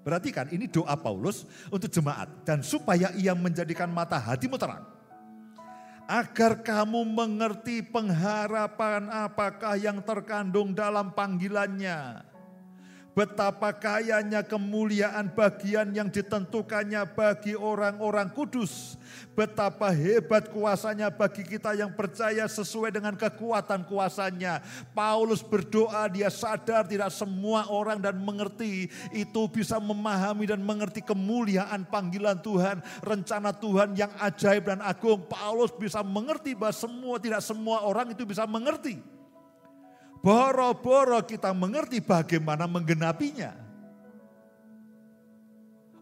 Perhatikan 0.00 0.48
ini 0.48 0.72
doa 0.72 0.96
Paulus 0.96 1.44
untuk 1.68 1.92
jemaat. 1.92 2.48
Dan 2.48 2.64
supaya 2.64 3.12
ia 3.12 3.36
menjadikan 3.36 3.92
mata 3.92 4.16
hatimu 4.16 4.56
terang. 4.56 4.95
Agar 6.06 6.62
kamu 6.62 7.02
mengerti 7.02 7.82
pengharapan 7.82 9.10
apakah 9.10 9.74
yang 9.74 9.98
terkandung 10.06 10.70
dalam 10.70 11.10
panggilannya 11.10 12.22
Betapa 13.16 13.72
kayanya 13.72 14.44
kemuliaan 14.44 15.32
bagian 15.32 15.88
yang 15.96 16.12
ditentukannya 16.12 17.00
bagi 17.16 17.56
orang-orang 17.56 18.28
kudus. 18.28 19.00
Betapa 19.32 19.88
hebat 19.88 20.52
kuasanya 20.52 21.08
bagi 21.08 21.40
kita 21.40 21.72
yang 21.72 21.96
percaya 21.96 22.44
sesuai 22.44 22.92
dengan 22.92 23.16
kekuatan 23.16 23.88
kuasanya. 23.88 24.60
Paulus 24.92 25.40
berdoa 25.40 26.12
dia 26.12 26.28
sadar 26.28 26.84
tidak 26.84 27.08
semua 27.08 27.64
orang 27.72 28.04
dan 28.04 28.20
mengerti 28.20 28.92
itu 29.16 29.42
bisa 29.48 29.80
memahami 29.80 30.52
dan 30.52 30.60
mengerti 30.60 31.00
kemuliaan 31.00 31.88
panggilan 31.88 32.36
Tuhan. 32.44 32.84
Rencana 33.00 33.56
Tuhan 33.56 33.96
yang 33.96 34.12
ajaib 34.20 34.68
dan 34.68 34.84
agung. 34.84 35.24
Paulus 35.24 35.72
bisa 35.72 36.04
mengerti 36.04 36.52
bahwa 36.52 36.76
semua 36.76 37.16
tidak 37.16 37.40
semua 37.40 37.80
orang 37.80 38.12
itu 38.12 38.28
bisa 38.28 38.44
mengerti. 38.44 39.15
Boro-boro 40.26 41.22
kita 41.22 41.54
mengerti 41.54 42.02
bagaimana 42.02 42.66
menggenapinya. 42.66 43.54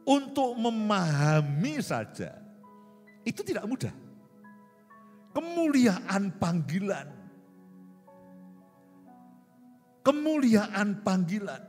Untuk 0.08 0.56
memahami 0.56 1.76
saja, 1.84 2.32
itu 3.20 3.44
tidak 3.44 3.68
mudah. 3.68 3.92
Kemuliaan 5.36 6.40
panggilan. 6.40 7.08
Kemuliaan 10.00 11.04
panggilan. 11.04 11.60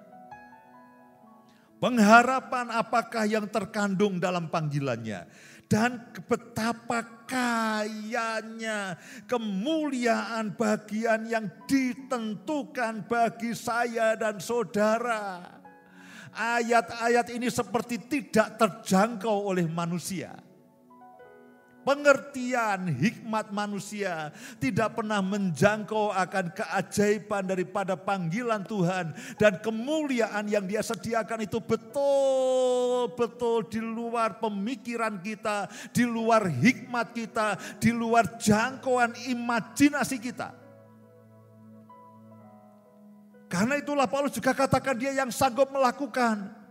Pengharapan 1.84 2.72
apakah 2.72 3.28
yang 3.28 3.52
terkandung 3.52 4.16
dalam 4.16 4.48
panggilannya 4.48 5.28
dan 5.66 6.14
betapa 6.30 7.26
kayanya 7.26 9.02
kemuliaan 9.26 10.54
bagian 10.54 11.26
yang 11.26 11.50
ditentukan 11.66 13.10
bagi 13.10 13.58
saya 13.58 14.14
dan 14.14 14.38
saudara. 14.38 15.58
Ayat-ayat 16.36 17.32
ini 17.32 17.48
seperti 17.48 17.96
tidak 18.12 18.60
terjangkau 18.60 19.56
oleh 19.56 19.66
manusia 19.66 20.45
pengertian 21.86 22.90
hikmat 22.90 23.54
manusia 23.54 24.34
tidak 24.58 24.98
pernah 24.98 25.22
menjangkau 25.22 26.10
akan 26.10 26.50
keajaiban 26.52 27.46
daripada 27.46 27.94
panggilan 27.94 28.66
Tuhan 28.66 29.14
dan 29.38 29.62
kemuliaan 29.62 30.50
yang 30.50 30.66
dia 30.66 30.82
sediakan 30.82 31.46
itu 31.46 31.62
betul-betul 31.62 33.70
di 33.70 33.80
luar 33.80 34.42
pemikiran 34.42 35.22
kita, 35.22 35.70
di 35.94 36.04
luar 36.04 36.50
hikmat 36.50 37.14
kita, 37.14 37.48
di 37.78 37.94
luar 37.94 38.42
jangkauan 38.42 39.14
imajinasi 39.30 40.18
kita. 40.18 40.50
Karena 43.46 43.78
itulah 43.78 44.10
Paulus 44.10 44.34
juga 44.34 44.58
katakan 44.58 44.98
dia 44.98 45.14
yang 45.14 45.30
sanggup 45.30 45.70
melakukan 45.70 46.65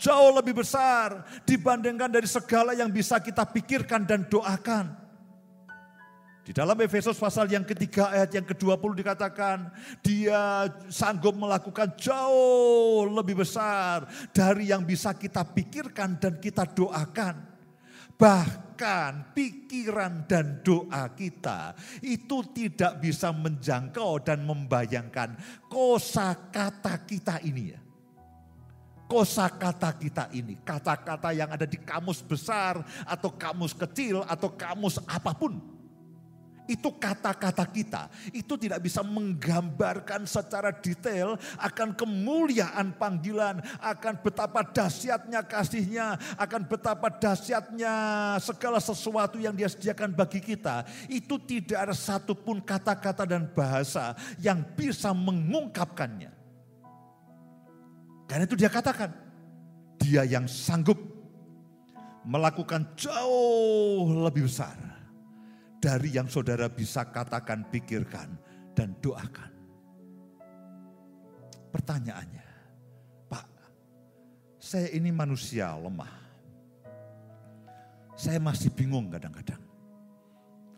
jauh 0.00 0.32
lebih 0.32 0.64
besar 0.64 1.28
dibandingkan 1.44 2.08
dari 2.08 2.24
segala 2.24 2.72
yang 2.72 2.88
bisa 2.88 3.20
kita 3.20 3.44
pikirkan 3.44 4.08
dan 4.08 4.24
doakan. 4.24 4.96
Di 6.40 6.56
dalam 6.56 6.74
Efesus 6.80 7.20
pasal 7.20 7.52
yang 7.52 7.62
ketiga 7.62 8.10
ayat 8.10 8.32
yang 8.32 8.48
ke-20 8.48 9.04
dikatakan 9.04 9.70
dia 10.00 10.66
sanggup 10.88 11.36
melakukan 11.36 11.94
jauh 12.00 13.06
lebih 13.12 13.44
besar 13.44 14.08
dari 14.32 14.72
yang 14.72 14.82
bisa 14.82 15.12
kita 15.14 15.44
pikirkan 15.44 16.16
dan 16.16 16.40
kita 16.40 16.64
doakan. 16.64 17.52
Bahkan 18.16 19.36
pikiran 19.36 20.28
dan 20.28 20.64
doa 20.64 21.12
kita 21.12 21.76
itu 22.04 22.40
tidak 22.52 23.00
bisa 23.00 23.32
menjangkau 23.32 24.20
dan 24.20 24.44
membayangkan 24.44 25.36
kosa 25.68 26.36
kata 26.52 27.04
kita 27.04 27.40
ini 27.44 27.64
ya 27.72 27.80
kosa 29.10 29.50
kata 29.50 29.90
kita 29.98 30.30
ini. 30.30 30.54
Kata-kata 30.62 31.34
yang 31.34 31.50
ada 31.50 31.66
di 31.66 31.74
kamus 31.82 32.22
besar 32.22 32.78
atau 33.02 33.34
kamus 33.34 33.74
kecil 33.74 34.22
atau 34.30 34.54
kamus 34.54 35.02
apa 35.10 35.34
pun. 35.34 35.58
Itu 36.70 36.94
kata-kata 36.94 37.66
kita. 37.66 38.06
Itu 38.30 38.54
tidak 38.54 38.86
bisa 38.86 39.02
menggambarkan 39.02 40.22
secara 40.22 40.70
detail 40.70 41.34
akan 41.58 41.98
kemuliaan 41.98 42.94
panggilan. 42.94 43.58
Akan 43.82 44.14
betapa 44.22 44.62
dahsyatnya 44.62 45.42
kasihnya. 45.42 46.14
Akan 46.38 46.62
betapa 46.62 47.10
dahsyatnya 47.10 47.90
segala 48.38 48.78
sesuatu 48.78 49.42
yang 49.42 49.58
dia 49.58 49.66
sediakan 49.66 50.14
bagi 50.14 50.38
kita. 50.38 50.86
Itu 51.10 51.42
tidak 51.42 51.90
ada 51.90 51.94
satupun 51.98 52.62
kata-kata 52.62 53.26
dan 53.26 53.50
bahasa 53.50 54.14
yang 54.38 54.62
bisa 54.78 55.10
mengungkapkannya. 55.10 56.39
Karena 58.30 58.46
itu 58.46 58.54
dia 58.54 58.70
katakan, 58.70 59.10
dia 59.98 60.22
yang 60.22 60.46
sanggup 60.46 61.02
melakukan 62.22 62.94
jauh 62.94 64.06
lebih 64.22 64.46
besar 64.46 64.78
dari 65.82 66.14
yang 66.14 66.30
saudara 66.30 66.70
bisa 66.70 67.10
katakan, 67.10 67.66
pikirkan, 67.74 68.30
dan 68.70 68.94
doakan. 69.02 69.50
Pertanyaannya, 71.74 72.46
Pak, 73.26 73.46
saya 74.62 74.94
ini 74.94 75.10
manusia 75.10 75.74
lemah. 75.74 76.14
Saya 78.14 78.38
masih 78.38 78.70
bingung 78.70 79.10
kadang-kadang. 79.10 79.58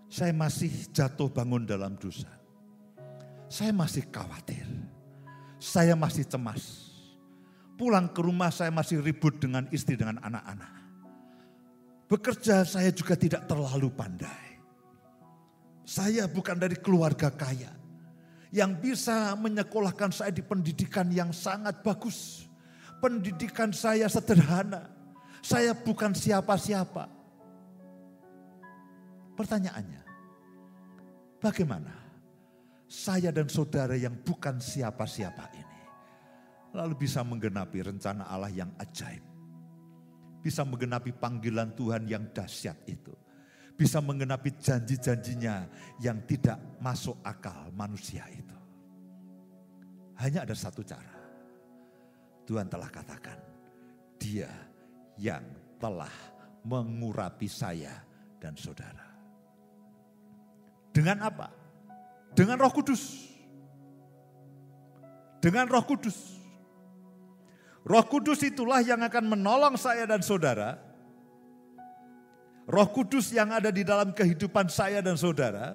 Saya 0.09 0.33
masih 0.33 0.73
jatuh 0.89 1.29
bangun 1.29 1.69
dalam 1.69 2.01
dosa. 2.01 2.33
Saya 3.53 3.77
masih 3.77 4.09
khawatir. 4.09 4.65
Saya 5.61 5.93
masih 5.93 6.25
cemas 6.25 6.92
Pulang 7.83 8.15
ke 8.15 8.23
rumah 8.23 8.47
saya 8.55 8.71
masih 8.71 9.03
ribut 9.03 9.43
dengan 9.43 9.67
istri 9.75 9.99
dengan 9.99 10.23
anak-anak. 10.23 10.71
Bekerja 12.07 12.63
saya 12.63 12.95
juga 12.95 13.19
tidak 13.19 13.51
terlalu 13.51 13.91
pandai. 13.91 14.63
Saya 15.83 16.31
bukan 16.31 16.63
dari 16.63 16.79
keluarga 16.79 17.35
kaya 17.35 17.75
yang 18.55 18.79
bisa 18.79 19.35
menyekolahkan 19.35 20.15
saya 20.15 20.31
di 20.31 20.47
pendidikan 20.47 21.11
yang 21.11 21.35
sangat 21.35 21.83
bagus. 21.83 22.47
Pendidikan 23.03 23.75
saya 23.75 24.07
sederhana. 24.07 24.87
Saya 25.43 25.75
bukan 25.75 26.15
siapa-siapa. 26.15 27.11
Pertanyaannya, 29.35 30.03
bagaimana 31.43 31.99
saya 32.87 33.35
dan 33.35 33.51
saudara 33.51 33.99
yang 33.99 34.15
bukan 34.23 34.63
siapa-siapa 34.63 35.51
ini 35.51 35.62
lalu 36.73 37.07
bisa 37.07 37.21
menggenapi 37.21 37.85
rencana 37.85 38.25
Allah 38.29 38.53
yang 38.53 38.73
ajaib. 38.81 39.23
Bisa 40.43 40.67
menggenapi 40.67 41.15
panggilan 41.15 41.77
Tuhan 41.79 42.09
yang 42.09 42.27
dahsyat 42.35 42.83
itu. 42.91 43.15
Bisa 43.79 44.03
menggenapi 44.03 44.59
janji-janjinya 44.59 45.71
yang 46.03 46.19
tidak 46.27 46.59
masuk 46.83 47.17
akal 47.23 47.71
manusia 47.73 48.27
itu. 48.33 48.59
Hanya 50.19 50.43
ada 50.43 50.57
satu 50.57 50.83
cara. 50.83 51.15
Tuhan 52.43 52.67
telah 52.67 52.91
katakan, 52.91 53.39
dia 54.19 54.51
yang 55.15 55.47
telah 55.79 56.11
mengurapi 56.67 57.47
saya 57.47 58.03
dan 58.43 58.59
saudara. 58.59 59.07
Dengan 60.91 61.23
apa? 61.23 61.49
Dengan 62.35 62.59
roh 62.59 62.73
kudus. 62.75 63.31
Dengan 65.39 65.71
roh 65.71 65.87
kudus. 65.87 66.42
Roh 67.83 68.07
Kudus 68.07 68.47
itulah 68.47 68.79
yang 68.79 69.03
akan 69.03 69.35
menolong 69.35 69.75
saya 69.75 70.07
dan 70.07 70.23
saudara. 70.23 70.79
Roh 72.63 72.89
Kudus 72.95 73.35
yang 73.35 73.51
ada 73.51 73.75
di 73.75 73.83
dalam 73.83 74.15
kehidupan 74.15 74.71
saya 74.71 75.03
dan 75.03 75.19
saudara, 75.19 75.75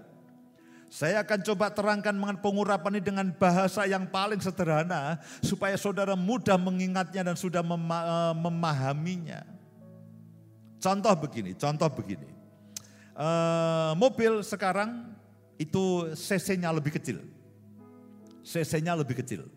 Saya 0.87 1.19
akan 1.19 1.43
coba 1.43 1.67
terangkan 1.67 2.15
mengenai 2.15 2.39
pengurapan 2.39 2.95
ini 2.95 3.03
dengan 3.03 3.27
bahasa 3.35 3.83
yang 3.83 4.07
paling 4.07 4.39
sederhana 4.39 5.19
supaya 5.43 5.75
saudara 5.75 6.15
mudah 6.15 6.55
mengingatnya 6.55 7.27
dan 7.27 7.35
sudah 7.35 7.59
eh, 7.59 8.33
memahaminya. 8.39 9.43
Contoh 10.79 11.11
begini, 11.19 11.51
contoh 11.59 11.91
begini. 11.91 12.29
Uh, 13.17 13.97
mobil 13.97 14.45
sekarang 14.45 15.09
itu 15.57 16.13
cc-nya 16.13 16.69
lebih 16.69 16.95
kecil. 17.01 17.25
cc-nya 18.45 18.93
lebih 18.93 19.17
kecil. 19.17 19.49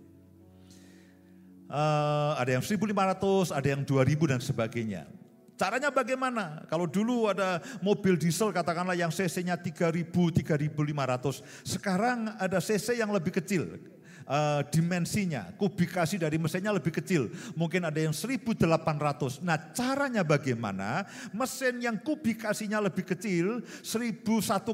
Uh, 1.70 2.34
ada 2.34 2.58
yang 2.58 2.64
1500, 2.66 3.54
ada 3.54 3.68
yang 3.70 3.86
2000 3.86 4.26
dan 4.26 4.40
sebagainya. 4.42 5.06
Caranya 5.54 5.92
bagaimana? 5.94 6.66
Kalau 6.66 6.88
dulu 6.88 7.30
ada 7.30 7.62
mobil 7.78 8.18
diesel 8.18 8.50
katakanlah 8.50 8.98
yang 8.98 9.12
cc-nya 9.14 9.54
3000, 9.54 10.02
3500. 10.08 11.44
Sekarang 11.62 12.32
ada 12.42 12.58
cc 12.58 12.98
yang 12.98 13.14
lebih 13.14 13.38
kecil. 13.38 13.78
Uh, 14.24 14.62
dimensinya, 14.70 15.52
kubikasi 15.58 16.18
dari 16.18 16.42
mesinnya 16.42 16.74
lebih 16.74 16.90
kecil. 16.90 17.30
Mungkin 17.54 17.86
ada 17.86 18.00
yang 18.02 18.14
1800. 18.16 19.44
Nah 19.44 19.58
caranya 19.70 20.26
bagaimana? 20.26 21.06
Mesin 21.30 21.78
yang 21.78 22.00
kubikasinya 22.00 22.82
lebih 22.82 23.04
kecil, 23.04 23.62
1,8 23.84 24.64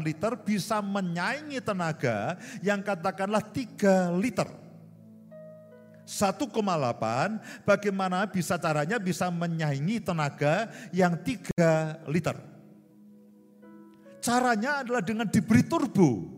liter 0.00 0.32
bisa 0.40 0.78
menyaingi 0.78 1.58
tenaga 1.58 2.40
yang 2.64 2.80
katakanlah 2.80 3.42
3 3.42 4.14
liter 4.20 4.63
1,8 6.04 6.52
bagaimana 7.64 8.28
bisa 8.28 8.60
caranya 8.60 9.00
bisa 9.00 9.32
menyaingi 9.32 10.04
tenaga 10.04 10.68
yang 10.92 11.16
3 11.16 12.04
liter. 12.12 12.36
Caranya 14.24 14.80
adalah 14.84 15.04
dengan 15.04 15.28
diberi 15.28 15.64
turbo. 15.64 16.32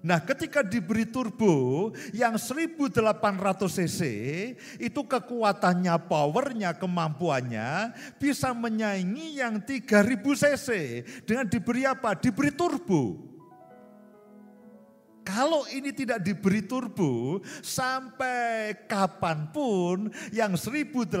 Nah 0.00 0.16
ketika 0.24 0.64
diberi 0.64 1.04
turbo 1.04 1.92
yang 2.16 2.40
1800 2.40 2.96
cc 3.68 4.00
itu 4.80 5.00
kekuatannya, 5.04 5.92
powernya, 6.08 6.72
kemampuannya 6.80 7.92
bisa 8.16 8.56
menyaingi 8.56 9.36
yang 9.36 9.60
3000 9.60 9.84
cc. 10.40 10.68
Dengan 11.28 11.44
diberi 11.44 11.84
apa? 11.84 12.16
Diberi 12.16 12.48
turbo. 12.56 13.30
Kalau 15.20 15.68
ini 15.68 15.92
tidak 15.92 16.24
diberi 16.24 16.64
turbo, 16.64 17.44
sampai 17.60 18.72
kapan 18.88 19.52
pun 19.52 20.08
yang 20.32 20.56
1800 20.56 21.12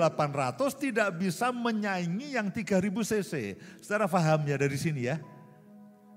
tidak 0.80 1.20
bisa 1.20 1.52
menyaingi 1.52 2.34
yang 2.34 2.48
3000 2.48 2.80
cc. 3.04 3.32
Secara 3.78 4.08
paham 4.08 4.48
ya 4.48 4.56
dari 4.56 4.78
sini 4.80 5.04
ya. 5.04 5.20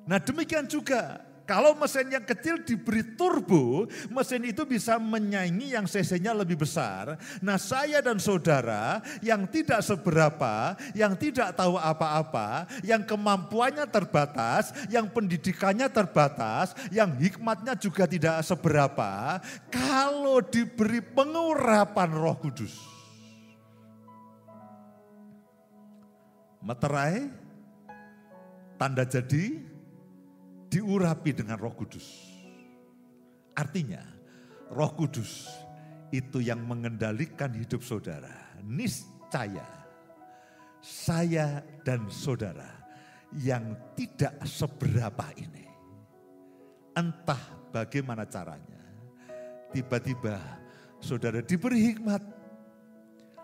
Nah 0.04 0.20
demikian 0.20 0.68
juga 0.68 1.24
kalau 1.44 1.76
mesin 1.76 2.08
yang 2.08 2.24
kecil 2.24 2.64
diberi 2.64 3.04
turbo, 3.20 3.84
mesin 4.08 4.48
itu 4.48 4.64
bisa 4.64 4.96
menyaingi 4.96 5.76
yang 5.76 5.84
cc-nya 5.84 6.32
lebih 6.32 6.64
besar. 6.64 7.20
Nah 7.44 7.60
saya 7.60 8.00
dan 8.00 8.16
saudara 8.16 9.04
yang 9.20 9.44
tidak 9.52 9.84
seberapa, 9.84 10.80
yang 10.96 11.20
tidak 11.20 11.52
tahu 11.60 11.76
apa-apa, 11.76 12.72
yang 12.88 13.04
kemampuannya 13.04 13.84
terbatas, 13.92 14.72
yang 14.88 15.12
pendidikannya 15.12 15.92
terbatas, 15.92 16.72
yang 16.96 17.12
hikmatnya 17.20 17.76
juga 17.76 18.08
tidak 18.08 18.40
seberapa, 18.48 19.44
kalau 19.68 20.40
diberi 20.40 21.04
pengurapan 21.04 22.10
roh 22.16 22.40
kudus. 22.40 22.72
Meterai, 26.64 27.28
tanda 28.80 29.04
jadi, 29.04 29.73
diurapi 30.74 31.38
dengan 31.38 31.62
roh 31.62 31.78
kudus. 31.78 32.34
Artinya 33.54 34.02
roh 34.74 34.90
kudus 34.98 35.54
itu 36.10 36.42
yang 36.42 36.66
mengendalikan 36.66 37.54
hidup 37.54 37.86
saudara. 37.86 38.58
Niscaya 38.66 39.70
saya 40.82 41.62
dan 41.86 42.10
saudara 42.10 42.66
yang 43.38 43.94
tidak 43.94 44.42
seberapa 44.50 45.30
ini. 45.38 45.70
Entah 46.98 47.70
bagaimana 47.70 48.26
caranya. 48.26 48.82
Tiba-tiba 49.70 50.42
saudara 50.98 51.46
diberi 51.46 51.94
hikmat. 51.94 52.24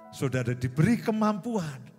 Saudara 0.10 0.58
diberi 0.58 0.98
kemampuan 0.98 1.99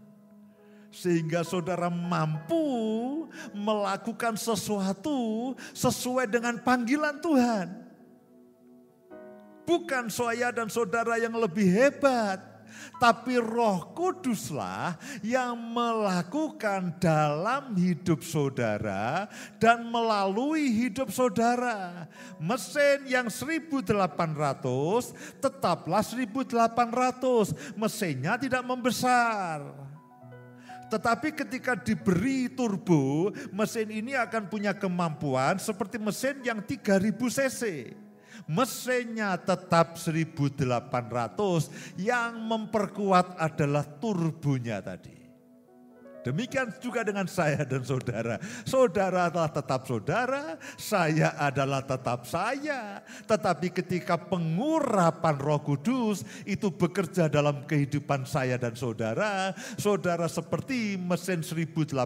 sehingga 0.91 1.47
saudara 1.47 1.87
mampu 1.89 3.27
melakukan 3.55 4.35
sesuatu 4.35 5.55
sesuai 5.75 6.27
dengan 6.27 6.59
panggilan 6.61 7.23
Tuhan. 7.23 7.67
Bukan 9.67 10.11
saya 10.11 10.51
dan 10.51 10.67
saudara 10.67 11.15
yang 11.15 11.39
lebih 11.39 11.63
hebat, 11.71 12.43
tapi 12.99 13.39
Roh 13.39 13.95
Kuduslah 13.95 14.99
yang 15.23 15.55
melakukan 15.55 16.99
dalam 16.99 17.79
hidup 17.79 18.27
saudara 18.27 19.31
dan 19.63 19.87
melalui 19.87 20.69
hidup 20.75 21.15
saudara. 21.15 22.11
Mesin 22.43 23.07
yang 23.07 23.31
1800 23.31 23.87
tetaplah 25.39 26.03
1800, 26.03 27.79
mesinnya 27.79 28.35
tidak 28.37 28.67
membesar. 28.67 29.90
Tetapi 30.91 31.31
ketika 31.31 31.79
diberi 31.79 32.51
turbo, 32.51 33.31
mesin 33.55 33.87
ini 33.95 34.19
akan 34.19 34.51
punya 34.51 34.75
kemampuan 34.75 35.63
seperti 35.63 36.03
mesin 36.03 36.43
yang 36.43 36.59
3000 36.59 37.15
cc. 37.15 37.63
Mesinnya 38.51 39.39
tetap 39.39 39.95
1800, 39.95 40.59
yang 41.95 42.35
memperkuat 42.43 43.39
adalah 43.39 43.87
turbonya 43.87 44.83
tadi. 44.83 45.20
Demikian 46.21 46.69
juga 46.85 47.01
dengan 47.01 47.25
saya 47.25 47.65
dan 47.65 47.81
saudara. 47.81 48.37
Saudara 48.69 49.33
adalah 49.33 49.49
tetap 49.49 49.89
saudara, 49.89 50.61
saya 50.77 51.33
adalah 51.41 51.81
tetap 51.81 52.29
saya. 52.29 53.01
Tetapi 53.25 53.73
ketika 53.73 54.21
pengurapan 54.21 55.37
roh 55.41 55.65
kudus 55.65 56.21
itu 56.45 56.69
bekerja 56.69 57.33
dalam 57.33 57.65
kehidupan 57.65 58.29
saya 58.29 58.61
dan 58.61 58.77
saudara. 58.77 59.57
Saudara 59.81 60.29
seperti 60.29 61.01
mesin 61.01 61.41
1800 61.41 61.97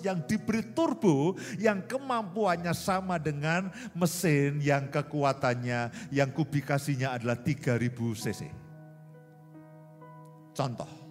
yang 0.00 0.24
diberi 0.24 0.64
turbo 0.72 1.36
yang 1.60 1.84
kemampuannya 1.84 2.72
sama 2.72 3.20
dengan 3.20 3.68
mesin 3.92 4.56
yang 4.64 4.88
kekuatannya, 4.88 5.92
yang 6.08 6.32
kubikasinya 6.32 7.12
adalah 7.20 7.36
3000 7.36 7.92
cc. 8.16 8.42
Contoh 10.54 11.03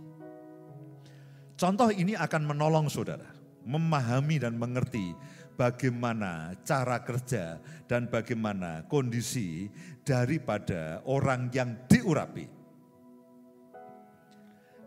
Contoh 1.64 1.88
ini 1.96 2.12
akan 2.12 2.44
menolong 2.44 2.92
saudara 2.92 3.32
memahami 3.64 4.36
dan 4.36 4.60
mengerti 4.60 5.16
bagaimana 5.56 6.60
cara 6.68 7.00
kerja 7.00 7.56
dan 7.88 8.12
bagaimana 8.12 8.84
kondisi 8.92 9.72
daripada 10.04 11.00
orang 11.08 11.48
yang 11.56 11.72
diurapi. 11.88 12.52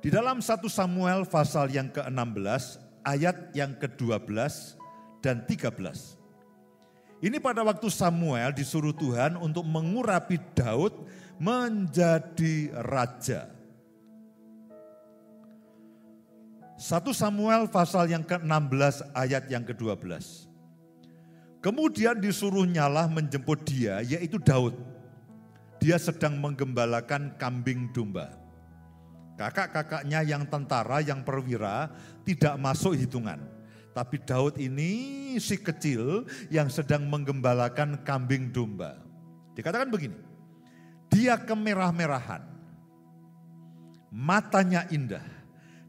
Di 0.04 0.12
dalam 0.12 0.44
1 0.44 0.68
Samuel 0.68 1.24
pasal 1.24 1.72
yang 1.72 1.88
ke-16 1.88 2.76
ayat 3.08 3.56
yang 3.56 3.72
ke-12 3.80 4.76
dan 5.24 5.48
13. 5.48 7.24
Ini 7.24 7.40
pada 7.40 7.64
waktu 7.64 7.88
Samuel 7.88 8.52
disuruh 8.52 8.92
Tuhan 8.92 9.40
untuk 9.40 9.64
mengurapi 9.64 10.36
Daud 10.52 10.92
menjadi 11.40 12.68
raja. 12.84 13.55
1 16.76 17.08
Samuel 17.16 17.72
pasal 17.72 18.12
yang 18.12 18.20
ke-16 18.20 19.08
ayat 19.16 19.48
yang 19.48 19.64
ke-12. 19.64 20.44
Kemudian 21.64 22.20
disuruh 22.20 22.68
nyala 22.68 23.08
menjemput 23.08 23.64
dia 23.64 24.04
yaitu 24.04 24.36
Daud. 24.36 24.76
Dia 25.80 25.96
sedang 25.96 26.36
menggembalakan 26.36 27.40
kambing 27.40 27.88
domba. 27.96 28.28
Kakak-kakaknya 29.40 30.20
yang 30.24 30.44
tentara, 30.44 31.00
yang 31.00 31.24
perwira 31.24 31.92
tidak 32.28 32.60
masuk 32.60 32.92
hitungan. 32.92 33.40
Tapi 33.96 34.20
Daud 34.20 34.60
ini 34.60 35.32
si 35.40 35.56
kecil 35.56 36.28
yang 36.52 36.68
sedang 36.68 37.08
menggembalakan 37.08 38.04
kambing 38.04 38.52
domba. 38.52 39.00
Dikatakan 39.56 39.88
begini, 39.88 40.16
dia 41.08 41.40
kemerah-merahan, 41.40 42.44
matanya 44.12 44.84
indah, 44.92 45.24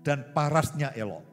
dan 0.08 0.32
parasnya 0.32 0.96
elok. 0.96 1.28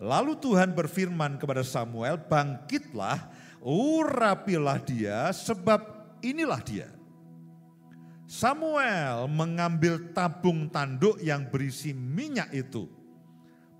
Lalu 0.00 0.40
Tuhan 0.40 0.72
berfirman 0.72 1.36
kepada 1.36 1.60
Samuel, 1.60 2.16
bangkitlah, 2.16 3.28
urapilah 3.60 4.80
dia, 4.80 5.28
sebab 5.36 5.84
inilah 6.24 6.64
dia. 6.64 6.88
Samuel 8.24 9.28
mengambil 9.28 10.16
tabung 10.16 10.72
tanduk 10.72 11.20
yang 11.20 11.44
berisi 11.52 11.92
minyak 11.92 12.48
itu. 12.56 12.88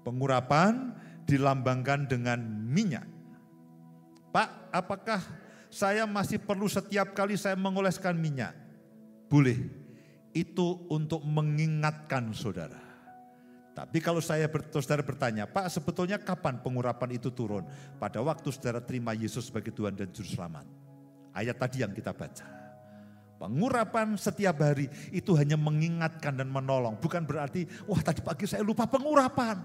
Pengurapan 0.05 0.93
dilambangkan 1.25 2.05
dengan 2.05 2.45
minyak. 2.45 3.09
Pak, 4.29 4.69
apakah 4.69 5.25
saya 5.73 6.05
masih 6.05 6.45
perlu 6.45 6.69
setiap 6.69 7.17
kali 7.17 7.41
saya 7.41 7.57
mengoleskan 7.57 8.21
minyak? 8.21 8.53
Boleh. 9.33 9.57
Itu 10.37 10.85
untuk 10.93 11.25
mengingatkan 11.25 12.35
saudara. 12.37 12.94
Tapi 13.75 13.99
kalau 13.99 14.23
saya 14.23 14.47
saudara 14.79 15.03
bertanya, 15.03 15.51
Pak 15.51 15.67
sebetulnya 15.67 16.23
kapan 16.23 16.63
pengurapan 16.63 17.19
itu 17.19 17.35
turun? 17.35 17.67
Pada 17.99 18.23
waktu 18.23 18.55
saudara 18.55 18.79
terima 18.79 19.19
Yesus 19.19 19.51
sebagai 19.51 19.75
Tuhan 19.75 19.99
dan 19.99 20.15
Juru 20.15 20.31
Selamat. 20.31 20.63
Ayat 21.35 21.59
tadi 21.59 21.83
yang 21.83 21.91
kita 21.91 22.15
baca. 22.15 22.47
Pengurapan 23.35 24.15
setiap 24.15 24.63
hari 24.63 24.87
itu 25.11 25.35
hanya 25.35 25.59
mengingatkan 25.59 26.39
dan 26.39 26.47
menolong. 26.47 26.95
Bukan 27.03 27.27
berarti, 27.27 27.67
wah 27.91 27.99
tadi 27.99 28.23
pagi 28.23 28.47
saya 28.47 28.63
lupa 28.63 28.87
pengurapan. 28.87 29.59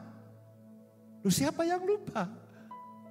Lu 1.21 1.29
siapa 1.29 1.61
yang 1.61 1.85
lupa? 1.85 2.48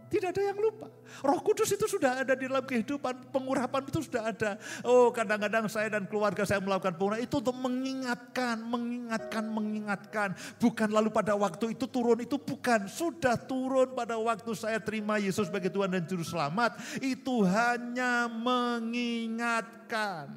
Tidak 0.09 0.33
ada 0.33 0.41
yang 0.41 0.57
lupa. 0.57 0.89
Roh 1.21 1.37
Kudus 1.45 1.69
itu 1.69 1.85
sudah 1.85 2.25
ada 2.25 2.33
di 2.33 2.49
dalam 2.49 2.65
kehidupan, 2.65 3.29
pengurapan 3.29 3.85
itu 3.93 4.09
sudah 4.09 4.33
ada. 4.33 4.57
Oh 4.81 5.13
kadang-kadang 5.13 5.69
saya 5.69 5.93
dan 5.93 6.09
keluarga 6.09 6.49
saya 6.49 6.65
melakukan 6.65 6.97
pengurapan 6.97 7.29
itu 7.29 7.45
untuk 7.45 7.53
mengingatkan, 7.53 8.57
mengingatkan, 8.65 9.45
mengingatkan. 9.45 10.33
Bukan 10.57 10.89
lalu 10.89 11.13
pada 11.13 11.37
waktu 11.37 11.77
itu 11.77 11.85
turun, 11.85 12.25
itu 12.25 12.41
bukan. 12.41 12.89
Sudah 12.89 13.37
turun 13.37 13.93
pada 13.93 14.17
waktu 14.17 14.49
saya 14.57 14.81
terima 14.81 15.21
Yesus 15.21 15.53
sebagai 15.53 15.69
Tuhan 15.69 15.93
dan 15.93 16.09
Juru 16.09 16.25
Selamat. 16.25 16.81
Itu 17.05 17.45
hanya 17.45 18.33
mengingatkan. 18.33 20.33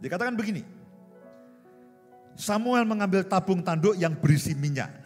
Dikatakan 0.00 0.32
begini, 0.32 0.64
Samuel 2.40 2.88
mengambil 2.88 3.20
tabung 3.20 3.60
tanduk 3.60 4.00
yang 4.00 4.16
berisi 4.16 4.56
minyak 4.56 5.03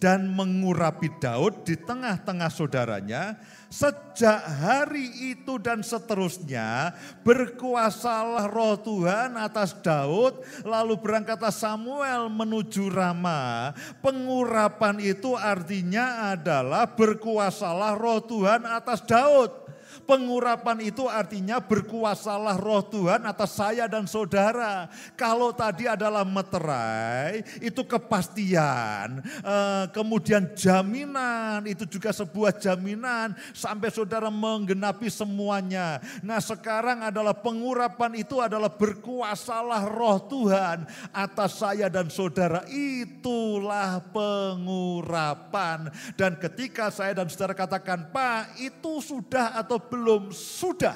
dan 0.00 0.32
mengurapi 0.32 1.12
Daud 1.20 1.68
di 1.68 1.76
tengah-tengah 1.76 2.48
saudaranya. 2.48 3.36
Sejak 3.68 4.40
hari 4.48 5.36
itu 5.36 5.60
dan 5.60 5.84
seterusnya 5.84 6.96
berkuasalah 7.20 8.48
roh 8.48 8.80
Tuhan 8.80 9.36
atas 9.36 9.76
Daud. 9.84 10.40
Lalu 10.64 10.96
berangkatlah 10.96 11.52
Samuel 11.52 12.32
menuju 12.32 12.88
Rama. 12.88 13.76
Pengurapan 14.00 15.04
itu 15.04 15.36
artinya 15.36 16.32
adalah 16.32 16.88
berkuasalah 16.88 17.92
roh 18.00 18.24
Tuhan 18.24 18.64
atas 18.64 19.04
Daud. 19.04 19.67
Pengurapan 20.08 20.88
itu 20.88 21.04
artinya 21.04 21.60
berkuasalah 21.60 22.56
roh 22.56 22.80
Tuhan 22.80 23.28
atas 23.28 23.60
saya 23.60 23.84
dan 23.84 24.08
saudara. 24.08 24.88
Kalau 25.12 25.52
tadi 25.52 25.84
adalah 25.84 26.24
meterai, 26.24 27.44
itu 27.60 27.84
kepastian. 27.84 29.20
Eh, 29.20 29.84
kemudian 29.92 30.56
jaminan, 30.56 31.60
itu 31.68 31.84
juga 31.84 32.08
sebuah 32.16 32.56
jaminan 32.56 33.36
sampai 33.52 33.92
saudara 33.92 34.32
menggenapi 34.32 35.12
semuanya. 35.12 36.00
Nah 36.24 36.40
sekarang 36.40 37.04
adalah 37.04 37.36
pengurapan 37.36 38.16
itu 38.16 38.40
adalah 38.40 38.72
berkuasalah 38.72 39.92
roh 39.92 40.24
Tuhan 40.24 40.88
atas 41.12 41.60
saya 41.60 41.92
dan 41.92 42.08
saudara. 42.08 42.64
Itulah 42.72 44.00
pengurapan. 44.08 45.92
Dan 46.16 46.40
ketika 46.40 46.88
saya 46.88 47.12
dan 47.12 47.28
saudara 47.28 47.52
katakan, 47.52 48.08
Pak 48.08 48.56
itu 48.56 49.04
sudah 49.04 49.52
atau 49.52 49.76
belum 49.76 49.97
belum 49.98 50.30
sudah. 50.30 50.94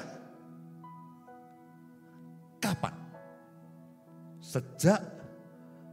Kapan? 2.63 2.95
Sejak 4.39 5.03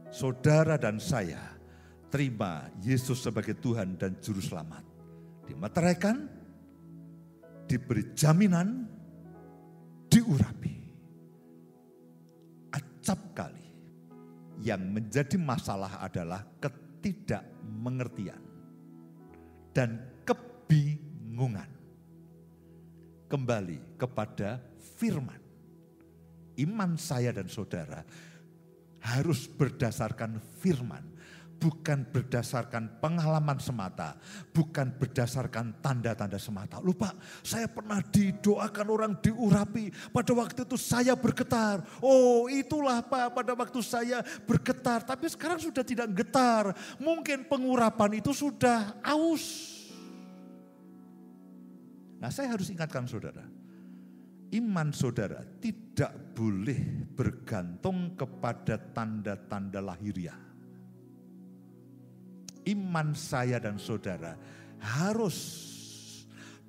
saudara 0.07 0.79
dan 0.79 0.95
saya 0.95 1.59
terima 2.07 2.71
Yesus 2.79 3.19
sebagai 3.19 3.59
Tuhan 3.59 3.99
dan 3.99 4.15
Juru 4.23 4.39
Selamat. 4.39 4.87
Dimeteraikan, 5.43 6.23
diberi 7.67 8.15
jaminan, 8.15 8.87
diurapi. 10.07 10.75
Acap 12.71 13.19
kali 13.35 13.67
yang 14.63 14.79
menjadi 14.95 15.35
masalah 15.35 15.99
adalah 15.99 16.47
ketidakmengertian 16.63 18.39
dan 19.75 19.99
kebingungan 20.23 21.70
kembali 23.31 23.95
kepada 23.95 24.59
firman. 24.99 25.39
Iman 26.59 26.99
saya 26.99 27.31
dan 27.31 27.47
saudara 27.47 28.03
harus 28.99 29.47
berdasarkan 29.47 30.43
firman, 30.59 30.99
bukan 31.55 32.03
berdasarkan 32.11 32.99
pengalaman 32.99 33.55
semata, 33.63 34.19
bukan 34.51 34.91
berdasarkan 34.99 35.79
tanda-tanda 35.79 36.35
semata. 36.35 36.83
Lupa, 36.83 37.15
saya 37.39 37.71
pernah 37.71 38.03
didoakan 38.03 38.87
orang 38.91 39.13
diurapi. 39.23 40.11
Pada 40.11 40.35
waktu 40.35 40.67
itu 40.67 40.75
saya 40.75 41.15
bergetar. 41.15 41.87
Oh, 42.03 42.51
itulah 42.51 42.99
Pak, 42.99 43.31
pada 43.31 43.55
waktu 43.55 43.79
saya 43.79 44.19
bergetar. 44.43 45.07
Tapi 45.07 45.31
sekarang 45.31 45.63
sudah 45.63 45.87
tidak 45.87 46.11
getar. 46.11 46.75
Mungkin 46.99 47.47
pengurapan 47.47 48.19
itu 48.19 48.35
sudah 48.35 48.99
aus 49.07 49.70
Nah 52.21 52.29
saya 52.29 52.53
harus 52.53 52.69
ingatkan 52.69 53.09
saudara, 53.09 53.41
iman 54.53 54.93
saudara 54.93 55.41
tidak 55.57 56.37
boleh 56.37 57.09
bergantung 57.17 58.13
kepada 58.13 58.77
tanda-tanda 58.77 59.81
lahiriah. 59.81 60.37
Iman 62.69 63.17
saya 63.17 63.57
dan 63.57 63.81
saudara 63.81 64.37
harus 64.77 65.37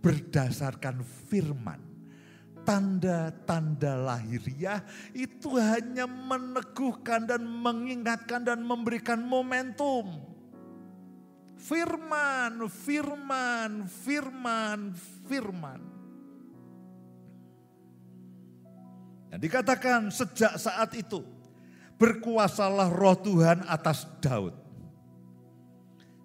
berdasarkan 0.00 1.04
firman. 1.28 1.92
Tanda-tanda 2.62 3.98
lahiriah 3.98 4.86
itu 5.12 5.58
hanya 5.58 6.06
meneguhkan 6.06 7.28
dan 7.28 7.42
mengingatkan 7.44 8.46
dan 8.46 8.62
memberikan 8.62 9.20
momentum. 9.20 10.32
Firman, 11.58 12.70
firman, 12.70 13.90
firman, 13.90 14.94
firman. 15.26 15.80
Yang 19.32 19.40
dikatakan 19.48 20.12
sejak 20.12 20.60
saat 20.60 20.92
itu 20.92 21.24
berkuasalah 21.96 22.92
roh 22.92 23.16
Tuhan 23.16 23.64
atas 23.64 24.04
Daud. 24.20 24.52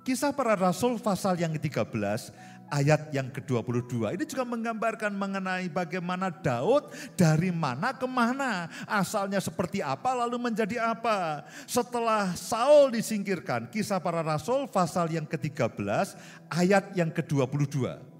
Kisah 0.04 0.32
para 0.32 0.56
rasul 0.56 1.00
pasal 1.04 1.36
yang 1.40 1.52
ke-13 1.56 2.32
ayat 2.72 3.12
yang 3.16 3.32
ke-22. 3.32 4.16
Ini 4.16 4.24
juga 4.28 4.44
menggambarkan 4.48 5.12
mengenai 5.16 5.68
bagaimana 5.72 6.32
Daud 6.32 6.92
dari 7.16 7.52
mana 7.52 7.96
ke 7.96 8.08
mana. 8.08 8.72
Asalnya 8.88 9.40
seperti 9.40 9.84
apa 9.84 10.16
lalu 10.16 10.40
menjadi 10.40 10.96
apa. 10.96 11.48
Setelah 11.68 12.36
Saul 12.36 12.96
disingkirkan, 12.96 13.68
kisah 13.72 14.00
para 14.00 14.24
rasul 14.24 14.68
pasal 14.68 15.12
yang 15.12 15.28
ke-13 15.28 16.16
ayat 16.52 16.92
yang 16.96 17.12
ke-22. 17.12 18.17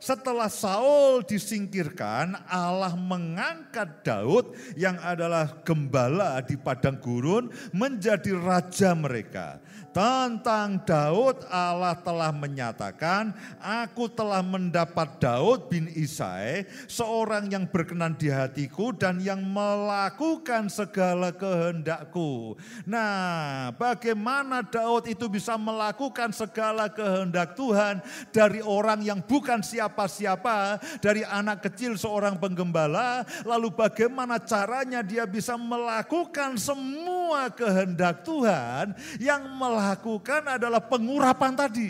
Setelah 0.00 0.48
Saul 0.48 1.20
disingkirkan, 1.28 2.32
Allah 2.48 2.96
mengangkat 2.96 4.00
Daud 4.00 4.56
yang 4.72 4.96
adalah 4.96 5.60
gembala 5.60 6.40
di 6.40 6.56
padang 6.56 6.96
gurun 6.96 7.52
menjadi 7.76 8.32
raja 8.32 8.96
mereka. 8.96 9.60
Tentang 9.90 10.78
Daud 10.86 11.42
Allah 11.50 11.98
telah 11.98 12.30
menyatakan, 12.30 13.34
aku 13.58 14.06
telah 14.06 14.38
mendapat 14.38 15.18
Daud 15.18 15.66
bin 15.66 15.90
Isai, 15.90 16.62
seorang 16.86 17.50
yang 17.50 17.66
berkenan 17.66 18.14
di 18.14 18.30
hatiku 18.30 18.94
dan 18.94 19.18
yang 19.18 19.42
melakukan 19.42 20.70
segala 20.70 21.34
kehendakku. 21.34 22.54
Nah, 22.86 23.74
bagaimana 23.74 24.62
Daud 24.62 25.10
itu 25.10 25.26
bisa 25.26 25.58
melakukan 25.58 26.30
segala 26.30 26.86
kehendak 26.86 27.58
Tuhan 27.58 27.98
dari 28.30 28.62
orang 28.62 29.02
yang 29.02 29.18
bukan 29.18 29.58
siapa-siapa, 29.58 30.78
dari 31.02 31.26
anak 31.26 31.66
kecil 31.66 31.98
seorang 31.98 32.38
penggembala, 32.38 33.26
lalu 33.42 33.74
bagaimana 33.74 34.38
caranya 34.38 35.02
dia 35.02 35.26
bisa 35.26 35.58
melakukan 35.58 36.54
semua 36.54 37.50
kehendak 37.50 38.22
Tuhan 38.22 38.94
yang 39.18 39.50
melakukan 39.50 39.79
lakukan 39.80 40.60
adalah 40.60 40.84
pengurapan 40.84 41.52
tadi. 41.56 41.88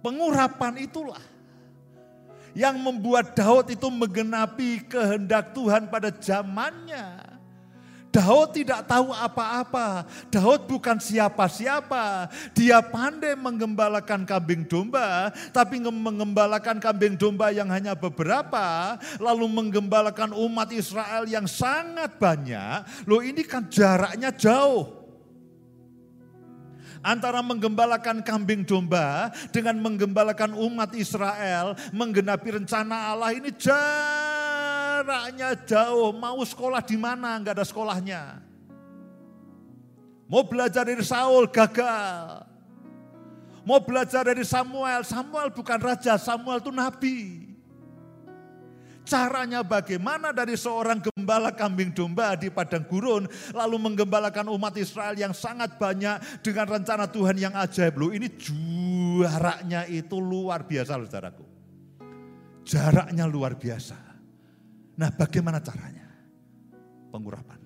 Pengurapan 0.00 0.74
itulah 0.80 1.20
yang 2.56 2.80
membuat 2.80 3.36
Daud 3.36 3.68
itu 3.68 3.84
menggenapi 3.92 4.88
kehendak 4.88 5.52
Tuhan 5.52 5.92
pada 5.92 6.08
zamannya. 6.08 7.35
Daud 8.16 8.56
tidak 8.56 8.88
tahu 8.88 9.12
apa-apa. 9.12 10.08
Daud 10.32 10.64
bukan 10.64 10.96
siapa-siapa. 10.96 12.32
Dia 12.56 12.80
pandai 12.80 13.36
menggembalakan 13.36 14.24
kambing 14.24 14.64
domba, 14.64 15.28
tapi 15.52 15.84
mengembalakan 15.84 16.80
kambing 16.80 17.20
domba 17.20 17.52
yang 17.52 17.68
hanya 17.68 17.92
beberapa, 17.92 18.96
lalu 19.20 19.44
menggembalakan 19.52 20.32
umat 20.32 20.72
Israel 20.72 21.28
yang 21.28 21.44
sangat 21.44 22.16
banyak. 22.16 23.04
Loh 23.04 23.20
ini 23.20 23.44
kan 23.44 23.68
jaraknya 23.68 24.32
jauh. 24.32 25.04
antara 27.06 27.38
menggembalakan 27.38 28.18
kambing 28.26 28.66
domba 28.66 29.30
dengan 29.54 29.78
menggembalakan 29.78 30.58
umat 30.58 30.90
Israel, 30.98 31.78
menggenapi 31.94 32.58
rencana 32.58 33.14
Allah 33.14 33.30
ini 33.30 33.54
jaraknya 35.06 35.54
jauh. 35.62 36.10
Mau 36.10 36.42
sekolah 36.42 36.82
di 36.82 36.98
mana? 36.98 37.38
Enggak 37.38 37.62
ada 37.62 37.64
sekolahnya. 37.64 38.42
Mau 40.26 40.42
belajar 40.42 40.82
dari 40.82 41.06
Saul 41.06 41.46
gagal. 41.46 42.42
Mau 43.62 43.78
belajar 43.82 44.26
dari 44.26 44.42
Samuel, 44.42 45.06
Samuel 45.06 45.50
bukan 45.54 45.78
raja, 45.78 46.18
Samuel 46.18 46.58
itu 46.58 46.70
nabi. 46.74 47.18
Caranya 49.06 49.62
bagaimana 49.62 50.34
dari 50.34 50.58
seorang 50.58 50.98
gembala 50.98 51.54
kambing 51.54 51.94
domba 51.94 52.34
di 52.34 52.50
padang 52.50 52.82
gurun 52.82 53.30
lalu 53.54 53.76
menggembalakan 53.78 54.50
umat 54.50 54.74
Israel 54.74 55.14
yang 55.14 55.30
sangat 55.30 55.78
banyak 55.78 56.42
dengan 56.42 56.66
rencana 56.66 57.06
Tuhan 57.06 57.38
yang 57.38 57.54
ajaib. 57.54 57.94
Loh 57.94 58.10
ini 58.10 58.26
jaraknya 58.34 59.86
itu 59.86 60.18
luar 60.18 60.66
biasa 60.66 60.98
saudaraku. 60.98 61.46
Jaraknya 62.66 63.30
luar 63.30 63.54
biasa. 63.54 64.15
Nah 64.96 65.12
bagaimana 65.12 65.60
caranya? 65.60 66.08
Pengurapan. 67.12 67.60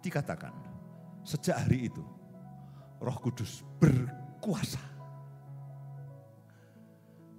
Dikatakan 0.00 0.54
sejak 1.24 1.64
hari 1.64 1.88
itu 1.92 2.04
roh 3.00 3.18
kudus 3.20 3.64
berkuasa. 3.80 4.80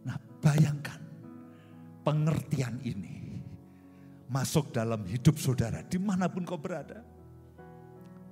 Nah 0.05 0.17
bayangkan 0.41 1.01
pengertian 2.01 2.81
ini 2.81 3.41
masuk 4.31 4.73
dalam 4.73 5.05
hidup 5.05 5.37
saudara 5.37 5.85
di 5.85 6.01
mana 6.01 6.29
pun 6.29 6.45
kau 6.45 6.57
berada. 6.57 7.05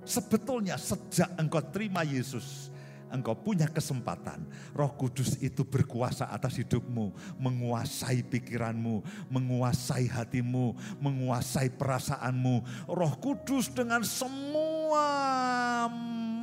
Sebetulnya 0.00 0.80
sejak 0.80 1.28
engkau 1.36 1.60
terima 1.70 2.02
Yesus, 2.02 2.69
engkau 3.10 3.34
punya 3.34 3.66
kesempatan. 3.66 4.46
Roh 4.72 4.90
Kudus 4.94 5.36
itu 5.42 5.66
berkuasa 5.66 6.30
atas 6.30 6.56
hidupmu, 6.58 7.12
menguasai 7.36 8.22
pikiranmu, 8.24 9.02
menguasai 9.28 10.06
hatimu, 10.06 10.74
menguasai 11.02 11.68
perasaanmu. 11.74 12.86
Roh 12.88 13.14
Kudus 13.18 13.70
dengan 13.70 14.02
semua 14.06 15.06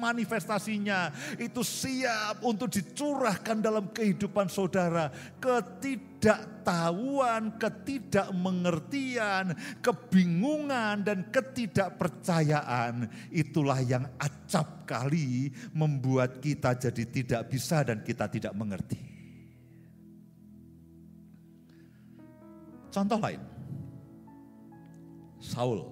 manifestasinya 0.08 1.12
itu 1.36 1.60
siap 1.64 2.44
untuk 2.48 2.72
dicurahkan 2.72 3.60
dalam 3.60 3.92
kehidupan 3.92 4.48
saudara. 4.48 5.12
Ketidaktahuan, 5.44 7.60
ketidakmengertian, 7.60 9.52
kebingungan 9.84 11.04
dan 11.04 11.28
ketidakpercayaan 11.28 13.12
itulah 13.36 13.84
yang 13.84 14.08
acap 14.16 14.88
kali 14.88 15.52
membuat 15.76 16.40
kita 16.40 16.72
jadi 16.80 17.04
tidak 17.12 17.52
bisa 17.52 17.84
dan 17.84 18.00
kita 18.00 18.32
tidak 18.32 18.56
mengerti. 18.56 19.04
Contoh 22.88 23.20
lain. 23.20 23.44
Saul. 25.38 25.86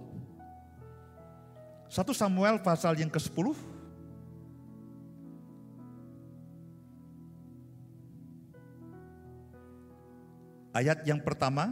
1 1.95 2.03
Samuel 2.11 2.59
pasal 2.59 2.99
yang 2.99 3.07
ke-10 3.07 3.55
Ayat 10.75 11.07
yang 11.07 11.23
pertama, 11.23 11.71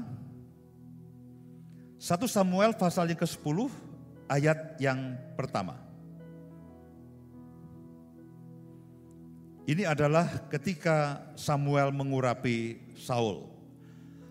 1 1.99 2.24
Samuel 2.24 2.72
pasal 2.72 3.12
yang 3.12 3.20
ke-10 3.20 3.68
ayat 4.32 4.80
yang 4.80 5.20
pertama. 5.36 5.76
Ini 9.68 9.88
adalah 9.88 10.47
ketika 10.47 11.20
Samuel 11.36 11.91
mengurapi 11.91 12.80
Saul. 12.95 13.47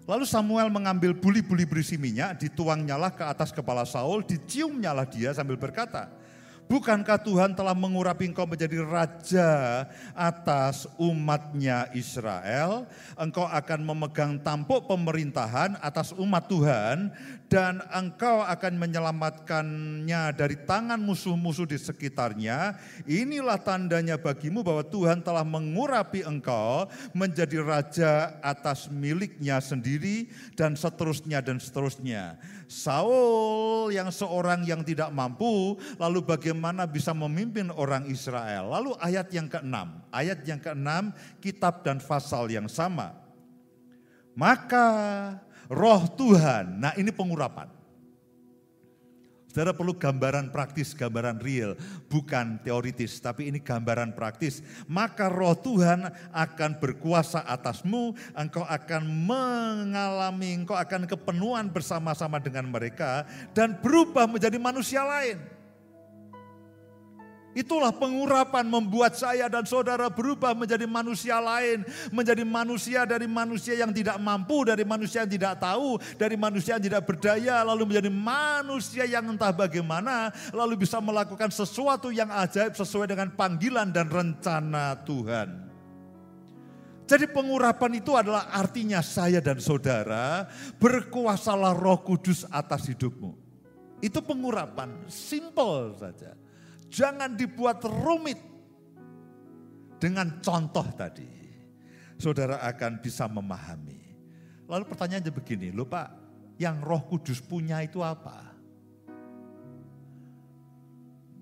Lalu 0.08 0.24
Samuel 0.24 0.72
mengambil 0.72 1.16
buli-buli 1.16 1.68
berisi 1.68 2.00
minyak, 2.00 2.40
dituangnyalah 2.40 3.12
ke 3.12 3.24
atas 3.28 3.52
kepala 3.52 3.84
Saul, 3.84 4.24
diciumnyalah 4.24 5.04
dia 5.08 5.36
sambil 5.36 5.60
berkata, 5.60 6.08
Bukankah 6.72 7.20
Tuhan 7.20 7.52
telah 7.52 7.76
mengurapi 7.76 8.32
engkau 8.32 8.48
menjadi 8.48 8.80
raja 8.80 9.84
atas 10.16 10.88
umatnya 10.96 11.92
Israel? 11.92 12.88
Engkau 13.12 13.44
akan 13.44 13.84
memegang 13.84 14.40
tampuk 14.40 14.88
pemerintahan 14.88 15.76
atas 15.84 16.16
umat 16.16 16.48
Tuhan 16.48 17.12
dan 17.52 17.84
engkau 17.92 18.40
akan 18.40 18.80
menyelamatkannya 18.80 20.32
dari 20.32 20.56
tangan 20.64 20.96
musuh-musuh 20.96 21.68
di 21.68 21.76
sekitarnya. 21.76 22.80
Inilah 23.04 23.60
tandanya 23.60 24.16
bagimu 24.16 24.64
bahwa 24.64 24.80
Tuhan 24.80 25.20
telah 25.20 25.44
mengurapi 25.44 26.24
engkau 26.24 26.88
menjadi 27.12 27.60
raja 27.60 28.40
atas 28.40 28.88
miliknya 28.88 29.60
sendiri 29.60 30.32
dan 30.56 30.72
seterusnya 30.80 31.44
dan 31.44 31.60
seterusnya. 31.60 32.40
Saul 32.72 33.92
yang 33.92 34.08
seorang 34.08 34.64
yang 34.64 34.80
tidak 34.80 35.12
mampu, 35.12 35.76
lalu 36.00 36.24
bagaimana 36.24 36.88
bisa 36.88 37.12
memimpin 37.12 37.68
orang 37.68 38.08
Israel? 38.08 38.72
Lalu 38.72 38.96
ayat 38.96 39.28
yang 39.28 39.52
keenam, 39.52 40.00
ayat 40.08 40.40
yang 40.48 40.56
keenam 40.56 41.12
kitab 41.44 41.84
dan 41.84 42.00
pasal 42.00 42.48
yang 42.48 42.64
sama. 42.64 43.12
Maka 44.32 44.88
roh 45.72 46.04
Tuhan. 46.12 46.76
Nah 46.76 46.92
ini 47.00 47.08
pengurapan. 47.08 47.80
Saudara 49.52 49.76
perlu 49.76 49.92
gambaran 49.92 50.48
praktis, 50.48 50.96
gambaran 50.96 51.36
real, 51.44 51.76
bukan 52.08 52.56
teoritis, 52.64 53.20
tapi 53.20 53.52
ini 53.52 53.60
gambaran 53.60 54.16
praktis. 54.16 54.64
Maka 54.88 55.28
roh 55.28 55.52
Tuhan 55.52 56.08
akan 56.32 56.80
berkuasa 56.80 57.44
atasmu, 57.44 58.16
engkau 58.32 58.64
akan 58.64 59.04
mengalami, 59.04 60.56
engkau 60.56 60.72
akan 60.72 61.04
kepenuhan 61.04 61.68
bersama-sama 61.68 62.40
dengan 62.40 62.64
mereka, 62.64 63.28
dan 63.52 63.76
berubah 63.76 64.24
menjadi 64.24 64.56
manusia 64.56 65.04
lain. 65.04 65.36
Itulah 67.52 67.92
pengurapan 67.92 68.64
membuat 68.64 69.12
saya 69.12 69.44
dan 69.52 69.68
saudara 69.68 70.08
berubah 70.08 70.56
menjadi 70.56 70.88
manusia 70.88 71.36
lain. 71.36 71.84
Menjadi 72.08 72.48
manusia 72.48 73.04
dari 73.04 73.28
manusia 73.28 73.76
yang 73.76 73.92
tidak 73.92 74.16
mampu, 74.16 74.64
dari 74.64 74.88
manusia 74.88 75.28
yang 75.28 75.32
tidak 75.36 75.60
tahu, 75.60 76.00
dari 76.16 76.36
manusia 76.40 76.80
yang 76.80 76.84
tidak 76.84 77.04
berdaya. 77.04 77.60
Lalu 77.60 77.92
menjadi 77.92 78.08
manusia 78.08 79.04
yang 79.04 79.28
entah 79.28 79.52
bagaimana. 79.52 80.32
Lalu 80.56 80.88
bisa 80.88 80.96
melakukan 81.04 81.52
sesuatu 81.52 82.08
yang 82.08 82.32
ajaib 82.32 82.72
sesuai 82.72 83.12
dengan 83.12 83.28
panggilan 83.36 83.92
dan 83.92 84.08
rencana 84.08 84.96
Tuhan. 85.04 85.72
Jadi 87.04 87.28
pengurapan 87.28 88.00
itu 88.00 88.16
adalah 88.16 88.48
artinya 88.48 89.04
saya 89.04 89.44
dan 89.44 89.60
saudara 89.60 90.48
berkuasalah 90.80 91.76
roh 91.76 92.00
kudus 92.00 92.48
atas 92.48 92.88
hidupmu. 92.88 93.36
Itu 94.00 94.24
pengurapan, 94.24 95.04
simple 95.12 95.92
saja. 96.00 96.41
Jangan 96.92 97.32
dibuat 97.40 97.80
rumit. 97.88 98.36
Dengan 99.96 100.42
contoh 100.42 100.84
tadi, 100.92 101.30
saudara 102.18 102.60
akan 102.66 103.00
bisa 103.00 103.24
memahami. 103.30 104.02
Lalu 104.66 104.84
pertanyaannya 104.90 105.30
begini, 105.30 105.70
loh 105.70 105.86
Pak, 105.86 106.08
yang 106.58 106.82
roh 106.82 107.00
kudus 107.06 107.38
punya 107.38 107.80
itu 107.86 108.02
apa? 108.02 108.50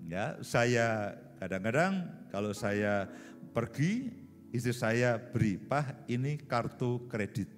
Ya, 0.05 0.37
saya 0.45 1.17
kadang-kadang 1.41 2.05
kalau 2.29 2.53
saya 2.53 3.09
pergi, 3.49 4.13
istri 4.53 4.77
saya 4.77 5.17
beri, 5.17 5.57
Pak 5.57 6.05
ini 6.07 6.37
kartu 6.45 7.09
kredit. 7.09 7.49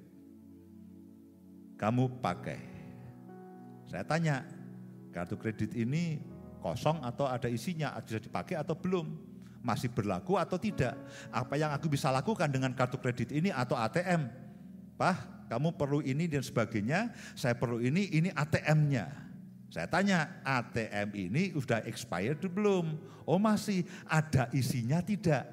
Kamu 1.75 2.23
pakai. 2.23 2.63
Saya 3.91 4.07
tanya, 4.07 4.47
kartu 5.11 5.35
kredit 5.35 5.75
ini 5.75 6.32
kosong 6.63 7.03
atau 7.03 7.27
ada 7.27 7.51
isinya, 7.51 7.91
bisa 7.99 8.23
dipakai 8.23 8.55
atau 8.55 8.79
belum, 8.79 9.11
masih 9.59 9.91
berlaku 9.91 10.39
atau 10.39 10.55
tidak. 10.55 10.95
Apa 11.27 11.59
yang 11.59 11.75
aku 11.75 11.91
bisa 11.91 12.07
lakukan 12.07 12.47
dengan 12.47 12.71
kartu 12.71 12.95
kredit 12.95 13.35
ini 13.35 13.51
atau 13.51 13.75
ATM? 13.75 14.31
Pah, 14.95 15.43
kamu 15.51 15.75
perlu 15.75 15.99
ini 15.99 16.31
dan 16.31 16.39
sebagainya, 16.39 17.11
saya 17.35 17.59
perlu 17.59 17.83
ini, 17.83 18.07
ini 18.15 18.31
ATM-nya. 18.31 19.11
Saya 19.67 19.89
tanya, 19.89 20.39
ATM 20.47 21.11
ini 21.17 21.51
sudah 21.57 21.83
expired 21.83 22.39
belum? 22.39 22.95
Oh 23.27 23.41
masih, 23.41 23.83
ada 24.07 24.47
isinya 24.55 25.03
tidak? 25.03 25.49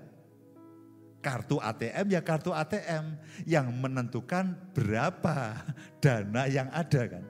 Kartu 1.21 1.61
ATM 1.61 2.17
ya 2.17 2.25
kartu 2.25 2.49
ATM 2.49 3.17
yang 3.45 3.69
menentukan 3.77 4.57
berapa 4.73 5.53
dana 6.05 6.49
yang 6.49 6.69
ada 6.73 7.03
kan. 7.19 7.25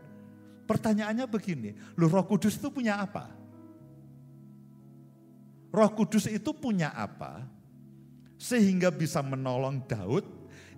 Pertanyaannya 0.67 1.27
begini, 1.27 1.75
lu 1.99 2.07
roh 2.07 2.23
kudus 2.23 2.55
itu 2.55 2.71
punya 2.71 3.03
apa? 3.03 3.40
Roh 5.71 5.91
Kudus 5.95 6.27
itu 6.27 6.51
punya 6.51 6.91
apa? 6.91 7.47
Sehingga 8.35 8.91
bisa 8.91 9.23
menolong 9.23 9.87
Daud 9.87 10.27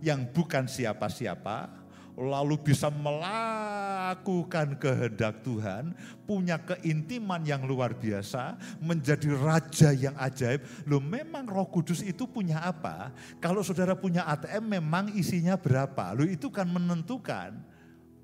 yang 0.05 0.29
bukan 0.29 0.69
siapa-siapa, 0.69 1.83
lalu 2.19 2.61
bisa 2.61 2.93
melakukan 2.93 4.77
kehendak 4.77 5.41
Tuhan, 5.41 5.97
punya 6.29 6.61
keintiman 6.61 7.41
yang 7.41 7.65
luar 7.65 7.97
biasa, 7.97 8.61
menjadi 8.85 9.33
raja 9.33 9.91
yang 9.97 10.13
ajaib. 10.21 10.61
Loh 10.85 11.01
memang 11.01 11.49
roh 11.49 11.65
kudus 11.73 12.05
itu 12.05 12.29
punya 12.29 12.61
apa? 12.61 13.15
Kalau 13.41 13.65
saudara 13.65 13.97
punya 13.97 14.29
ATM 14.29 14.77
memang 14.77 15.09
isinya 15.17 15.57
berapa? 15.57 16.13
Loh 16.13 16.29
itu 16.29 16.53
kan 16.53 16.69
menentukan. 16.69 17.57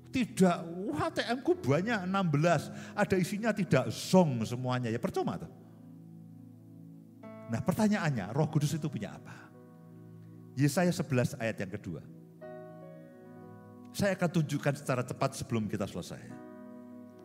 Tidak, 0.09 0.57
wah 0.89 1.09
ATM 1.13 1.45
ku 1.45 1.53
banyak 1.53 2.01
16, 2.01 2.97
ada 2.97 3.15
isinya 3.17 3.53
tidak 3.53 3.93
zong 3.93 4.41
semuanya. 4.41 4.89
Ya 4.89 4.97
percuma 4.97 5.37
tuh. 5.37 5.58
Nah 7.49 7.61
pertanyaannya, 7.65 8.29
roh 8.29 8.45
kudus 8.45 8.77
itu 8.77 8.85
punya 8.85 9.17
apa? 9.17 9.49
Yesaya 10.53 10.93
11 10.93 11.41
ayat 11.41 11.57
yang 11.57 11.71
kedua. 11.73 12.01
Saya 13.89 14.13
akan 14.13 14.29
tunjukkan 14.29 14.73
secara 14.77 15.01
cepat 15.01 15.33
sebelum 15.33 15.65
kita 15.65 15.89
selesai. 15.89 16.21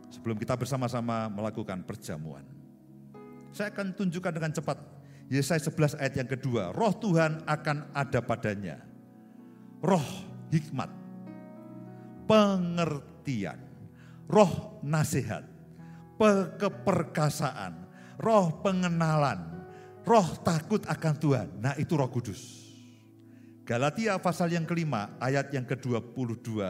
Sebelum 0.08 0.40
kita 0.40 0.56
bersama-sama 0.56 1.28
melakukan 1.28 1.84
perjamuan. 1.84 2.46
Saya 3.52 3.68
akan 3.68 3.92
tunjukkan 3.92 4.32
dengan 4.32 4.52
cepat. 4.56 4.80
Yesaya 5.28 5.60
11 5.60 6.00
ayat 6.00 6.14
yang 6.24 6.28
kedua. 6.28 6.72
Roh 6.72 6.94
Tuhan 6.96 7.44
akan 7.44 7.92
ada 7.92 8.20
padanya. 8.24 8.80
Roh 9.84 10.06
hikmat. 10.48 10.88
Pengertian. 12.24 13.60
Roh 14.24 14.80
nasihat. 14.80 15.44
Keperkasaan. 16.56 17.84
Roh 18.16 18.62
pengenalan 18.64 19.53
roh 20.04 20.28
takut 20.44 20.84
akan 20.84 21.14
Tuhan. 21.16 21.48
Nah 21.58 21.74
itu 21.80 21.96
roh 21.96 22.08
kudus. 22.12 22.64
Galatia 23.64 24.20
pasal 24.20 24.52
yang 24.52 24.68
kelima 24.68 25.16
ayat 25.16 25.48
yang 25.48 25.64
ke-22 25.64 26.60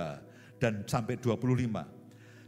dan 0.62 0.86
sampai 0.86 1.18
25. 1.18 1.42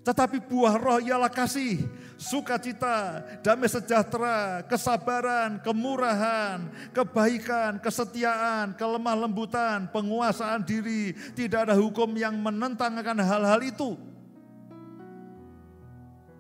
Tetapi 0.07 0.39
buah 0.47 0.79
roh 0.79 1.03
ialah 1.03 1.27
kasih, 1.27 1.83
sukacita, 2.15 3.27
damai 3.43 3.67
sejahtera, 3.67 4.63
kesabaran, 4.71 5.59
kemurahan, 5.67 6.63
kebaikan, 6.95 7.83
kesetiaan, 7.83 8.79
kelemah 8.79 9.27
lembutan, 9.27 9.91
penguasaan 9.91 10.63
diri. 10.63 11.11
Tidak 11.11 11.67
ada 11.67 11.75
hukum 11.75 12.15
yang 12.15 12.39
menentang 12.39 12.95
akan 13.03 13.19
hal-hal 13.19 13.59
itu. 13.67 13.99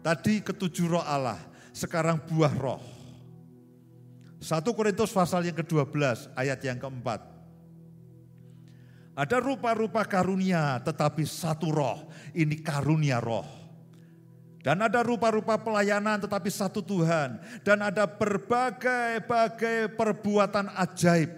Tadi 0.06 0.46
ketujuh 0.46 0.86
roh 0.86 1.02
Allah, 1.02 1.42
sekarang 1.74 2.22
buah 2.22 2.54
roh. 2.54 2.95
1 4.36 4.76
Korintus 4.76 5.12
pasal 5.12 5.48
yang 5.48 5.56
ke-12 5.56 6.32
ayat 6.36 6.60
yang 6.60 6.76
keempat. 6.76 7.24
Ada 9.16 9.40
rupa-rupa 9.40 10.04
karunia 10.04 10.76
tetapi 10.84 11.24
satu 11.24 11.72
roh, 11.72 12.04
ini 12.36 12.60
karunia 12.60 13.16
roh. 13.16 13.48
Dan 14.60 14.82
ada 14.82 15.00
rupa-rupa 15.00 15.56
pelayanan 15.56 16.20
tetapi 16.20 16.50
satu 16.50 16.82
Tuhan. 16.82 17.38
Dan 17.62 17.86
ada 17.86 18.04
berbagai-bagai 18.04 19.94
perbuatan 19.94 20.74
ajaib. 20.74 21.30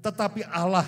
Tetapi 0.00 0.46
Allah 0.48 0.86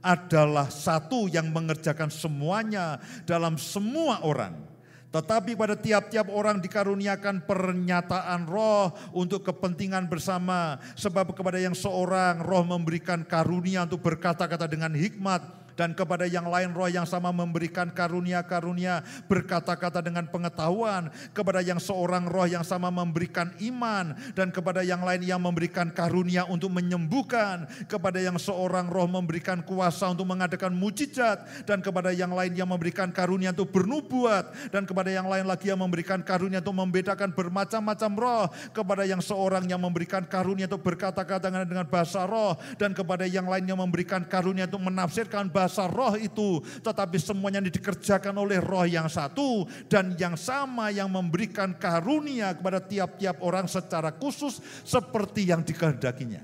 adalah 0.00 0.70
satu 0.70 1.26
yang 1.26 1.50
mengerjakan 1.50 2.08
semuanya 2.08 3.02
dalam 3.26 3.58
semua 3.58 4.22
orang 4.22 4.69
tetapi 5.10 5.58
pada 5.58 5.74
tiap-tiap 5.74 6.30
orang 6.30 6.62
dikaruniakan 6.62 7.42
pernyataan 7.42 8.46
roh 8.46 8.94
untuk 9.10 9.42
kepentingan 9.42 10.06
bersama. 10.06 10.78
Sebab 10.94 11.34
kepada 11.34 11.58
yang 11.58 11.74
seorang 11.74 12.46
roh 12.46 12.62
memberikan 12.62 13.26
karunia 13.26 13.82
untuk 13.82 14.06
berkata-kata 14.06 14.70
dengan 14.70 14.94
hikmat 14.94 15.69
dan 15.80 15.96
kepada 15.96 16.28
yang 16.28 16.44
lain 16.44 16.76
roh 16.76 16.92
yang 16.92 17.08
sama 17.08 17.32
memberikan 17.32 17.88
karunia-karunia 17.88 19.00
berkata-kata 19.32 20.04
dengan 20.04 20.28
pengetahuan, 20.28 21.08
kepada 21.32 21.64
yang 21.64 21.80
seorang 21.80 22.28
roh 22.28 22.44
yang 22.44 22.60
sama 22.60 22.92
memberikan 22.92 23.48
iman, 23.64 24.12
dan 24.36 24.52
kepada 24.52 24.84
yang 24.84 25.00
lain 25.00 25.24
yang 25.24 25.40
memberikan 25.40 25.88
karunia 25.88 26.44
untuk 26.52 26.68
menyembuhkan, 26.68 27.64
kepada 27.88 28.20
yang 28.20 28.36
seorang 28.36 28.92
roh 28.92 29.08
memberikan 29.08 29.64
kuasa 29.64 30.12
untuk 30.12 30.28
mengadakan 30.28 30.76
mujizat, 30.76 31.64
dan 31.64 31.80
kepada 31.80 32.12
yang 32.12 32.36
lain 32.36 32.52
yang 32.52 32.68
memberikan 32.68 33.08
karunia 33.08 33.56
untuk 33.56 33.72
bernubuat, 33.72 34.52
dan 34.68 34.84
kepada 34.84 35.08
yang 35.08 35.32
lain 35.32 35.48
lagi 35.48 35.72
yang 35.72 35.80
memberikan 35.80 36.20
karunia 36.20 36.60
untuk 36.60 36.76
membedakan 36.76 37.32
bermacam-macam 37.32 38.10
roh, 38.20 38.44
kepada 38.76 39.08
yang 39.08 39.24
seorang 39.24 39.64
yang 39.64 39.80
memberikan 39.80 40.28
karunia 40.28 40.68
untuk 40.68 40.84
berkata-kata 40.84 41.48
dengan 41.48 41.88
bahasa 41.88 42.28
roh, 42.28 42.60
dan 42.76 42.92
kepada 42.92 43.24
yang 43.24 43.48
lain 43.48 43.64
yang 43.64 43.80
memberikan 43.80 44.28
karunia 44.28 44.68
untuk 44.68 44.84
menafsirkan 44.84 45.48
bahasa 45.48 45.69
bahasa 45.70 45.86
roh 45.86 46.18
itu, 46.18 46.58
tetapi 46.82 47.14
semuanya 47.22 47.62
dikerjakan 47.62 48.34
oleh 48.34 48.58
roh 48.58 48.82
yang 48.82 49.06
satu 49.06 49.70
dan 49.86 50.18
yang 50.18 50.34
sama 50.34 50.90
yang 50.90 51.06
memberikan 51.06 51.78
karunia 51.78 52.58
kepada 52.58 52.82
tiap-tiap 52.82 53.38
orang 53.38 53.70
secara 53.70 54.10
khusus 54.10 54.58
seperti 54.82 55.46
yang 55.46 55.62
dikehendakinya. 55.62 56.42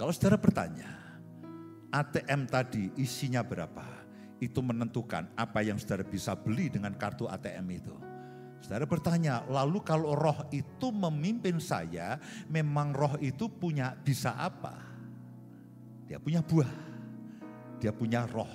Kalau 0.00 0.12
saudara 0.16 0.40
bertanya, 0.40 0.88
ATM 1.92 2.48
tadi 2.48 2.88
isinya 2.96 3.44
berapa? 3.44 3.84
Itu 4.40 4.64
menentukan 4.64 5.36
apa 5.36 5.60
yang 5.60 5.76
saudara 5.76 6.04
bisa 6.04 6.32
beli 6.32 6.72
dengan 6.72 6.96
kartu 6.96 7.28
ATM 7.28 7.66
itu. 7.76 7.96
Saudara 8.64 8.88
bertanya, 8.88 9.44
lalu 9.44 9.84
kalau 9.84 10.16
roh 10.16 10.48
itu 10.48 10.88
memimpin 10.88 11.60
saya, 11.60 12.16
memang 12.48 12.96
roh 12.96 13.20
itu 13.20 13.52
punya 13.52 13.92
bisa 14.00 14.32
apa? 14.32 14.76
Dia 16.06 16.22
punya 16.22 16.38
buah, 16.38 16.85
dia 17.80 17.92
punya 17.92 18.28
roh, 18.28 18.50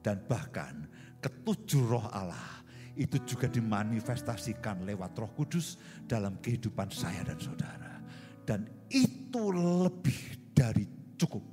dan 0.00 0.22
bahkan 0.24 0.88
ketujuh 1.22 1.82
roh 1.86 2.06
Allah 2.10 2.62
itu 2.96 3.16
juga 3.24 3.48
dimanifestasikan 3.48 4.84
lewat 4.84 5.16
roh 5.16 5.32
kudus 5.32 5.80
dalam 6.04 6.36
kehidupan 6.40 6.92
saya 6.92 7.24
dan 7.24 7.38
saudara. 7.40 7.92
Dan 8.42 8.68
itu 8.92 9.48
lebih 9.54 10.52
dari 10.52 10.84
cukup. 11.16 11.44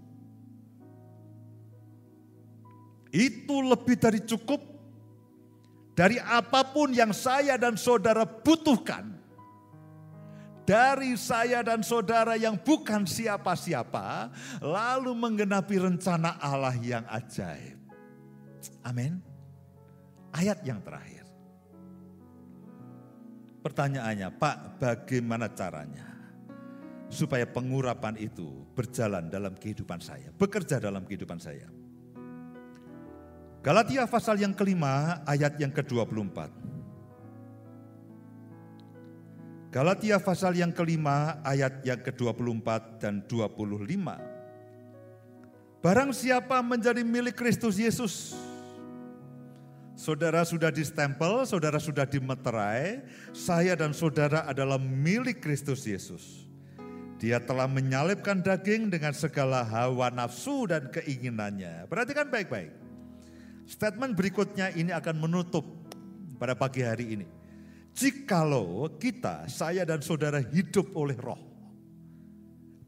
Itu 3.09 3.55
lebih 3.65 3.95
dari 3.97 4.21
cukup 4.21 4.61
dari 5.99 6.15
apa 6.15 6.63
pun 6.63 6.95
yang 6.95 7.11
saya 7.11 7.59
dan 7.59 7.75
saudara 7.75 8.23
butuhkan 8.23 9.18
dari 10.69 11.17
saya 11.17 11.65
dan 11.65 11.81
saudara 11.81 12.37
yang 12.37 12.53
bukan 12.61 13.01
siapa-siapa, 13.09 14.29
lalu 14.61 15.17
menggenapi 15.17 15.81
rencana 15.81 16.37
Allah 16.37 16.77
yang 16.77 17.01
ajaib. 17.09 17.81
Amin. 18.85 19.17
Ayat 20.29 20.61
yang 20.61 20.77
terakhir. 20.85 21.25
Pertanyaannya, 23.65 24.29
Pak, 24.37 24.77
bagaimana 24.77 25.49
caranya 25.49 26.05
supaya 27.09 27.49
pengurapan 27.49 28.13
itu 28.21 28.61
berjalan 28.77 29.25
dalam 29.25 29.57
kehidupan 29.57 29.97
saya, 29.97 30.29
bekerja 30.37 30.77
dalam 30.77 31.01
kehidupan 31.01 31.41
saya? 31.41 31.65
Galatia 33.65 34.05
pasal 34.05 34.37
yang 34.37 34.53
kelima, 34.53 35.25
ayat 35.25 35.57
yang 35.57 35.73
ke-24. 35.73 36.78
Galatia 39.69 40.17
pasal 40.17 40.57
yang 40.57 40.73
kelima 40.73 41.37
ayat 41.45 41.85
yang 41.85 42.01
ke-24 42.01 42.97
dan 42.97 43.21
25. 43.29 43.85
Barang 45.85 46.09
siapa 46.09 46.57
menjadi 46.65 47.05
milik 47.05 47.37
Kristus 47.37 47.77
Yesus, 47.77 48.33
saudara 49.93 50.41
sudah 50.41 50.73
distempel, 50.73 51.45
saudara 51.45 51.77
sudah 51.77 52.09
dimeterai, 52.09 53.05
saya 53.29 53.77
dan 53.77 53.93
saudara 53.93 54.49
adalah 54.49 54.81
milik 54.81 55.37
Kristus 55.37 55.85
Yesus. 55.85 56.49
Dia 57.21 57.37
telah 57.37 57.69
menyalibkan 57.69 58.41
daging 58.41 58.89
dengan 58.89 59.13
segala 59.13 59.61
hawa 59.61 60.09
nafsu 60.09 60.65
dan 60.65 60.89
keinginannya. 60.89 61.85
Perhatikan 61.85 62.25
baik-baik. 62.25 62.73
Statement 63.69 64.17
berikutnya 64.17 64.73
ini 64.73 64.89
akan 64.89 65.29
menutup 65.29 65.61
pada 66.41 66.57
pagi 66.57 66.81
hari 66.81 67.21
ini. 67.21 67.38
Jikalau 67.99 68.87
kita, 68.95 69.43
saya 69.51 69.83
dan 69.83 69.99
saudara 69.99 70.39
hidup 70.39 70.95
oleh 70.95 71.19
roh. 71.19 71.35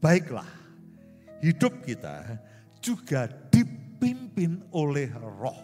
Baiklah, 0.00 0.48
hidup 1.44 1.84
kita 1.84 2.40
juga 2.80 3.28
dipimpin 3.52 4.64
oleh 4.72 5.12
roh. 5.12 5.60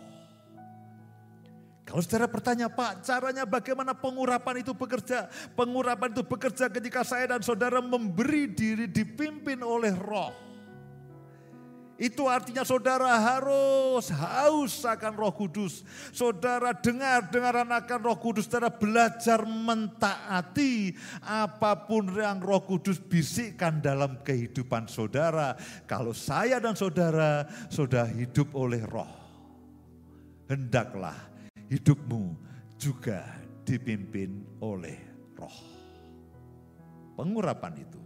Kalau 1.88 2.04
saudara 2.04 2.28
bertanya, 2.28 2.68
Pak, 2.68 3.00
caranya 3.00 3.48
bagaimana 3.48 3.96
pengurapan 3.96 4.60
itu 4.60 4.76
bekerja? 4.76 5.32
Pengurapan 5.56 6.12
itu 6.12 6.20
bekerja 6.20 6.68
ketika 6.68 7.00
saya 7.00 7.24
dan 7.32 7.40
saudara 7.40 7.80
memberi 7.80 8.52
diri 8.52 8.84
dipimpin 8.84 9.64
oleh 9.64 9.96
roh. 9.96 10.47
Itu 11.98 12.30
artinya 12.30 12.62
saudara 12.62 13.10
harus 13.18 14.06
haus 14.14 14.86
akan 14.86 15.18
roh 15.18 15.34
kudus. 15.34 15.82
Saudara 16.14 16.70
dengar 16.70 17.26
dengaran 17.26 17.66
akan 17.74 17.98
roh 18.06 18.14
kudus. 18.22 18.46
Saudara 18.46 18.70
belajar 18.70 19.42
mentaati 19.42 20.94
apa 21.26 21.74
pun 21.90 22.06
yang 22.14 22.38
roh 22.38 22.62
kudus 22.62 23.02
bisikkan 23.02 23.82
dalam 23.82 24.22
kehidupan 24.22 24.86
saudara. 24.86 25.58
Kalau 25.90 26.14
saya 26.14 26.62
dan 26.62 26.78
saudara 26.78 27.50
sudah 27.66 28.06
hidup 28.06 28.54
oleh 28.54 28.86
roh. 28.86 29.10
Hendaklah 30.46 31.18
hidupmu 31.66 32.38
juga 32.78 33.26
dipimpin 33.66 34.46
oleh 34.62 35.02
roh. 35.34 35.58
Pengurapan 37.18 37.74
itu 37.82 37.98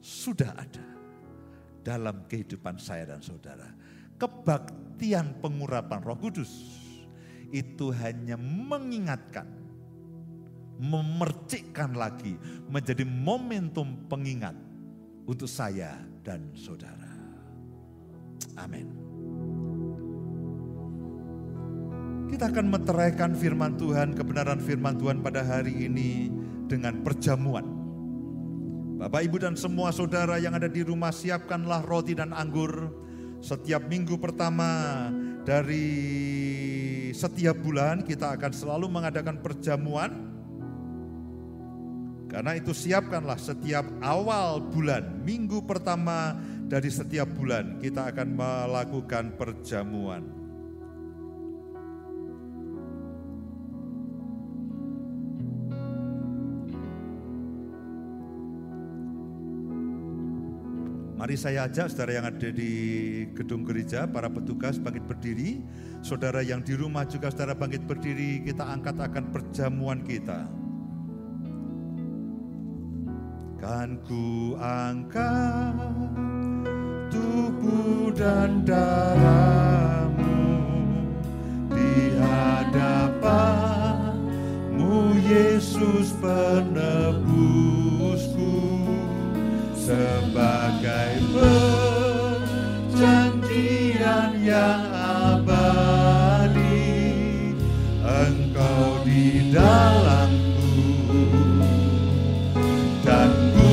sudah 0.00 0.56
ada 0.56 0.87
dalam 1.88 2.28
kehidupan 2.28 2.76
saya 2.76 3.16
dan 3.16 3.24
saudara. 3.24 3.72
Kebaktian 4.20 5.40
pengurapan 5.40 6.04
Roh 6.04 6.20
Kudus 6.20 6.52
itu 7.48 7.88
hanya 7.96 8.36
mengingatkan, 8.36 9.48
memercikkan 10.76 11.96
lagi 11.96 12.36
menjadi 12.68 13.08
momentum 13.08 14.04
pengingat 14.04 14.52
untuk 15.24 15.48
saya 15.48 15.96
dan 16.20 16.52
saudara. 16.52 17.08
Amin. 18.60 18.92
Kita 22.28 22.52
akan 22.52 22.68
meteraikan 22.68 23.32
firman 23.32 23.80
Tuhan, 23.80 24.12
kebenaran 24.12 24.60
firman 24.60 25.00
Tuhan 25.00 25.24
pada 25.24 25.40
hari 25.40 25.88
ini 25.88 26.28
dengan 26.68 27.00
perjamuan. 27.00 27.77
Bapak, 28.98 29.30
Ibu, 29.30 29.38
dan 29.38 29.54
semua 29.54 29.94
saudara 29.94 30.42
yang 30.42 30.58
ada 30.58 30.66
di 30.66 30.82
rumah, 30.82 31.14
siapkanlah 31.14 31.86
roti 31.86 32.18
dan 32.18 32.34
anggur. 32.34 32.90
Setiap 33.38 33.86
minggu 33.86 34.18
pertama 34.18 35.06
dari 35.46 35.86
setiap 37.14 37.62
bulan, 37.62 38.02
kita 38.02 38.34
akan 38.34 38.50
selalu 38.50 38.90
mengadakan 38.90 39.38
perjamuan. 39.38 40.10
Karena 42.26 42.58
itu, 42.58 42.74
siapkanlah 42.74 43.38
setiap 43.38 43.86
awal 44.02 44.66
bulan, 44.66 45.22
minggu 45.22 45.62
pertama 45.62 46.34
dari 46.66 46.90
setiap 46.90 47.30
bulan, 47.38 47.78
kita 47.78 48.10
akan 48.10 48.34
melakukan 48.34 49.38
perjamuan. 49.38 50.37
Mari 61.28 61.36
saya 61.36 61.68
ajak 61.68 61.92
saudara 61.92 62.16
yang 62.16 62.24
ada 62.24 62.48
di 62.48 62.72
gedung 63.36 63.60
gereja, 63.60 64.08
para 64.08 64.32
petugas 64.32 64.80
bangkit 64.80 65.04
berdiri. 65.04 65.60
Saudara 66.00 66.40
yang 66.40 66.64
di 66.64 66.72
rumah 66.72 67.04
juga 67.04 67.28
saudara 67.28 67.52
bangkit 67.52 67.84
berdiri, 67.84 68.40
kita 68.48 68.64
angkat 68.64 68.96
akan 68.96 69.28
perjamuan 69.28 70.00
kita. 70.08 70.48
Kan 73.60 74.00
ku 74.08 74.56
angkat 74.56 75.76
tubuh 77.12 78.08
dan 78.16 78.64
darahmu 78.64 80.32
di 81.76 81.92
hadapanmu 82.24 83.68
Yesus 85.28 86.08
penebusku 86.24 87.68
sebagai 89.88 91.24
perjanjian 92.92 94.36
yang 94.44 94.84
abadi. 95.32 96.92
Engkau 98.04 99.00
di 99.08 99.48
dalamku 99.48 100.76
dan 103.00 103.32
ku 103.56 103.72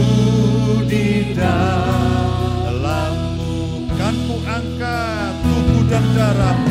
di 0.88 1.36
dalammu. 1.36 2.64
Kan 4.00 4.16
ku 4.24 4.40
angkat 4.48 5.36
tubuh 5.44 5.84
dan 5.92 6.06
darahmu 6.16 6.65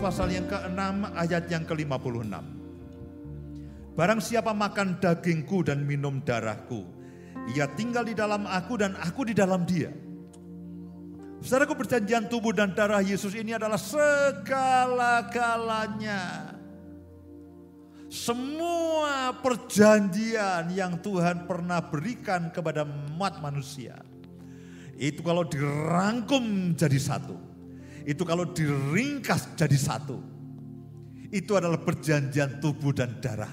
pasal 0.00 0.32
yang 0.32 0.48
ke-6 0.48 0.80
ayat 1.14 1.44
yang 1.52 1.68
ke-56. 1.68 2.32
Barang 3.94 4.18
siapa 4.18 4.50
makan 4.50 4.98
dagingku 4.98 5.62
dan 5.62 5.86
minum 5.86 6.18
darahku, 6.24 6.82
ia 7.54 7.70
tinggal 7.78 8.02
di 8.02 8.10
dalam 8.16 8.48
aku 8.48 8.80
dan 8.80 8.96
aku 8.98 9.28
di 9.28 9.36
dalam 9.36 9.62
dia. 9.68 9.92
Saudaraku 11.44 11.76
perjanjian 11.76 12.32
tubuh 12.32 12.56
dan 12.56 12.72
darah 12.72 13.04
Yesus 13.04 13.36
ini 13.36 13.52
adalah 13.52 13.76
segala-galanya. 13.76 16.56
Semua 18.08 19.36
perjanjian 19.44 20.72
yang 20.72 20.96
Tuhan 21.04 21.44
pernah 21.44 21.84
berikan 21.84 22.48
kepada 22.48 22.88
umat 22.88 23.44
manusia. 23.44 24.00
Itu 24.96 25.20
kalau 25.26 25.42
dirangkum 25.44 26.72
jadi 26.78 26.96
satu 26.96 27.53
itu 28.04 28.22
kalau 28.22 28.44
diringkas 28.52 29.56
jadi 29.56 29.76
satu. 29.76 30.20
Itu 31.34 31.58
adalah 31.58 31.82
perjanjian 31.82 32.62
tubuh 32.62 32.94
dan 32.94 33.18
darah. 33.18 33.50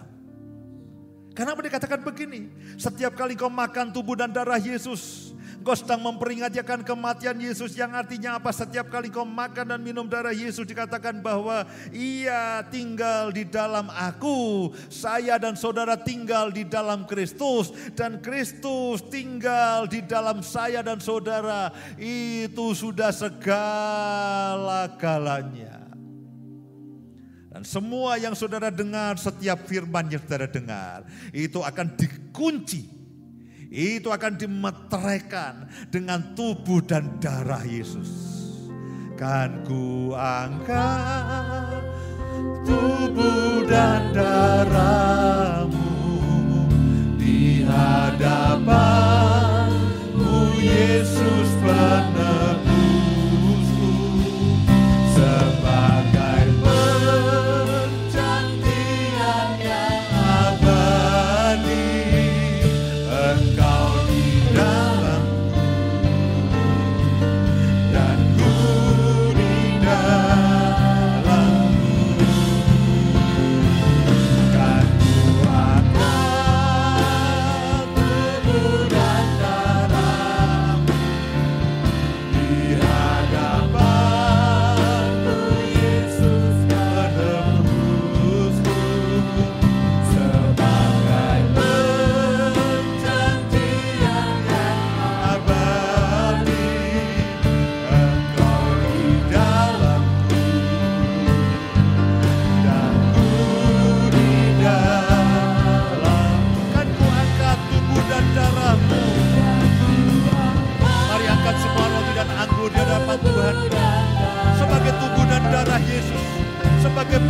Kenapa 1.32 1.64
dikatakan 1.64 2.04
begini? 2.04 2.52
Setiap 2.76 3.16
kali 3.16 3.34
kau 3.40 3.50
makan 3.50 3.96
tubuh 3.96 4.20
dan 4.20 4.30
darah 4.36 4.60
Yesus, 4.60 5.32
Kau 5.62 5.78
sedang 5.78 6.02
memperingati 6.02 6.58
akan 6.58 6.82
kematian 6.82 7.38
Yesus 7.38 7.78
yang 7.78 7.94
artinya 7.94 8.42
apa? 8.42 8.50
Setiap 8.50 8.90
kali 8.90 9.14
kau 9.14 9.22
makan 9.22 9.70
dan 9.70 9.78
minum 9.86 10.10
darah 10.10 10.34
Yesus 10.34 10.66
dikatakan 10.66 11.22
bahwa 11.22 11.70
ia 11.94 12.66
tinggal 12.74 13.30
di 13.30 13.46
dalam 13.46 13.86
aku. 13.94 14.74
Saya 14.90 15.38
dan 15.38 15.54
saudara 15.54 15.94
tinggal 15.94 16.50
di 16.50 16.66
dalam 16.66 17.06
Kristus. 17.06 17.70
Dan 17.94 18.26
Kristus 18.26 19.06
tinggal 19.06 19.86
di 19.86 20.02
dalam 20.02 20.42
saya 20.42 20.82
dan 20.82 20.98
saudara. 20.98 21.70
Itu 22.02 22.74
sudah 22.74 23.14
segala-galanya. 23.14 25.78
Dan 27.54 27.62
semua 27.68 28.16
yang 28.18 28.34
saudara 28.34 28.74
dengar, 28.74 29.22
setiap 29.22 29.70
firman 29.70 30.10
yang 30.10 30.26
saudara 30.26 30.50
dengar, 30.50 31.06
itu 31.30 31.62
akan 31.62 31.94
dikunci 32.00 33.01
itu 33.72 34.12
akan 34.12 34.36
dimeteraikan 34.36 35.64
dengan 35.88 36.36
tubuh 36.36 36.84
dan 36.84 37.16
darah 37.24 37.64
Yesus. 37.64 38.12
Kan 39.16 39.64
ku 39.64 40.12
angkat 40.12 41.80
tubuh 42.68 43.64
dan 43.64 44.12
darahmu 44.12 45.88
di 47.16 47.64
hadapanmu 47.64 49.08
Yesus 50.60 51.48
penebusku 51.64 52.21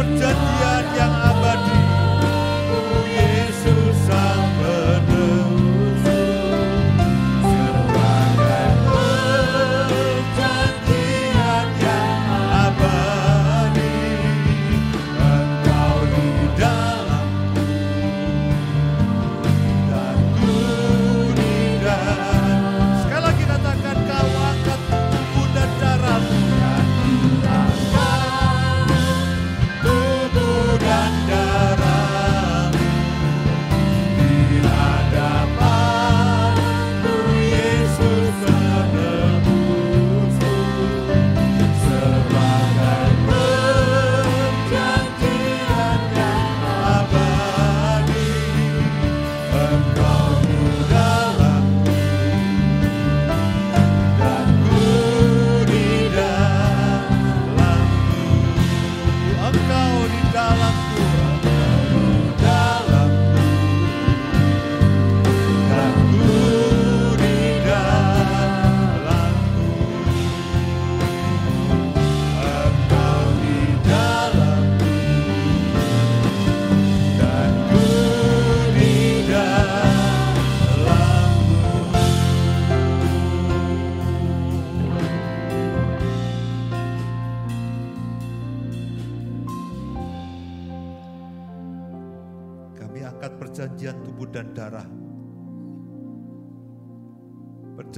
perjanjian 0.01 0.70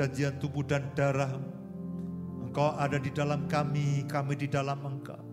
Perjanjian 0.04 0.36
tubuh 0.36 0.68
dan 0.68 0.92
darah. 1.00 1.32
Engkau 2.44 2.76
ada 2.76 3.00
di 3.00 3.08
dalam 3.08 3.48
kami, 3.48 4.04
kami 4.04 4.36
di 4.36 4.52
dalam 4.52 4.84
engkau. 4.84 5.24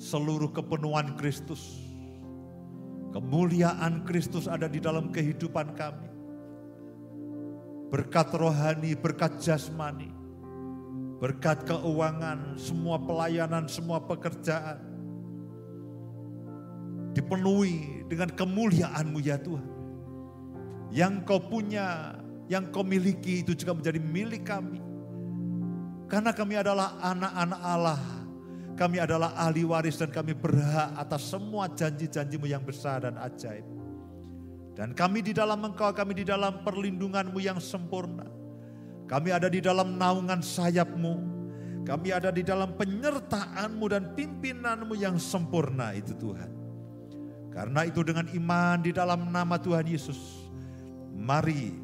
Seluruh 0.00 0.48
kepenuhan 0.56 1.20
Kristus. 1.20 1.60
Kemuliaan 3.12 4.08
Kristus 4.08 4.48
ada 4.48 4.72
di 4.72 4.80
dalam 4.80 5.12
kehidupan 5.12 5.76
kami. 5.76 6.08
Berkat 7.92 8.32
rohani, 8.32 8.96
berkat 8.96 9.36
jasmani. 9.36 10.08
Berkat 11.20 11.68
keuangan, 11.68 12.56
semua 12.56 13.04
pelayanan, 13.04 13.68
semua 13.68 14.00
pekerjaan 14.00 14.80
dipenuhi 17.12 18.08
dengan 18.08 18.32
kemuliaan-Mu 18.32 19.20
ya 19.20 19.36
Tuhan. 19.36 19.68
Yang 20.88 21.14
kau 21.28 21.36
punya, 21.52 22.16
yang 22.50 22.70
kau 22.74 22.82
miliki 22.82 23.46
itu 23.46 23.52
juga 23.54 23.76
menjadi 23.76 24.00
milik 24.02 24.46
kami. 24.46 24.82
Karena 26.10 26.34
kami 26.34 26.60
adalah 26.60 27.00
anak-anak 27.00 27.60
Allah. 27.62 28.02
Kami 28.72 28.96
adalah 29.00 29.36
ahli 29.36 29.68
waris 29.68 30.00
dan 30.00 30.08
kami 30.08 30.32
berhak 30.32 30.96
atas 30.96 31.28
semua 31.28 31.68
janji-janjimu 31.68 32.48
yang 32.48 32.64
besar 32.64 33.04
dan 33.04 33.20
ajaib. 33.20 33.64
Dan 34.72 34.96
kami 34.96 35.20
di 35.20 35.36
dalam 35.36 35.60
engkau, 35.60 35.92
kami 35.92 36.16
di 36.16 36.24
dalam 36.24 36.64
perlindunganmu 36.64 37.36
yang 37.36 37.60
sempurna. 37.60 38.24
Kami 39.04 39.28
ada 39.28 39.52
di 39.52 39.60
dalam 39.60 40.00
naungan 40.00 40.40
sayapmu. 40.40 41.14
Kami 41.82 42.08
ada 42.14 42.32
di 42.32 42.40
dalam 42.46 42.78
penyertaanmu 42.78 43.84
dan 43.90 44.14
pimpinanmu 44.16 44.94
yang 44.96 45.18
sempurna 45.18 45.92
itu 45.92 46.14
Tuhan. 46.16 46.50
Karena 47.52 47.84
itu 47.84 48.00
dengan 48.00 48.24
iman 48.32 48.80
di 48.80 48.96
dalam 48.96 49.28
nama 49.28 49.60
Tuhan 49.60 49.84
Yesus, 49.84 50.48
mari 51.12 51.81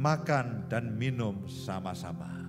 makan 0.00 0.64
dan 0.72 0.96
minum 0.96 1.44
sama-sama. 1.44 2.39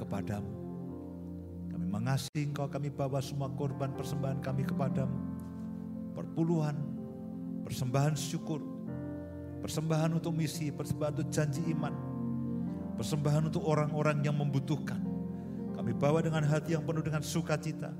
Kepadamu. 0.00 0.52
Kami 1.68 1.86
mengasihi 1.86 2.48
Engkau, 2.48 2.66
kami 2.72 2.88
bawa 2.88 3.20
semua 3.20 3.52
korban 3.52 3.92
persembahan 3.92 4.40
kami 4.40 4.64
kepadamu. 4.64 5.12
Perpuluhan, 6.16 6.76
persembahan 7.68 8.16
syukur, 8.16 8.64
persembahan 9.60 10.16
untuk 10.16 10.32
misi, 10.32 10.72
persembahan 10.72 11.20
untuk 11.20 11.28
janji 11.28 11.62
iman, 11.70 11.94
persembahan 12.96 13.52
untuk 13.52 13.62
orang-orang 13.68 14.24
yang 14.24 14.34
membutuhkan. 14.40 14.98
Kami 15.76 15.92
bawa 15.96 16.24
dengan 16.24 16.44
hati 16.44 16.76
yang 16.76 16.84
penuh 16.84 17.04
dengan 17.04 17.20
sukacita. 17.20 17.92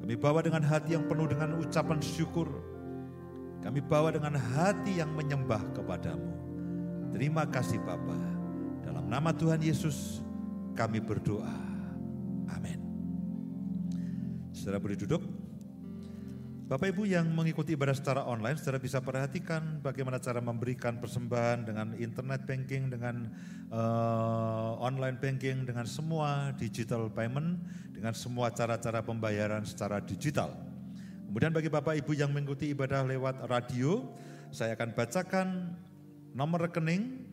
Kami 0.00 0.20
bawa 0.20 0.44
dengan 0.44 0.60
hati 0.60 0.92
yang 0.96 1.08
penuh 1.08 1.24
dengan 1.24 1.56
ucapan 1.56 1.96
syukur. 2.00 2.48
Kami 3.64 3.80
bawa 3.80 4.12
dengan 4.12 4.36
hati 4.36 5.00
yang 5.00 5.08
menyembah 5.16 5.64
kepadamu. 5.72 6.28
Terima 7.16 7.48
kasih 7.48 7.80
Bapa. 7.80 8.12
Dalam 8.84 9.08
nama 9.08 9.32
Tuhan 9.32 9.64
Yesus 9.64 10.23
kami 10.74 10.98
berdoa. 10.98 11.54
Amin. 12.50 12.82
Saudara 14.50 14.82
boleh 14.82 14.98
duduk. 14.98 15.22
Bapak 16.64 16.96
Ibu 16.96 17.04
yang 17.04 17.28
mengikuti 17.28 17.76
ibadah 17.76 17.92
secara 17.92 18.24
online, 18.24 18.56
saudara 18.56 18.80
bisa 18.80 18.96
perhatikan 18.96 19.84
bagaimana 19.84 20.16
cara 20.16 20.40
memberikan 20.40 20.96
persembahan 20.96 21.68
dengan 21.68 21.92
internet 22.00 22.48
banking, 22.48 22.88
dengan 22.88 23.28
uh, 23.68 24.80
online 24.80 25.20
banking, 25.20 25.68
dengan 25.68 25.84
semua 25.84 26.56
digital 26.56 27.12
payment, 27.12 27.60
dengan 27.92 28.16
semua 28.16 28.48
cara-cara 28.48 29.04
pembayaran 29.04 29.60
secara 29.68 30.00
digital. 30.00 30.56
Kemudian 31.28 31.52
bagi 31.52 31.68
Bapak 31.68 32.00
Ibu 32.00 32.16
yang 32.16 32.32
mengikuti 32.32 32.72
ibadah 32.72 33.04
lewat 33.04 33.44
radio, 33.44 34.08
saya 34.48 34.72
akan 34.72 34.96
bacakan 34.96 35.76
nomor 36.32 36.64
rekening 36.64 37.23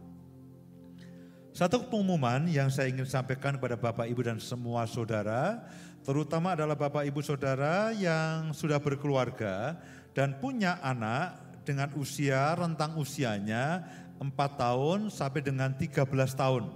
Satu 1.57 1.81
pengumuman 1.89 2.45
yang 2.45 2.69
saya 2.69 2.93
ingin 2.93 3.09
sampaikan 3.09 3.57
kepada 3.57 3.73
Bapak 3.73 4.05
Ibu 4.05 4.29
dan 4.29 4.37
semua 4.37 4.85
saudara, 4.85 5.65
terutama 6.05 6.53
adalah 6.53 6.77
Bapak 6.77 7.01
Ibu 7.09 7.17
saudara 7.25 7.89
yang 7.97 8.53
sudah 8.53 8.77
berkeluarga 8.77 9.73
dan 10.13 10.37
punya 10.37 10.77
anak 10.85 11.33
dengan 11.65 11.89
usia 11.97 12.53
rentang 12.53 12.93
usianya 13.01 13.81
4 14.21 14.37
tahun 14.37 15.09
sampai 15.09 15.41
dengan 15.41 15.73
13 15.73 16.05
tahun. 16.37 16.69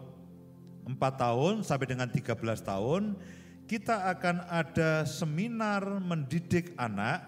4 0.89 0.97
tahun 0.97 1.53
sampai 1.61 1.85
dengan 1.85 2.09
13 2.09 2.41
tahun 2.65 3.21
kita 3.69 4.09
akan 4.17 4.49
ada 4.49 5.05
seminar 5.05 5.85
mendidik 6.01 6.73
anak 6.81 7.21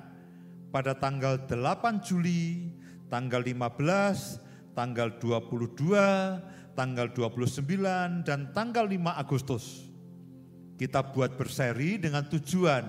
pada 0.73 0.97
tanggal 0.97 1.37
8 1.45 2.01
Juli, 2.01 2.73
tanggal 3.13 3.45
15, 3.45 4.73
tanggal 4.73 5.21
22, 5.21 6.52
tanggal 6.73 7.09
29, 7.09 8.25
dan 8.27 8.51
tanggal 8.51 8.85
5 8.85 9.15
Agustus. 9.15 9.87
Kita 10.77 11.05
buat 11.13 11.37
berseri 11.37 12.01
dengan 12.01 12.25
tujuan 12.27 12.83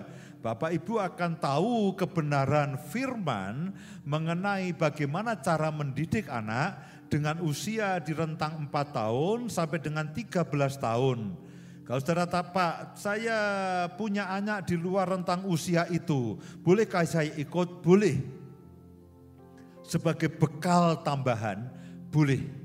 Bapak 0.44 0.76
Ibu 0.76 1.00
akan 1.00 1.40
tahu 1.40 1.96
kebenaran 1.96 2.76
firman 2.76 3.72
mengenai 4.04 4.76
bagaimana 4.76 5.40
cara 5.40 5.72
mendidik 5.72 6.28
anak 6.28 6.80
dengan 7.08 7.40
usia 7.40 7.96
di 8.00 8.12
rentang 8.12 8.68
4 8.68 8.72
tahun 8.72 9.38
sampai 9.48 9.80
dengan 9.80 10.12
13 10.12 10.44
tahun 10.76 11.18
kalau 11.84 12.00
saudara 12.00 12.24
Pak, 12.24 12.96
saya 12.96 13.38
punya 13.92 14.32
anak 14.32 14.64
di 14.64 14.76
luar 14.80 15.04
rentang 15.04 15.44
usia 15.44 15.84
itu, 15.92 16.40
bolehkah 16.64 17.04
saya 17.04 17.28
ikut? 17.36 17.84
Boleh. 17.84 18.24
Sebagai 19.84 20.32
bekal 20.32 21.04
tambahan, 21.04 21.68
boleh. 22.08 22.63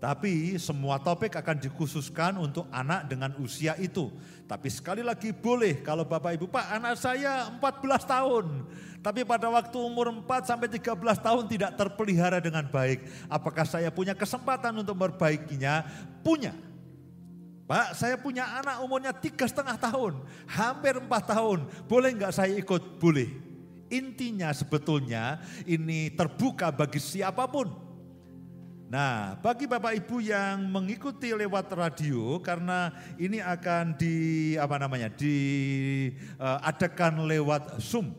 Tapi 0.00 0.56
semua 0.56 0.96
topik 0.96 1.36
akan 1.36 1.60
dikhususkan 1.60 2.40
untuk 2.40 2.64
anak 2.72 3.04
dengan 3.04 3.36
usia 3.36 3.76
itu. 3.76 4.08
Tapi 4.48 4.72
sekali 4.72 5.04
lagi 5.04 5.28
boleh 5.28 5.84
kalau 5.84 6.08
Bapak 6.08 6.40
Ibu, 6.40 6.48
Pak 6.48 6.66
anak 6.72 6.96
saya 6.96 7.52
14 7.60 8.08
tahun. 8.08 8.64
Tapi 9.04 9.28
pada 9.28 9.52
waktu 9.52 9.76
umur 9.76 10.08
4 10.24 10.48
sampai 10.48 10.72
13 10.72 10.96
tahun 10.96 11.44
tidak 11.52 11.76
terpelihara 11.76 12.40
dengan 12.40 12.64
baik. 12.64 13.04
Apakah 13.28 13.68
saya 13.68 13.92
punya 13.92 14.16
kesempatan 14.16 14.72
untuk 14.80 14.96
memperbaikinya? 14.96 15.84
Punya. 16.24 16.56
Pak, 17.68 17.92
saya 17.92 18.16
punya 18.16 18.56
anak 18.56 18.80
umurnya 18.80 19.12
tiga 19.12 19.44
setengah 19.46 19.76
tahun, 19.78 20.16
hampir 20.48 20.96
empat 20.96 21.28
tahun. 21.28 21.68
Boleh 21.86 22.16
nggak 22.16 22.34
saya 22.34 22.56
ikut? 22.56 22.96
Boleh. 22.96 23.30
Intinya 23.92 24.48
sebetulnya 24.56 25.44
ini 25.68 26.08
terbuka 26.16 26.72
bagi 26.72 26.98
siapa 26.98 27.44
pun. 27.46 27.89
Nah, 28.90 29.38
bagi 29.38 29.70
Bapak 29.70 29.94
Ibu 30.02 30.18
yang 30.18 30.66
mengikuti 30.66 31.30
lewat 31.30 31.70
radio 31.78 32.42
karena 32.42 32.90
ini 33.22 33.38
akan 33.38 33.94
di 33.94 34.58
apa 34.58 34.82
namanya? 34.82 35.06
diadakan 35.14 37.22
lewat 37.22 37.78
Zoom. 37.78 38.10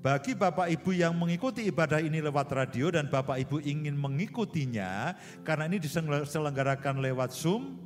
Bagi 0.00 0.32
Bapak 0.32 0.72
Ibu 0.72 0.96
yang 0.96 1.12
mengikuti 1.12 1.68
ibadah 1.68 2.00
ini 2.00 2.24
lewat 2.24 2.48
radio 2.56 2.88
dan 2.88 3.12
Bapak 3.12 3.36
Ibu 3.44 3.60
ingin 3.60 4.00
mengikutinya 4.00 5.12
karena 5.44 5.68
ini 5.68 5.76
diselenggarakan 5.76 7.04
lewat 7.04 7.36
Zoom. 7.36 7.76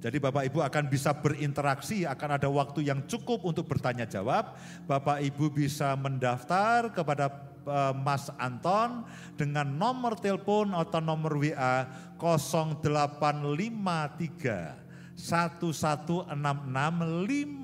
Jadi 0.00 0.20
Bapak 0.20 0.48
Ibu 0.48 0.64
akan 0.64 0.84
bisa 0.88 1.12
berinteraksi, 1.16 2.08
akan 2.08 2.40
ada 2.40 2.48
waktu 2.48 2.88
yang 2.88 3.04
cukup 3.08 3.44
untuk 3.44 3.68
bertanya 3.68 4.08
jawab. 4.08 4.56
Bapak 4.88 5.20
Ibu 5.20 5.52
bisa 5.52 5.96
mendaftar 5.96 6.92
kepada 6.92 7.54
Eh, 7.64 7.94
Mas 7.96 8.28
Anton 8.36 9.08
dengan 9.40 9.64
nomor 9.64 10.20
telepon 10.20 10.76
atau 10.76 11.00
nomor 11.00 11.40
WA 11.40 11.88
0853 12.20 15.16
1166 15.16 16.28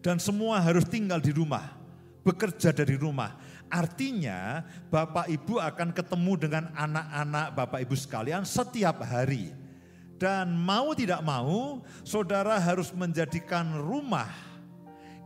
dan 0.00 0.22
semua 0.22 0.62
harus 0.62 0.86
tinggal 0.86 1.18
di 1.18 1.34
rumah, 1.34 1.74
bekerja 2.22 2.70
dari 2.70 2.94
rumah. 2.94 3.34
Artinya 3.68 4.64
Bapak 4.88 5.28
Ibu 5.28 5.60
akan 5.60 5.92
ketemu 5.92 6.32
dengan 6.40 6.64
anak-anak 6.72 7.46
Bapak 7.52 7.84
Ibu 7.84 7.94
sekalian 7.98 8.48
setiap 8.48 9.04
hari. 9.04 9.52
Dan 10.18 10.58
mau 10.58 10.92
tidak 10.98 11.22
mau, 11.22 11.78
saudara 12.02 12.58
harus 12.58 12.90
menjadikan 12.90 13.78
rumah 13.78 14.26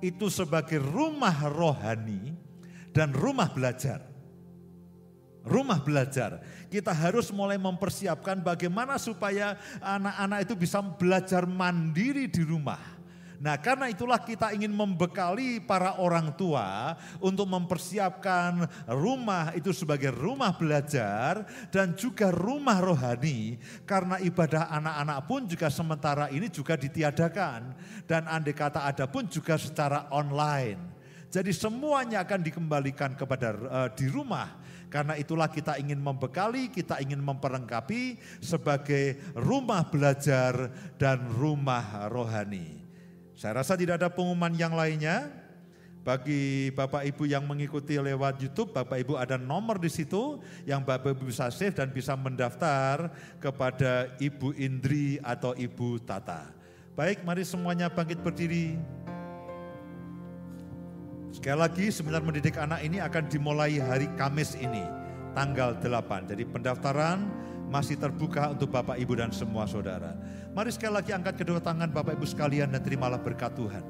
itu 0.04 0.28
sebagai 0.28 0.78
rumah 0.78 1.48
rohani 1.48 2.36
dan 2.92 3.10
rumah 3.16 3.48
belajar. 3.48 4.04
Rumah 5.42 5.82
belajar, 5.82 6.38
kita 6.70 6.94
harus 6.94 7.34
mulai 7.34 7.58
mempersiapkan 7.58 8.38
bagaimana 8.46 8.94
supaya 8.94 9.58
anak-anak 9.82 10.46
itu 10.46 10.54
bisa 10.54 10.78
belajar 10.78 11.42
mandiri 11.50 12.30
di 12.30 12.46
rumah 12.46 13.01
Nah 13.42 13.58
karena 13.58 13.90
itulah 13.90 14.22
kita 14.22 14.54
ingin 14.54 14.70
membekali 14.70 15.58
para 15.58 15.98
orang 15.98 16.30
tua 16.38 16.94
untuk 17.18 17.50
mempersiapkan 17.50 18.62
rumah 18.86 19.50
itu 19.58 19.74
sebagai 19.74 20.14
rumah 20.14 20.54
belajar 20.54 21.42
dan 21.74 21.98
juga 21.98 22.30
rumah 22.30 22.78
rohani. 22.78 23.58
Karena 23.82 24.22
ibadah 24.22 24.70
anak-anak 24.70 25.18
pun 25.26 25.40
juga 25.50 25.66
sementara 25.74 26.30
ini 26.30 26.46
juga 26.46 26.78
ditiadakan. 26.78 27.74
Dan 28.06 28.30
andai 28.30 28.54
kata 28.54 28.86
ada 28.86 29.10
pun 29.10 29.26
juga 29.26 29.58
secara 29.58 30.06
online. 30.14 30.94
Jadi 31.26 31.50
semuanya 31.50 32.22
akan 32.22 32.46
dikembalikan 32.46 33.18
kepada 33.18 33.58
uh, 33.58 33.88
di 33.90 34.06
rumah. 34.06 34.54
Karena 34.86 35.18
itulah 35.18 35.50
kita 35.50 35.82
ingin 35.82 35.98
membekali, 35.98 36.70
kita 36.70 37.02
ingin 37.02 37.18
memperlengkapi 37.18 38.22
sebagai 38.38 39.18
rumah 39.34 39.82
belajar 39.88 40.70
dan 40.94 41.26
rumah 41.32 42.06
rohani. 42.06 42.81
Saya 43.36 43.64
rasa 43.64 43.74
tidak 43.74 44.00
ada 44.00 44.08
pengumuman 44.12 44.52
yang 44.54 44.76
lainnya. 44.76 45.28
Bagi 46.02 46.74
Bapak 46.74 47.06
Ibu 47.06 47.30
yang 47.30 47.46
mengikuti 47.46 47.94
lewat 47.94 48.42
YouTube, 48.42 48.74
Bapak 48.74 49.06
Ibu 49.06 49.14
ada 49.14 49.38
nomor 49.38 49.78
di 49.78 49.86
situ 49.86 50.42
yang 50.66 50.82
Bapak 50.82 51.14
Ibu 51.14 51.30
bisa 51.30 51.46
save 51.46 51.78
dan 51.78 51.94
bisa 51.94 52.18
mendaftar 52.18 53.06
kepada 53.38 54.10
Ibu 54.18 54.50
Indri 54.58 55.22
atau 55.22 55.54
Ibu 55.54 56.02
Tata. 56.02 56.50
Baik, 56.98 57.22
mari 57.22 57.46
semuanya 57.46 57.86
bangkit 57.86 58.18
berdiri. 58.18 58.74
Sekali 61.30 61.58
lagi 61.62 61.86
seminar 61.94 62.26
mendidik 62.26 62.58
anak 62.58 62.82
ini 62.82 62.98
akan 62.98 63.24
dimulai 63.30 63.78
hari 63.78 64.10
Kamis 64.18 64.58
ini, 64.58 64.82
tanggal 65.38 65.78
8. 65.78 66.34
Jadi 66.34 66.42
pendaftaran 66.50 67.30
masih 67.72 67.96
terbuka 67.96 68.52
untuk 68.52 68.68
Bapak, 68.68 69.00
Ibu, 69.00 69.16
dan 69.16 69.32
semua 69.32 69.64
saudara. 69.64 70.12
Mari 70.52 70.68
sekali 70.68 71.00
lagi 71.00 71.16
angkat 71.16 71.40
kedua 71.40 71.64
tangan 71.64 71.88
Bapak 71.88 72.12
Ibu 72.20 72.28
sekalian 72.28 72.76
dan 72.76 72.84
terimalah 72.84 73.16
berkat 73.16 73.56
Tuhan. 73.56 73.80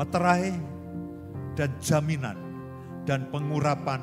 Meterai 0.00 0.56
dan 1.52 1.70
jaminan 1.76 2.40
dan 3.04 3.28
pengurapan 3.28 4.00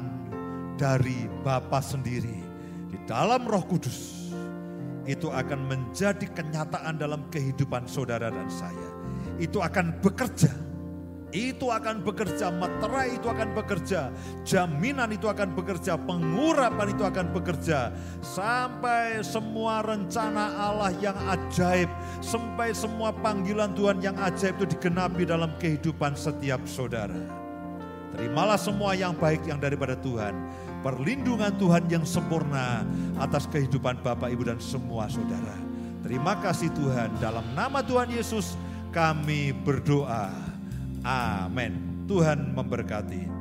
dari 0.78 1.26
Bapa 1.42 1.82
sendiri 1.82 2.38
di 2.86 2.98
dalam 3.10 3.50
roh 3.50 3.66
kudus 3.66 4.30
itu 5.10 5.34
akan 5.34 5.66
menjadi 5.66 6.30
kenyataan 6.38 7.02
dalam 7.02 7.26
kehidupan 7.34 7.90
saudara 7.90 8.30
dan 8.30 8.46
saya. 8.54 8.90
Itu 9.42 9.58
akan 9.58 10.06
bekerja 10.06 10.54
itu 11.32 11.72
akan 11.72 12.04
bekerja, 12.04 12.52
materai 12.52 13.16
itu 13.16 13.28
akan 13.28 13.56
bekerja, 13.56 14.12
jaminan 14.44 15.12
itu 15.16 15.32
akan 15.32 15.56
bekerja, 15.56 15.96
pengurapan 15.96 16.88
itu 16.92 17.04
akan 17.08 17.32
bekerja, 17.32 17.92
sampai 18.20 19.24
semua 19.24 19.84
rencana 19.84 20.60
Allah 20.60 20.92
yang 21.00 21.16
ajaib, 21.32 21.88
sampai 22.20 22.76
semua 22.76 23.16
panggilan 23.16 23.72
Tuhan 23.76 24.04
yang 24.04 24.16
ajaib 24.20 24.60
itu 24.62 24.76
digenapi 24.76 25.24
dalam 25.24 25.56
kehidupan 25.58 26.20
setiap 26.20 26.60
saudara. 26.68 27.16
Terimalah 28.12 28.60
semua 28.60 28.92
yang 28.92 29.16
baik 29.16 29.48
yang 29.48 29.56
daripada 29.56 29.96
Tuhan. 29.96 30.36
Perlindungan 30.84 31.56
Tuhan 31.56 31.88
yang 31.88 32.04
sempurna 32.04 32.84
atas 33.16 33.48
kehidupan 33.48 34.04
Bapak, 34.04 34.28
Ibu, 34.36 34.52
dan 34.52 34.60
semua 34.60 35.08
saudara. 35.08 35.56
Terima 36.04 36.36
kasih 36.44 36.74
Tuhan. 36.76 37.22
Dalam 37.24 37.46
nama 37.56 37.80
Tuhan 37.80 38.12
Yesus 38.12 38.60
kami 38.92 39.56
berdoa. 39.56 40.51
Amin. 41.02 42.06
Tuhan 42.06 42.54
memberkati. 42.54 43.41